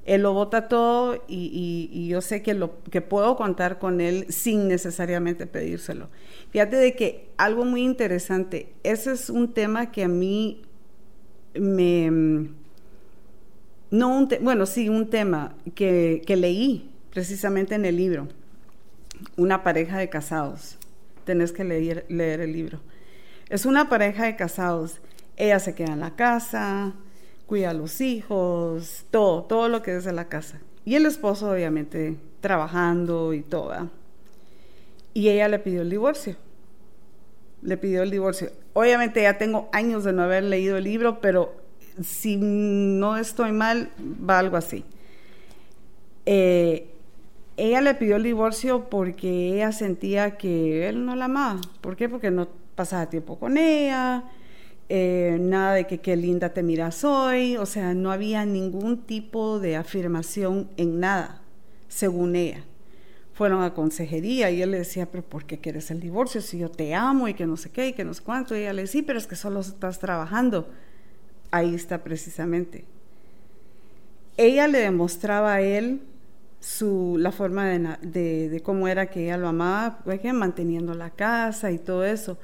Él 0.06 0.22
lo 0.22 0.34
vota 0.34 0.68
todo 0.68 1.24
y, 1.28 2.08
yo 2.10 2.22
sé 2.22 2.42
que, 2.42 2.54
lo, 2.54 2.82
que 2.92 3.02
puedo 3.02 3.36
contar 3.38 3.80
con 3.80 4.02
él 4.02 4.26
sin 4.30 4.68
necesariamente 4.68 5.48
pedírselo. 5.48 6.10
Fíjate 6.50 6.76
de 6.76 6.96
que 6.96 7.30
algo 7.38 7.66
muy 7.66 7.84
interesante, 7.84 8.74
ese 8.84 9.14
es 9.14 9.30
un 9.30 9.54
tema 9.54 9.92
que 9.92 10.04
a 10.04 10.08
mí 10.08 10.62
me... 11.56 12.50
No 13.90 14.18
un 14.18 14.30
bueno, 14.42 14.66
sí, 14.66 14.90
un 14.90 15.10
tema 15.10 15.56
que, 15.76 16.22
que 16.26 16.36
leí 16.36 16.90
precisamente 17.10 17.76
en 17.76 17.86
el 17.86 17.96
libro 17.96 18.28
una 19.36 19.64
pareja 19.64 19.98
de 19.98 20.10
casados. 20.10 20.78
Tenés 21.26 21.52
que 21.52 21.64
leer, 21.64 22.06
leer 22.10 22.42
el 22.42 22.54
libro. 22.54 22.80
Es 23.50 23.66
una 23.66 23.90
pareja 23.90 24.26
de 24.26 24.36
casados. 24.36 25.00
Ella 25.36 25.60
se 25.60 25.76
queda 25.76 25.94
en 25.94 26.00
la 26.00 26.16
casa, 26.16 26.94
cuida 27.46 27.72
a 27.72 27.74
los 27.74 28.02
hijos, 28.02 29.06
todo, 29.12 29.44
todo 29.44 29.70
lo 29.70 29.82
que 29.82 29.96
es 29.96 30.04
de 30.04 30.14
la 30.14 30.28
casa. 30.28 30.60
Y 30.86 30.96
el 30.96 31.06
esposo, 31.06 31.52
obviamente, 31.52 32.18
trabajando 32.42 33.34
y 33.34 33.42
todo. 33.42 33.90
Y 35.14 35.30
ella 35.30 35.48
le 35.48 35.60
pidió 35.60 35.82
el 35.82 35.90
divorcio. 35.90 36.36
Le 37.62 37.78
pidió 37.78 38.04
el 38.04 38.12
divorcio. 38.12 38.52
Obviamente 38.74 39.22
ya 39.22 39.38
tengo 39.38 39.70
años 39.72 40.04
de 40.04 40.14
no 40.14 40.24
haber 40.24 40.44
leído 40.44 40.78
el 40.78 40.84
libro, 40.84 41.20
pero 41.22 41.56
si 42.04 42.38
no 42.38 43.18
estoy 43.18 43.52
mal, 43.52 43.90
va 44.00 44.40
algo 44.40 44.58
así. 44.58 44.86
Eh, 46.26 46.94
ella 47.58 47.82
le 47.82 47.96
pidió 47.96 48.16
el 48.16 48.24
divorcio 48.24 48.88
porque 48.90 49.56
ella 49.56 49.72
sentía 49.72 50.38
que 50.38 50.88
él 50.88 51.06
no 51.06 51.16
la 51.16 51.26
amaba. 51.26 51.60
¿Por 51.82 51.96
qué? 51.96 52.08
Porque 52.08 52.30
no 52.30 52.48
pasaba 52.76 53.10
tiempo 53.10 53.40
con 53.40 53.58
ella, 53.58 54.24
eh, 54.90 55.38
nada 55.42 55.74
de 55.74 55.88
que 55.88 56.00
qué 56.00 56.16
linda 56.16 56.54
te 56.54 56.62
miras 56.62 57.04
hoy, 57.04 57.58
o 57.58 57.66
sea, 57.66 57.96
no 57.96 58.12
había 58.12 58.46
ningún 58.46 59.02
tipo 59.02 59.60
de 59.60 59.76
afirmación 59.76 60.70
en 60.78 61.00
nada, 61.00 61.42
según 61.88 62.36
ella. 62.36 62.64
Fueron 63.34 63.64
a 63.64 63.74
consejería 63.74 64.52
y 64.52 64.62
él 64.62 64.72
le 64.72 64.80
decía, 64.80 65.08
pero 65.12 65.24
¿por 65.24 65.46
qué 65.46 65.58
quieres 65.60 65.90
el 65.92 66.00
divorcio 66.00 66.42
si 66.42 66.60
yo 66.60 66.70
te 66.70 66.94
amo 66.94 67.28
y 67.28 67.34
que 67.34 67.48
no 67.48 67.58
sé 67.58 67.72
qué 67.72 67.90
y 67.90 67.94
que 67.94 68.06
no 68.06 68.14
sé 68.14 68.24
cuánto? 68.24 68.56
Y 68.56 68.60
ella 68.60 68.74
le 68.74 68.84
decía, 68.84 69.04
pero 69.06 69.18
es 69.18 69.28
que 69.28 69.36
solo 69.36 69.60
estás 69.60 70.00
trabajando. 70.00 70.70
Ahí 71.52 71.74
está 71.74 72.04
precisamente. 72.04 72.86
Ella 74.38 74.68
le 74.68 74.80
demostraba 74.80 75.56
a 75.56 75.62
él 75.62 76.02
su, 76.60 77.18
la 77.20 77.32
forma 77.32 77.98
de, 78.02 78.50
de, 78.50 78.60
cómo 78.62 78.88
era 78.88 79.08
que 79.08 79.26
ella 79.26 79.38
lo 79.38 79.48
amaba, 79.48 80.00
pues, 80.04 80.22
manteniendo 80.34 80.94
la 80.94 81.12
casa 81.12 81.72
y 81.72 81.78
todo 81.78 82.04
eso. 82.04 82.38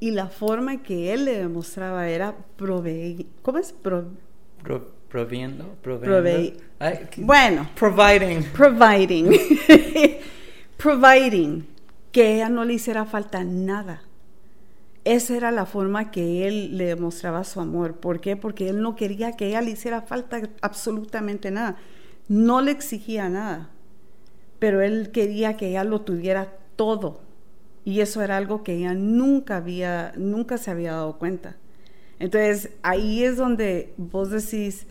Y 0.00 0.10
la 0.10 0.28
forma 0.28 0.82
que 0.82 1.12
él 1.14 1.24
le 1.24 1.38
demostraba 1.38 2.08
era 2.08 2.34
proveer, 2.56 3.26
¿cómo 3.42 3.58
es? 3.58 3.72
Pro, 3.72 4.10
proviendo, 5.08 5.76
bueno, 7.18 7.68
providing. 7.74 8.42
Providing. 8.52 9.30
providing. 10.76 11.66
Que 12.12 12.34
ella 12.34 12.48
no 12.48 12.64
le 12.64 12.74
hiciera 12.74 13.04
falta 13.06 13.44
nada. 13.44 14.02
Esa 15.04 15.36
era 15.36 15.50
la 15.50 15.66
forma 15.66 16.10
que 16.10 16.46
él 16.46 16.78
le 16.78 16.86
demostraba 16.86 17.44
su 17.44 17.60
amor. 17.60 17.96
¿Por 17.96 18.20
qué? 18.20 18.36
Porque 18.36 18.68
él 18.68 18.80
no 18.80 18.96
quería 18.96 19.32
que 19.32 19.48
ella 19.48 19.60
le 19.60 19.72
hiciera 19.72 20.02
falta 20.02 20.40
absolutamente 20.60 21.50
nada 21.50 21.76
no 22.28 22.60
le 22.60 22.70
exigía 22.70 23.28
nada, 23.28 23.70
pero 24.58 24.80
él 24.80 25.10
quería 25.12 25.56
que 25.56 25.68
ella 25.68 25.84
lo 25.84 26.00
tuviera 26.00 26.52
todo. 26.76 27.20
Y 27.84 28.00
eso 28.00 28.22
era 28.22 28.36
algo 28.36 28.62
que 28.62 28.74
ella 28.74 28.94
nunca 28.94 29.58
había, 29.58 30.12
nunca 30.16 30.56
se 30.56 30.70
había 30.70 30.92
dado 30.92 31.18
cuenta. 31.18 31.56
Entonces, 32.18 32.70
ahí 32.82 33.24
es 33.24 33.36
donde 33.36 33.92
vos 33.98 34.30
decís, 34.30 34.86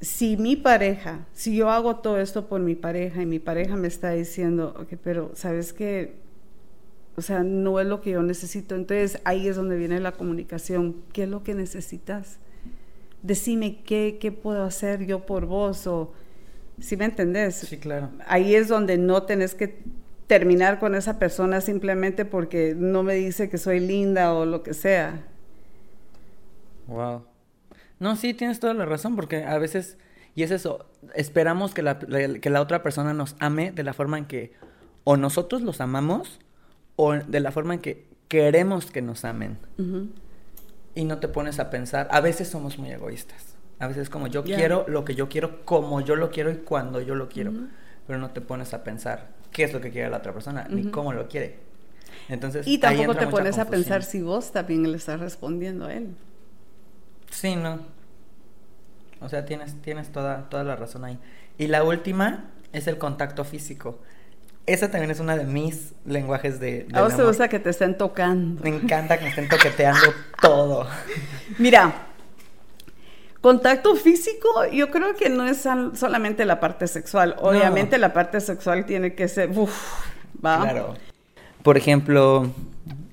si 0.00 0.36
mi 0.36 0.56
pareja, 0.56 1.26
si 1.32 1.56
yo 1.56 1.70
hago 1.70 1.96
todo 1.96 2.20
esto 2.20 2.46
por 2.48 2.60
mi 2.60 2.74
pareja 2.74 3.22
y 3.22 3.26
mi 3.26 3.38
pareja 3.38 3.76
me 3.76 3.88
está 3.88 4.10
diciendo, 4.10 4.74
ok, 4.78 4.98
pero 5.02 5.30
sabes 5.34 5.72
que, 5.72 6.14
o 7.16 7.22
sea, 7.22 7.42
no 7.42 7.80
es 7.80 7.86
lo 7.86 8.00
que 8.00 8.10
yo 8.10 8.22
necesito, 8.22 8.74
entonces 8.74 9.20
ahí 9.24 9.46
es 9.46 9.56
donde 9.56 9.76
viene 9.76 10.00
la 10.00 10.12
comunicación, 10.12 10.96
¿qué 11.12 11.24
es 11.24 11.28
lo 11.28 11.42
que 11.42 11.54
necesitas? 11.54 12.38
Decime 13.22 13.82
qué, 13.82 14.18
qué 14.20 14.32
puedo 14.32 14.64
hacer 14.64 15.06
yo 15.06 15.26
por 15.26 15.46
vos 15.46 15.86
o 15.86 16.12
si 16.78 16.96
me 16.96 17.04
entendés. 17.04 17.56
Sí, 17.56 17.78
claro. 17.78 18.10
Ahí 18.26 18.54
es 18.54 18.68
donde 18.68 18.98
no 18.98 19.22
tenés 19.24 19.54
que 19.54 19.82
terminar 20.26 20.78
con 20.78 20.94
esa 20.94 21.18
persona 21.18 21.60
simplemente 21.60 22.24
porque 22.24 22.74
no 22.76 23.02
me 23.02 23.14
dice 23.14 23.50
que 23.50 23.58
soy 23.58 23.80
linda 23.80 24.32
o 24.32 24.46
lo 24.46 24.62
que 24.62 24.74
sea. 24.74 25.26
Wow. 26.86 27.24
No, 27.98 28.16
sí, 28.16 28.32
tienes 28.32 28.60
toda 28.60 28.72
la 28.74 28.86
razón, 28.86 29.14
porque 29.14 29.44
a 29.44 29.58
veces, 29.58 29.98
y 30.34 30.42
es 30.42 30.50
eso, 30.50 30.86
esperamos 31.14 31.74
que 31.74 31.82
la, 31.82 31.98
que 31.98 32.50
la 32.50 32.60
otra 32.62 32.82
persona 32.82 33.12
nos 33.12 33.36
ame 33.40 33.72
de 33.72 33.82
la 33.82 33.92
forma 33.92 34.18
en 34.18 34.24
que 34.24 34.52
o 35.04 35.16
nosotros 35.16 35.62
los 35.62 35.80
amamos 35.80 36.40
o 36.96 37.14
de 37.14 37.40
la 37.40 37.52
forma 37.52 37.74
en 37.74 37.80
que 37.80 38.06
queremos 38.28 38.90
que 38.90 39.02
nos 39.02 39.24
amen 39.24 39.58
y 40.94 41.04
no 41.04 41.18
te 41.18 41.28
pones 41.28 41.58
a 41.58 41.70
pensar. 41.70 42.08
A 42.10 42.20
veces 42.20 42.48
somos 42.48 42.78
muy 42.78 42.90
egoístas. 42.90 43.54
A 43.78 43.86
veces 43.86 44.10
como 44.10 44.26
yo 44.26 44.44
quiero 44.44 44.84
lo 44.88 45.04
que 45.04 45.14
yo 45.14 45.28
quiero, 45.28 45.64
como 45.64 46.00
yo 46.02 46.14
lo 46.16 46.30
quiero 46.30 46.50
y 46.50 46.56
cuando 46.56 47.00
yo 47.00 47.14
lo 47.14 47.28
quiero. 47.28 47.52
Pero 48.06 48.18
no 48.18 48.30
te 48.30 48.40
pones 48.40 48.74
a 48.74 48.84
pensar 48.84 49.28
qué 49.52 49.64
es 49.64 49.72
lo 49.72 49.80
que 49.80 49.90
quiere 49.90 50.10
la 50.10 50.18
otra 50.18 50.32
persona, 50.32 50.66
ni 50.68 50.90
cómo 50.90 51.12
lo 51.12 51.28
quiere. 51.28 51.58
Entonces, 52.28 52.66
y 52.66 52.78
tampoco 52.78 53.14
te 53.14 53.26
pones 53.26 53.58
a 53.58 53.66
pensar 53.66 54.02
si 54.02 54.20
vos 54.20 54.52
también 54.52 54.90
le 54.90 54.96
estás 54.96 55.20
respondiendo 55.20 55.86
a 55.86 55.94
él. 55.94 56.14
Sí, 57.30 57.56
no. 57.56 57.80
O 59.20 59.28
sea, 59.28 59.44
tienes, 59.44 59.80
tienes 59.82 60.10
toda, 60.10 60.48
toda 60.48 60.64
la 60.64 60.76
razón 60.76 61.04
ahí. 61.04 61.18
Y 61.58 61.66
la 61.66 61.84
última 61.84 62.50
es 62.72 62.86
el 62.86 62.98
contacto 62.98 63.44
físico. 63.44 64.00
Esa 64.72 64.88
también 64.88 65.10
es 65.10 65.18
una 65.18 65.36
de 65.36 65.44
mis 65.44 65.94
lenguajes 66.06 66.60
de... 66.60 66.86
a 66.92 67.02
vos 67.02 67.16
te 67.16 67.24
gusta 67.24 67.48
que 67.48 67.58
te 67.58 67.70
estén 67.70 67.98
tocando. 67.98 68.62
Me 68.62 68.70
encanta 68.70 69.18
que 69.18 69.24
me 69.24 69.30
estén 69.30 69.48
toqueteando 69.48 70.14
todo. 70.40 70.86
Mira, 71.58 71.92
contacto 73.40 73.96
físico 73.96 74.48
yo 74.72 74.90
creo 74.92 75.16
que 75.16 75.28
no 75.28 75.44
es 75.46 75.66
solamente 75.94 76.44
la 76.44 76.60
parte 76.60 76.86
sexual. 76.86 77.34
Obviamente 77.40 77.98
la 77.98 78.12
parte 78.12 78.40
sexual 78.40 78.86
tiene 78.86 79.14
que 79.16 79.26
ser... 79.26 79.50
Uf, 79.50 79.74
¿va? 80.44 80.60
Claro. 80.60 80.94
Por 81.64 81.76
ejemplo, 81.76 82.52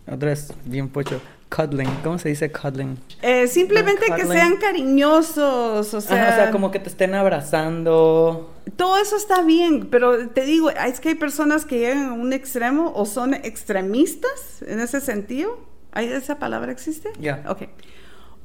otra 0.05 0.29
vez 0.29 0.53
bien 0.63 0.89
pocho 0.89 1.19
cuddling. 1.49 1.89
¿Cómo 2.03 2.17
se 2.19 2.29
dice 2.29 2.51
cuddling? 2.51 2.97
Eh, 3.21 3.47
simplemente 3.47 4.05
que 4.15 4.25
sean 4.25 4.57
cariñosos, 4.57 5.93
o 5.93 6.01
sea... 6.01 6.29
o 6.31 6.35
sea, 6.35 6.51
como 6.51 6.71
que 6.71 6.79
te 6.79 6.89
estén 6.89 7.15
abrazando. 7.15 8.53
Todo 8.75 8.97
eso 8.97 9.15
está 9.15 9.41
bien, 9.41 9.87
pero 9.89 10.29
te 10.29 10.41
digo, 10.41 10.69
es 10.69 10.99
que 10.99 11.09
hay 11.09 11.15
personas 11.15 11.65
que 11.65 11.79
llegan 11.79 12.05
a 12.09 12.13
un 12.13 12.33
extremo 12.33 12.91
o 12.95 13.05
son 13.05 13.33
extremistas 13.33 14.61
en 14.65 14.79
ese 14.79 15.01
sentido. 15.01 15.57
¿Hay 15.91 16.11
esa 16.11 16.37
palabra 16.37 16.71
existe? 16.71 17.11
Ya. 17.19 17.43
Ok. 17.47 17.63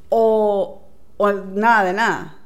O, 0.09 0.83
o 1.17 1.33
nada 1.33 1.85
de 1.85 1.93
nada. 1.93 2.39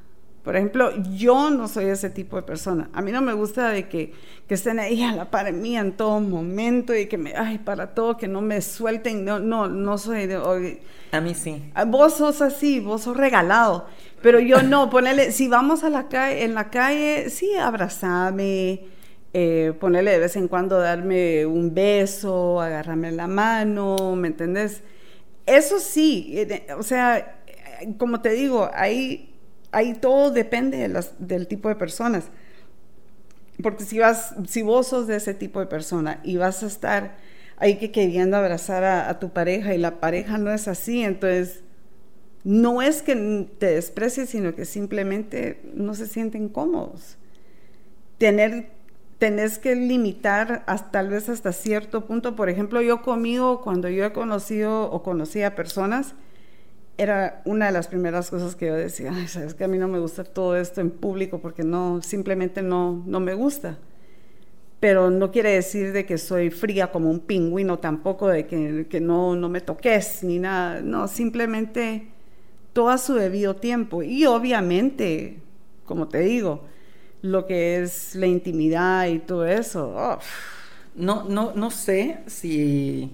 Por 0.47 0.55
ejemplo, 0.55 0.92
yo 1.16 1.51
no 1.51 1.66
soy 1.66 1.86
ese 1.86 2.09
tipo 2.09 2.36
de 2.36 2.42
persona. 2.42 2.88
A 2.92 3.03
mí 3.03 3.11
no 3.11 3.20
me 3.20 3.32
gusta 3.32 3.70
de 3.70 3.88
que, 3.88 4.12
que 4.47 4.55
estén 4.55 4.78
ahí 4.78 5.03
a 5.03 5.11
la 5.11 5.28
par 5.28 5.53
mía 5.53 5.80
en 5.80 5.97
todo 5.97 6.20
momento 6.20 6.94
y 6.94 7.07
que 7.07 7.18
me, 7.18 7.34
ay, 7.34 7.59
para 7.59 7.97
todo, 7.97 8.16
que 8.16 8.28
no 8.28 8.42
me 8.42 8.62
suelten. 8.62 9.24
No, 9.24 9.40
no, 9.40 9.66
no 9.66 9.99
soy 9.99 10.28
de... 10.28 10.80
a 11.11 11.20
mí 11.20 11.34
sí. 11.34 11.68
Ah, 11.74 11.84
vos 11.84 12.14
sos 12.14 12.42
así, 12.42 12.78
vos 12.78 13.03
sos 13.03 13.16
regalado. 13.16 13.88
Pero 14.22 14.38
yo 14.38 14.62
no, 14.62 14.88
ponele, 14.90 15.32
si 15.32 15.49
vamos 15.49 15.82
a 15.82 15.90
la 15.90 16.07
calle, 16.07 16.44
en 16.44 16.55
la 16.55 16.70
calle, 16.70 17.28
sí, 17.28 17.57
abrazame, 17.57 18.84
eh, 19.34 19.72
ponerle 19.80 20.12
de 20.12 20.20
vez 20.20 20.36
en 20.36 20.47
cuando 20.47 20.78
darme 20.78 21.44
un 21.44 21.74
beso, 21.74 22.61
agarrarme 22.61 23.11
la 23.11 23.26
mano, 23.26 24.14
¿me 24.14 24.28
entendés? 24.28 24.84
Eso 25.44 25.80
sí, 25.80 26.34
eh, 26.36 26.68
o 26.78 26.84
sea, 26.84 27.40
como 27.99 28.20
te 28.20 28.30
digo, 28.30 28.70
hay 28.72 29.32
ahí 29.72 29.94
todo 29.94 30.30
depende 30.30 30.78
de 30.78 30.88
las, 30.88 31.14
del 31.18 31.46
tipo 31.46 31.68
de 31.68 31.76
personas. 31.76 32.24
Porque 33.62 33.84
si 33.84 33.98
vas, 33.98 34.34
si 34.46 34.62
vos 34.62 34.88
sos 34.88 35.06
de 35.06 35.16
ese 35.16 35.34
tipo 35.34 35.60
de 35.60 35.66
persona 35.66 36.20
y 36.22 36.36
vas 36.36 36.62
a 36.62 36.66
estar 36.66 37.16
ahí 37.56 37.78
que 37.78 37.90
queriendo 37.90 38.36
abrazar 38.36 38.84
a, 38.84 39.18
tu 39.18 39.30
pareja 39.30 39.74
y 39.74 39.78
la 39.78 39.98
pareja 39.98 40.36
no 40.36 40.52
es 40.52 40.68
así, 40.68 41.02
entonces 41.02 41.62
no 42.44 42.82
es 42.82 43.02
que 43.02 43.48
te 43.58 43.66
desprecies, 43.66 44.28
sino 44.30 44.54
que 44.54 44.64
simplemente 44.64 45.60
no 45.74 45.94
se 45.94 46.06
sienten 46.06 46.48
cómodos. 46.48 47.16
Tener, 48.18 48.68
tenés 49.18 49.58
que 49.58 49.74
limitar 49.74 50.62
hasta, 50.66 50.90
tal 50.90 51.08
vez 51.08 51.28
hasta 51.28 51.52
cierto 51.52 52.06
punto. 52.06 52.36
Por 52.36 52.50
ejemplo, 52.50 52.82
yo 52.82 53.02
conmigo, 53.02 53.62
cuando 53.62 53.88
yo 53.88 54.04
he 54.04 54.12
conocido 54.12 54.90
o 54.90 55.02
conocí 55.02 55.42
a 55.42 55.56
personas, 55.56 56.14
era 56.99 57.42
una 57.44 57.66
de 57.66 57.72
las 57.72 57.88
primeras 57.88 58.30
cosas 58.30 58.57
que 58.57 58.66
yo 58.66 58.74
decía, 58.74 59.12
sabes 59.28 59.55
que 59.55 59.64
a 59.64 59.68
mí 59.68 59.78
no 59.78 59.88
me 59.88 59.99
gusta 59.99 60.24
todo 60.24 60.57
esto 60.57 60.80
en 60.80 60.90
público 60.90 61.38
porque 61.40 61.62
no, 61.62 62.03
simplemente 62.03 62.62
no, 62.62 63.03
no 63.07 63.20
me 63.20 63.34
gusta. 63.34 63.78
Pero 64.80 65.11
no 65.11 65.30
quiere 65.30 65.51
decir 65.51 65.92
de 65.92 66.05
que 66.05 66.18
soy 66.18 66.51
fría 66.51 66.92
como 66.92 67.11
un 67.11 67.20
pingüino 67.20 67.78
tampoco, 67.78 68.28
de 68.28 68.47
que, 68.47 68.86
que 68.88 69.01
no, 69.01 69.34
no 69.34 69.49
me 69.49 69.61
toques 69.61 70.22
ni 70.22 70.38
nada. 70.38 70.82
No, 70.82 71.09
simplemente 71.09 72.09
todo 72.74 72.90
a 72.90 72.99
su 72.99 73.14
debido 73.14 73.57
tiempo. 73.57 74.03
Y 74.03 74.26
obviamente, 74.26 75.38
como 75.86 76.09
te 76.09 76.18
digo, 76.20 76.64
lo 77.22 77.47
que 77.47 77.82
es 77.82 78.14
la 78.14 78.26
intimidad 78.26 79.07
y 79.07 79.18
todo 79.18 79.47
eso. 79.47 80.18
No, 80.94 81.24
no, 81.24 81.53
no 81.55 81.70
sé 81.70 82.18
si 82.26 83.11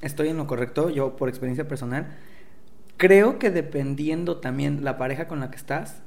estoy 0.00 0.28
en 0.28 0.36
lo 0.36 0.46
correcto, 0.46 0.90
yo 0.90 1.16
por 1.16 1.28
experiencia 1.28 1.66
personal 1.66 2.06
Creo 2.96 3.38
que 3.38 3.50
dependiendo 3.50 4.36
también 4.36 4.84
la 4.84 4.96
pareja 4.98 5.26
con 5.26 5.40
la 5.40 5.50
que 5.50 5.56
estás, 5.56 6.02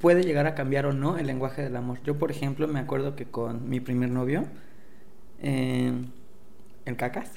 puede 0.00 0.24
llegar 0.24 0.46
a 0.46 0.54
cambiar 0.54 0.86
o 0.86 0.92
no 0.92 1.16
el 1.16 1.26
lenguaje 1.28 1.62
del 1.62 1.76
amor. 1.76 2.00
Yo, 2.04 2.18
por 2.18 2.32
ejemplo, 2.32 2.66
me 2.66 2.80
acuerdo 2.80 3.14
que 3.14 3.26
con 3.26 3.68
mi 3.68 3.78
primer 3.78 4.10
novio, 4.10 4.44
eh, 5.40 5.92
en 6.84 6.94
cacas, 6.96 7.30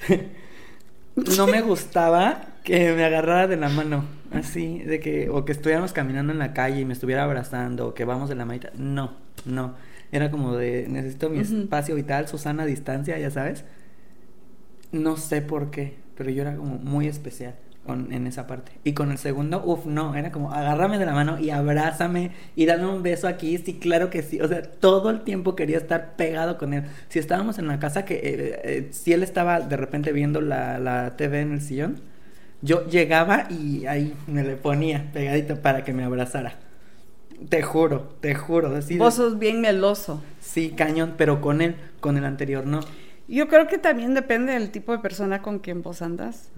no 1.36 1.46
me 1.46 1.62
gustaba 1.62 2.40
que 2.64 2.92
me 2.92 3.04
agarrara 3.04 3.46
de 3.46 3.56
la 3.56 3.68
mano. 3.68 4.04
Así, 4.32 4.80
de 4.80 4.98
que, 4.98 5.30
o 5.30 5.44
que 5.44 5.52
estuviéramos 5.52 5.92
caminando 5.92 6.32
en 6.32 6.40
la 6.40 6.52
calle 6.52 6.80
y 6.80 6.84
me 6.84 6.92
estuviera 6.92 7.22
abrazando, 7.22 7.88
o 7.88 7.94
que 7.94 8.04
vamos 8.04 8.28
de 8.28 8.34
la 8.34 8.44
manita. 8.44 8.72
No, 8.76 9.12
no. 9.44 9.76
Era 10.10 10.32
como 10.32 10.56
de, 10.56 10.86
necesito 10.88 11.30
mi 11.30 11.38
espacio 11.38 11.94
vital, 11.94 12.26
Susana 12.26 12.66
distancia, 12.66 13.16
ya 13.18 13.30
sabes. 13.30 13.64
No 14.90 15.16
sé 15.16 15.40
por 15.40 15.70
qué, 15.70 15.96
pero 16.16 16.30
yo 16.30 16.42
era 16.42 16.56
como 16.56 16.78
muy 16.78 17.06
especial 17.06 17.54
en 17.92 18.26
esa 18.26 18.46
parte. 18.46 18.72
Y 18.84 18.92
con 18.92 19.10
el 19.10 19.18
segundo, 19.18 19.62
uff, 19.64 19.86
no, 19.86 20.14
era 20.14 20.32
como 20.32 20.52
agárrame 20.52 20.98
de 20.98 21.06
la 21.06 21.12
mano 21.12 21.38
y 21.38 21.50
abrázame 21.50 22.32
y 22.54 22.66
dame 22.66 22.86
un 22.86 23.02
beso 23.02 23.28
aquí, 23.28 23.58
sí, 23.58 23.74
claro 23.78 24.10
que 24.10 24.22
sí. 24.22 24.40
O 24.40 24.48
sea, 24.48 24.62
todo 24.62 25.10
el 25.10 25.22
tiempo 25.22 25.56
quería 25.56 25.78
estar 25.78 26.16
pegado 26.16 26.58
con 26.58 26.74
él. 26.74 26.84
Si 27.08 27.18
estábamos 27.18 27.58
en 27.58 27.68
la 27.68 27.78
casa, 27.78 28.04
que 28.04 28.14
eh, 28.14 28.60
eh, 28.64 28.88
si 28.90 29.12
él 29.12 29.22
estaba 29.22 29.60
de 29.60 29.76
repente 29.76 30.12
viendo 30.12 30.40
la, 30.40 30.78
la 30.78 31.16
TV 31.16 31.40
en 31.40 31.52
el 31.52 31.60
sillón, 31.60 32.00
yo 32.62 32.86
llegaba 32.86 33.46
y 33.50 33.86
ahí 33.86 34.14
me 34.26 34.42
le 34.42 34.56
ponía 34.56 35.10
pegadito 35.12 35.60
para 35.60 35.84
que 35.84 35.92
me 35.92 36.04
abrazara. 36.04 36.54
Te 37.48 37.62
juro, 37.62 38.14
te 38.20 38.34
juro. 38.34 38.72
Vos 38.98 39.14
sos 39.14 39.38
bien 39.38 39.60
meloso. 39.60 40.22
Sí, 40.40 40.70
cañón, 40.70 41.14
pero 41.18 41.40
con 41.40 41.60
él, 41.60 41.76
con 42.00 42.16
el 42.16 42.24
anterior 42.24 42.66
no. 42.66 42.80
Yo 43.28 43.48
creo 43.48 43.66
que 43.66 43.78
también 43.78 44.14
depende 44.14 44.52
del 44.52 44.70
tipo 44.70 44.92
de 44.92 44.98
persona 44.98 45.42
con 45.42 45.58
quien 45.58 45.82
vos 45.82 46.00
andas 46.00 46.50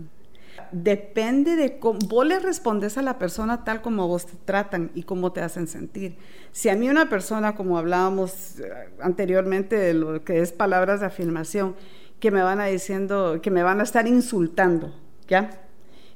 depende 0.73 1.57
de 1.57 1.79
cómo 1.79 1.99
vos 2.09 2.27
le 2.27 2.39
respondes 2.39 2.99
a 2.99 3.03
la 3.03 3.19
persona 3.19 3.65
tal 3.65 3.83
como 3.83 4.07
vos 4.09 4.27
te 4.27 4.37
tratan 4.45 4.91
y 4.95 5.03
cómo 5.03 5.33
te 5.33 5.41
hacen 5.41 5.67
sentir. 5.69 6.17
Si 6.53 6.69
a 6.69 6.77
mí 6.77 6.89
una 6.89 7.09
persona, 7.09 7.55
como 7.55 7.79
hablábamos 7.79 8.61
eh, 8.61 8.71
anteriormente 9.01 9.77
de 9.77 9.95
lo 9.95 10.25
que 10.25 10.41
es 10.41 10.53
palabras 10.53 11.01
de 11.01 11.07
afirmación, 11.07 11.75
que 12.21 12.31
me 12.31 12.43
van 12.43 12.61
a 12.61 12.67
diciendo, 12.67 13.41
que 13.43 13.51
me 13.51 13.63
van 13.63 13.81
a 13.81 13.85
estar 13.85 14.07
insultando, 14.07 14.95
¿ya? 15.29 15.51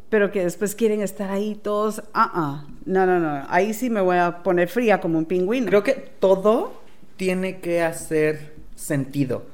Pero 0.09 0.30
que 0.30 0.45
después 0.45 0.74
quieren 0.74 1.01
estar 1.01 1.30
ahí 1.30 1.55
todos, 1.55 2.03
ah, 2.12 2.30
ah, 2.34 2.66
no, 2.84 3.07
no, 3.07 3.18
no, 3.18 3.47
ahí 3.49 3.72
sí 3.72 3.88
me 3.88 4.01
voy 4.01 4.18
a 4.18 4.43
poner 4.43 4.68
fría 4.68 5.01
como 5.01 5.18
un 5.18 5.24
pingüino. 5.24 5.66
Creo 5.66 5.82
que 5.82 5.95
todo 5.95 6.82
tiene 7.16 7.61
que 7.61 7.82
hacer 7.82 8.55
sentido. 8.74 9.45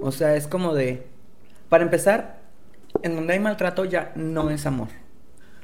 O 0.00 0.10
sea, 0.10 0.36
es 0.36 0.46
como 0.46 0.74
de, 0.74 1.06
para 1.68 1.84
empezar, 1.84 2.40
en 3.02 3.16
donde 3.16 3.34
hay 3.34 3.40
maltrato 3.40 3.84
ya 3.84 4.12
no 4.14 4.50
es 4.50 4.66
amor. 4.66 4.88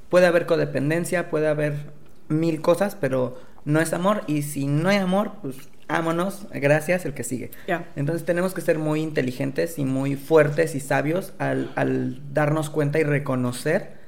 Puede 0.08 0.26
haber 0.26 0.46
codependencia, 0.46 1.30
puede 1.30 1.48
haber 1.48 1.92
mil 2.28 2.60
cosas, 2.60 2.96
pero 2.96 3.38
no 3.64 3.80
es 3.80 3.92
amor. 3.92 4.22
Y 4.26 4.42
si 4.42 4.66
no 4.66 4.88
hay 4.88 4.98
amor, 4.98 5.32
pues 5.40 5.56
ámonos, 5.88 6.46
gracias, 6.52 7.04
el 7.04 7.14
que 7.14 7.24
sigue. 7.24 7.50
Entonces 7.96 8.24
tenemos 8.24 8.54
que 8.54 8.60
ser 8.60 8.78
muy 8.78 9.00
inteligentes 9.00 9.78
y 9.78 9.84
muy 9.84 10.16
fuertes 10.16 10.74
y 10.74 10.80
sabios 10.80 11.32
al, 11.38 12.20
darnos 12.32 12.70
cuenta 12.70 12.98
y 12.98 13.04
reconocer 13.04 14.00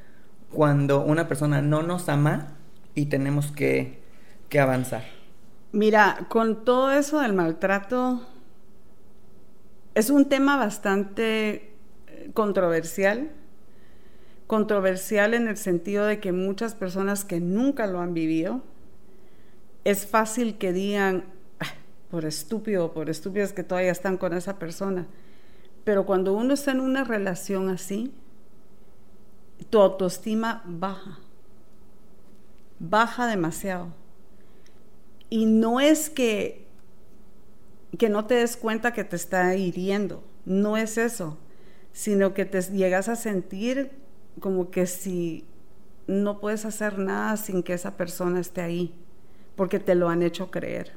cuando 0.51 1.03
una 1.03 1.29
persona 1.29 1.63
no 1.63 1.83
nos 1.83 2.09
ama 2.09 2.57
y 2.95 3.07
tenemos 3.07 3.51
que, 3.51 4.03
que 4.49 4.61
avanzar. 4.61 5.03
Mira, 5.73 6.27
con 6.29 6.65
todo 6.65 6.93
eso 6.93 7.21
del 7.21 7.33
maltrato, 7.33 8.25
es 9.95 10.11
un 10.11 10.29
tema 10.29 10.57
bastante 10.57 11.74
controversial. 12.33 13.31
Controversial 14.47 15.35
en 15.35 15.49
el 15.49 15.57
sentido 15.57 16.05
de 16.07 16.21
que 16.21 16.33
muchas 16.33 16.75
personas 16.75 17.25
que 17.25 17.41
nunca 17.41 17.87
lo 17.87 18.01
han 18.01 18.15
vivido, 18.15 18.63
es 19.85 20.07
fácil 20.07 20.57
que 20.59 20.73
digan, 20.73 21.25
por 22.11 22.25
estúpido, 22.25 22.93
por 22.93 23.11
estúpidos 23.11 23.53
que 23.53 23.65
todavía 23.65 23.91
están 23.91 24.17
con 24.17 24.33
esa 24.35 24.59
persona. 24.59 25.07
Pero 25.85 26.07
cuando 26.07 26.33
uno 26.33 26.55
está 26.55 26.71
en 26.71 26.81
una 26.81 27.05
relación 27.05 27.69
así, 27.69 28.13
tu 29.71 29.81
autoestima 29.81 30.63
baja, 30.67 31.19
baja 32.79 33.27
demasiado. 33.27 33.89
Y 35.29 35.47
no 35.47 35.81
es 35.81 36.09
que, 36.11 36.67
que 37.99 38.09
no 38.09 38.27
te 38.27 38.35
des 38.35 38.57
cuenta 38.57 38.93
que 38.93 39.05
te 39.05 39.17
está 39.17 39.55
hiriendo, 39.57 40.23
no 40.45 40.77
es 40.77 40.99
eso 40.99 41.39
sino 41.95 42.35
que 42.35 42.45
te 42.45 42.61
llegas 42.61 43.09
a 43.09 43.17
sentir 43.17 43.93
como 44.41 44.71
que 44.71 44.87
si 44.87 45.47
no 46.07 46.41
puedes 46.41 46.67
hacer 46.67 46.99
nada 46.99 47.37
sin 47.37 47.63
que 47.63 47.73
esa 47.73 47.97
persona 47.97 48.41
esté 48.41 48.61
ahí, 48.61 48.93
porque 49.55 49.79
te 49.79 49.95
lo 49.95 50.09
han 50.09 50.23
hecho 50.23 50.51
creer. 50.51 50.93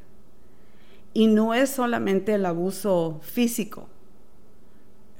Y 1.14 1.28
no 1.28 1.54
es 1.54 1.70
solamente 1.70 2.34
el 2.34 2.46
abuso 2.46 3.20
físico. 3.22 3.88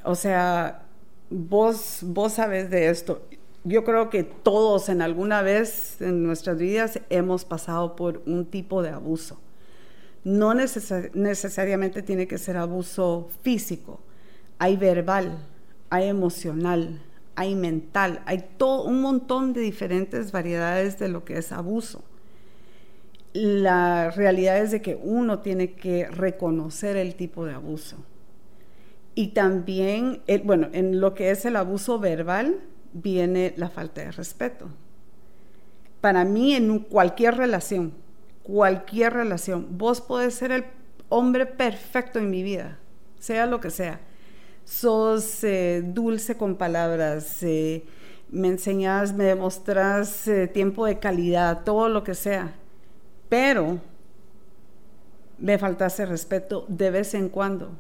O 0.04 0.16
sea, 0.16 0.84
vos, 1.30 2.00
vos 2.02 2.34
sabes 2.34 2.70
de 2.72 2.90
esto. 2.90 3.22
Yo 3.64 3.84
creo 3.84 4.10
que 4.10 4.24
todos 4.24 4.90
en 4.90 5.04
alguna 5.04 5.44
vez 5.44 6.02
en 6.02 6.24
nuestras 6.24 6.58
vidas 6.58 7.00
hemos 7.10 7.46
pasado 7.46 7.96
por 7.96 8.24
un 8.26 8.46
tipo 8.46 8.82
de 8.82 8.90
abuso. 8.90 9.40
No 10.24 10.56
necesariamente 10.56 12.02
tiene 12.02 12.28
que 12.28 12.40
ser 12.40 12.58
abuso 12.58 13.30
físico, 13.44 14.00
hay 14.58 14.76
verbal, 14.76 15.38
hay 15.90 16.08
emocional, 16.08 17.02
hay 17.36 17.56
mental, 17.56 18.22
hay 18.26 18.44
todo 18.58 18.84
un 18.84 19.02
montón 19.02 19.54
de 19.54 19.62
diferentes 19.62 20.32
variedades 20.32 21.00
de 21.00 21.10
lo 21.10 21.24
que 21.24 21.38
es 21.38 21.52
abuso. 21.52 22.04
La 23.34 24.12
realidad 24.12 24.58
es 24.58 24.72
de 24.72 24.82
que 24.82 25.00
uno 25.02 25.40
tiene 25.40 25.74
que 25.74 26.08
reconocer 26.08 26.98
el 26.98 27.16
tipo 27.16 27.46
de 27.46 27.54
abuso. 27.54 27.98
Y 29.14 29.30
también, 29.30 30.22
bueno, 30.44 30.70
en 30.74 31.00
lo 31.00 31.14
que 31.14 31.32
es 31.32 31.46
el 31.46 31.56
abuso 31.56 32.00
verbal 32.00 32.60
viene 32.94 33.54
la 33.58 33.70
falta 33.70 34.02
de 34.02 34.12
respeto. 34.12 34.70
Para 36.02 36.24
mí, 36.24 36.56
en 36.56 36.80
cualquier 36.80 37.36
relación, 37.36 37.94
cualquier 38.44 39.14
relación, 39.14 39.78
vos 39.78 40.02
podés 40.02 40.36
ser 40.36 40.52
el 40.52 40.66
hombre 41.10 41.46
perfecto 41.46 42.20
en 42.20 42.30
mi 42.30 42.44
vida, 42.44 42.80
sea 43.20 43.46
lo 43.46 43.60
que 43.60 43.72
sea 43.72 44.00
sos 44.68 45.46
eh, 45.46 45.82
dulce 45.82 46.36
con 46.36 46.56
palabras, 46.56 47.42
eh, 47.42 47.86
me 48.30 48.50
enseñas, 48.50 49.14
me 49.14 49.24
demostras 49.24 50.28
eh, 50.28 50.48
tiempo 50.48 50.86
de 50.86 51.00
calidad, 51.00 51.64
todo 51.64 51.88
lo 51.88 52.04
que 52.04 52.14
sea, 52.14 52.54
pero 53.30 53.80
me 55.38 55.58
faltaste 55.58 56.06
respeto 56.06 56.66
de 56.68 56.92
vez 56.92 57.14
en 57.14 57.30
cuando. 57.30 57.72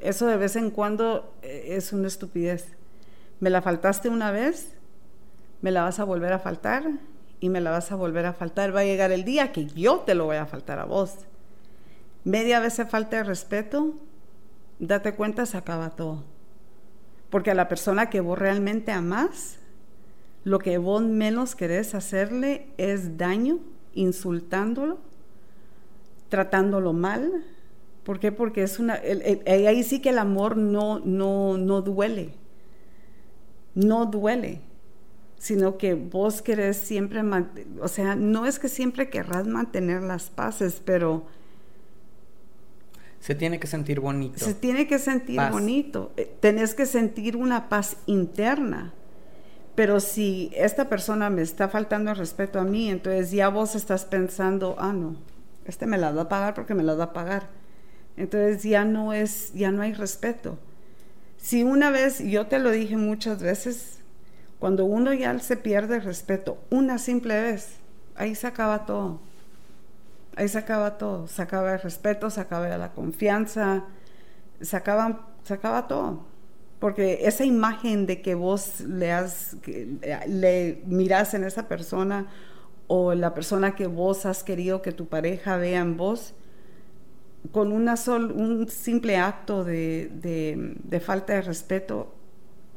Eso 0.00 0.26
de 0.26 0.36
vez 0.36 0.56
en 0.56 0.72
cuando 0.72 1.32
es 1.42 1.92
una 1.92 2.08
estupidez. 2.08 2.66
Me 3.38 3.50
la 3.50 3.62
faltaste 3.62 4.08
una 4.08 4.32
vez, 4.32 4.74
me 5.60 5.70
la 5.70 5.84
vas 5.84 6.00
a 6.00 6.04
volver 6.04 6.32
a 6.32 6.40
faltar 6.40 6.82
y 7.38 7.48
me 7.48 7.60
la 7.60 7.70
vas 7.70 7.92
a 7.92 7.94
volver 7.94 8.26
a 8.26 8.32
faltar. 8.32 8.74
Va 8.74 8.80
a 8.80 8.84
llegar 8.84 9.12
el 9.12 9.22
día 9.22 9.52
que 9.52 9.66
yo 9.66 10.00
te 10.00 10.16
lo 10.16 10.24
voy 10.24 10.36
a 10.36 10.46
faltar 10.46 10.80
a 10.80 10.84
vos. 10.84 11.18
Media 12.24 12.58
vez 12.58 12.76
de 12.76 12.86
falta 12.86 13.18
de 13.18 13.24
respeto, 13.24 13.94
date 14.82 15.14
cuenta, 15.14 15.46
se 15.46 15.56
acaba 15.56 15.90
todo. 15.90 16.24
Porque 17.30 17.50
a 17.50 17.54
la 17.54 17.68
persona 17.68 18.10
que 18.10 18.20
vos 18.20 18.38
realmente 18.38 18.92
amás, 18.92 19.58
lo 20.44 20.58
que 20.58 20.76
vos 20.78 21.02
menos 21.02 21.54
querés 21.54 21.94
hacerle 21.94 22.66
es 22.76 23.16
daño, 23.16 23.60
insultándolo, 23.94 24.98
tratándolo 26.28 26.92
mal. 26.92 27.44
¿Por 28.02 28.18
qué? 28.18 28.32
Porque 28.32 28.64
es 28.64 28.80
una. 28.80 29.00
ahí 29.46 29.82
sí 29.84 30.02
que 30.02 30.10
el 30.10 30.18
amor 30.18 30.56
no, 30.56 30.98
no, 30.98 31.56
no 31.56 31.80
duele. 31.80 32.34
No 33.74 34.06
duele. 34.06 34.60
Sino 35.38 35.78
que 35.78 35.94
vos 35.94 36.42
querés 36.42 36.76
siempre. 36.76 37.22
O 37.80 37.88
sea, 37.88 38.16
no 38.16 38.46
es 38.46 38.58
que 38.58 38.68
siempre 38.68 39.10
querrás 39.10 39.46
mantener 39.46 40.02
las 40.02 40.28
paces, 40.28 40.82
pero 40.84 41.24
se 43.22 43.36
tiene 43.36 43.60
que 43.60 43.68
sentir 43.68 44.00
bonito. 44.00 44.44
Se 44.44 44.52
tiene 44.52 44.88
que 44.88 44.98
sentir 44.98 45.40
bonito. 45.52 46.10
Eh, 46.16 46.28
tenés 46.40 46.74
que 46.74 46.86
sentir 46.86 47.36
una 47.36 47.68
paz 47.68 47.96
interna. 48.06 48.92
Pero 49.76 50.00
si 50.00 50.50
esta 50.56 50.88
persona 50.88 51.30
me 51.30 51.42
está 51.42 51.68
faltando 51.68 52.10
el 52.10 52.16
respeto 52.16 52.58
a 52.58 52.64
mí, 52.64 52.90
entonces 52.90 53.30
ya 53.30 53.48
vos 53.48 53.76
estás 53.76 54.06
pensando, 54.06 54.74
ah, 54.76 54.92
no, 54.92 55.14
este 55.66 55.86
me 55.86 55.98
la 55.98 56.10
va 56.10 56.22
a 56.22 56.28
pagar 56.28 56.54
porque 56.54 56.74
me 56.74 56.82
la 56.82 56.94
va 56.94 57.04
a 57.04 57.12
pagar. 57.12 57.48
Entonces 58.16 58.64
ya 58.64 58.84
no 58.84 59.12
es, 59.12 59.52
ya 59.54 59.70
no 59.70 59.82
hay 59.82 59.94
respeto. 59.94 60.58
Si 61.36 61.62
una 61.62 61.92
vez, 61.92 62.18
yo 62.18 62.48
te 62.48 62.58
lo 62.58 62.72
dije 62.72 62.96
muchas 62.96 63.40
veces, 63.40 64.00
cuando 64.58 64.84
uno 64.84 65.14
ya 65.14 65.38
se 65.38 65.56
pierde 65.56 65.98
el 65.98 66.02
respeto, 66.02 66.58
una 66.70 66.98
simple 66.98 67.40
vez, 67.40 67.68
ahí 68.16 68.34
se 68.34 68.48
acaba 68.48 68.84
todo. 68.84 69.20
Ahí 70.36 70.48
se 70.48 70.58
acaba 70.58 70.96
todo, 70.98 71.26
se 71.28 71.42
acaba 71.42 71.74
el 71.74 71.80
respeto, 71.80 72.30
se 72.30 72.40
acaba 72.40 72.68
la 72.68 72.92
confianza, 72.92 73.84
se 74.60 74.76
acaba, 74.76 75.28
se 75.44 75.54
acaba 75.54 75.86
todo. 75.88 76.24
Porque 76.78 77.20
esa 77.22 77.44
imagen 77.44 78.06
de 78.06 78.22
que 78.22 78.34
vos 78.34 78.80
le, 78.80 79.12
has, 79.12 79.56
le 80.26 80.82
miras 80.86 81.34
en 81.34 81.44
esa 81.44 81.68
persona 81.68 82.26
o 82.88 83.14
la 83.14 83.34
persona 83.34 83.76
que 83.76 83.86
vos 83.86 84.26
has 84.26 84.42
querido 84.42 84.82
que 84.82 84.92
tu 84.92 85.06
pareja 85.06 85.56
vea 85.56 85.80
en 85.80 85.96
vos, 85.96 86.34
con 87.50 87.72
una 87.72 87.96
sol, 87.96 88.32
un 88.32 88.68
simple 88.68 89.16
acto 89.16 89.64
de, 89.64 90.10
de, 90.14 90.74
de 90.82 91.00
falta 91.00 91.34
de 91.34 91.42
respeto, 91.42 92.14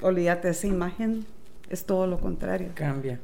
olvídate, 0.01 0.49
esa 0.49 0.67
imagen 0.67 1.25
es 1.69 1.85
todo 1.85 2.07
lo 2.07 2.19
contrario. 2.19 2.69
Cambia. 2.75 3.19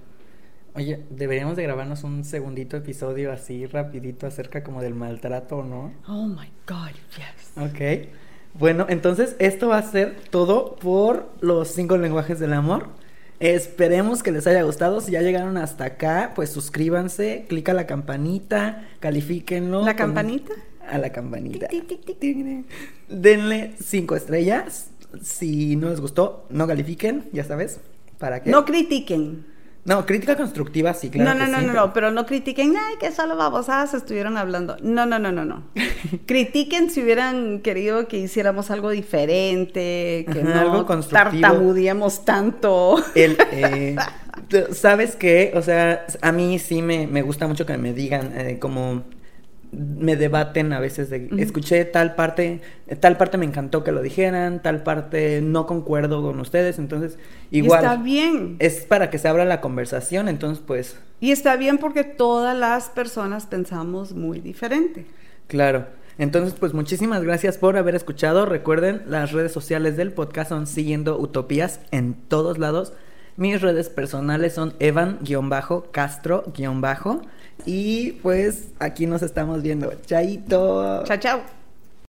Oye, 0.74 1.06
deberíamos 1.10 1.58
de 1.58 1.64
grabarnos 1.64 2.04
un 2.04 2.24
segundito 2.24 2.78
episodio 2.78 3.32
así 3.34 3.66
rapidito 3.66 4.26
acerca 4.26 4.64
como 4.64 4.82
del 4.82 4.96
maltrato, 4.96 5.64
¿no? 5.64 5.94
Oh 6.08 6.28
my 6.28 6.50
God, 6.66 6.92
yes. 7.18 7.58
Ok. 7.58 8.08
Bueno, 8.54 8.86
entonces 8.88 9.36
esto 9.40 9.70
va 9.70 9.78
a 9.78 9.84
ser 9.84 10.16
todo 10.30 10.76
por 10.76 11.30
los 11.42 11.70
cinco 11.70 11.98
lenguajes 11.98 12.40
del 12.40 12.54
amor. 12.54 12.88
Esperemos 13.42 14.24
que 14.24 14.32
les 14.32 14.48
haya 14.48 14.62
gustado. 14.64 15.02
Si 15.02 15.12
ya 15.12 15.22
llegaron 15.22 15.58
hasta 15.58 15.84
acá, 15.86 16.32
pues 16.36 16.52
suscríbanse, 16.52 17.46
clica 17.50 17.74
la 17.74 17.86
campanita, 17.88 18.88
califíquenlo. 19.00 19.84
¿La 19.84 19.96
campanita? 19.96 20.54
A 20.88 20.98
la 21.00 21.12
campanita. 21.12 21.68
Denle 23.10 23.74
cinco 23.82 24.16
estrellas. 24.16 24.92
Si 25.22 25.76
no 25.76 25.90
les 25.90 26.00
gustó, 26.00 26.46
no 26.50 26.68
califiquen, 26.68 27.26
ya 27.34 27.44
sabes. 27.44 27.82
¿Para 28.20 28.42
qué? 28.42 28.52
No 28.52 28.64
critiquen. 28.64 29.46
No, 29.84 30.06
crítica 30.06 30.36
constructiva, 30.36 30.94
sí, 30.94 31.10
claro. 31.10 31.34
no, 31.34 31.40
no, 31.40 31.46
que 31.46 31.52
no, 31.52 31.58
sí, 31.60 31.66
no, 31.66 31.72
pero- 31.74 31.86
no, 31.88 31.94
pero 31.94 32.12
no 32.12 32.26
critiquen, 32.28 32.76
ay, 32.78 32.96
que 33.00 33.12
solo 33.12 33.36
babosadas 33.36 33.94
estuvieron 33.96 34.38
hablando. 34.38 34.78
No, 34.84 35.06
no, 35.08 35.18
no, 35.18 35.32
no, 35.32 35.44
no. 35.44 35.64
critiquen 36.28 36.90
si 36.92 37.02
hubieran 37.02 37.62
querido 37.62 38.08
que 38.08 38.18
hiciéramos 38.18 38.70
algo 38.70 38.92
diferente, 38.92 40.26
que 40.32 40.42
Ajá, 40.42 40.54
no 40.54 40.60
algo 40.72 40.86
constructivo. 40.86 41.42
tartamudeemos 41.42 42.24
tanto. 42.26 43.04
El, 43.16 43.38
eh, 43.52 43.96
¿Sabes 44.72 45.16
qué? 45.16 45.52
O 45.56 45.62
sea, 45.62 46.06
a 46.22 46.32
mí 46.32 46.60
sí 46.60 46.82
me, 46.82 47.08
me 47.08 47.22
gusta 47.22 47.48
mucho 47.48 47.66
que 47.66 47.78
me 47.78 47.94
digan, 47.94 48.34
eh, 48.36 48.60
como 48.60 49.04
me 49.72 50.16
debaten 50.16 50.74
a 50.74 50.80
veces 50.80 51.10
de, 51.10 51.30
escuché 51.38 51.86
tal 51.86 52.16
parte, 52.16 52.62
tal 53.00 53.18
parte 53.18 53.38
me 53.38 53.46
encantó 53.46 53.84
que 53.84 53.92
lo 53.92 54.02
dijeran, 54.02 54.62
tal 54.62 54.84
parte 54.84 55.42
no 55.42 55.66
concuerdo 55.66 56.22
con 56.22 56.40
ustedes, 56.40 56.78
entonces 56.78 57.18
Y 57.52 57.60
igual 57.60 57.84
está 57.84 57.96
bien. 57.96 58.58
es 58.60 58.82
para 58.86 59.10
que 59.10 59.18
se 59.18 59.28
abra 59.28 59.46
la 59.46 59.62
conversación, 59.62 60.28
entonces 60.28 60.64
pues 60.66 60.98
Y 61.20 61.32
está 61.32 61.56
bien 61.56 61.78
porque 61.78 62.04
todas 62.04 62.58
las 62.58 62.90
personas 62.90 63.46
pensamos 63.46 64.14
muy 64.14 64.40
diferente. 64.40 65.06
Claro. 65.48 65.86
Entonces, 66.18 66.54
pues 66.60 66.74
muchísimas 66.74 67.24
gracias 67.24 67.58
por 67.58 67.78
haber 67.78 67.96
escuchado. 67.96 68.46
Recuerden, 68.46 69.02
las 69.08 69.32
redes 69.32 69.52
sociales 69.52 69.98
del 69.98 70.12
podcast 70.12 70.50
son 70.50 70.68
Siguiendo 70.68 71.18
Utopías 71.18 71.80
en 71.92 72.14
todos 72.14 72.60
lados. 72.60 72.94
Mis 73.38 73.62
redes 73.62 73.90
personales 73.90 74.54
son 74.54 74.74
Evan-Castro- 74.80 76.44
Y 77.66 78.14
pues 78.24 78.70
aquí 78.80 79.06
nos 79.08 79.22
estamos 79.22 79.62
viendo. 79.62 79.94
Chaito. 80.06 81.04
Chao, 81.06 81.18
chao. 81.18 81.61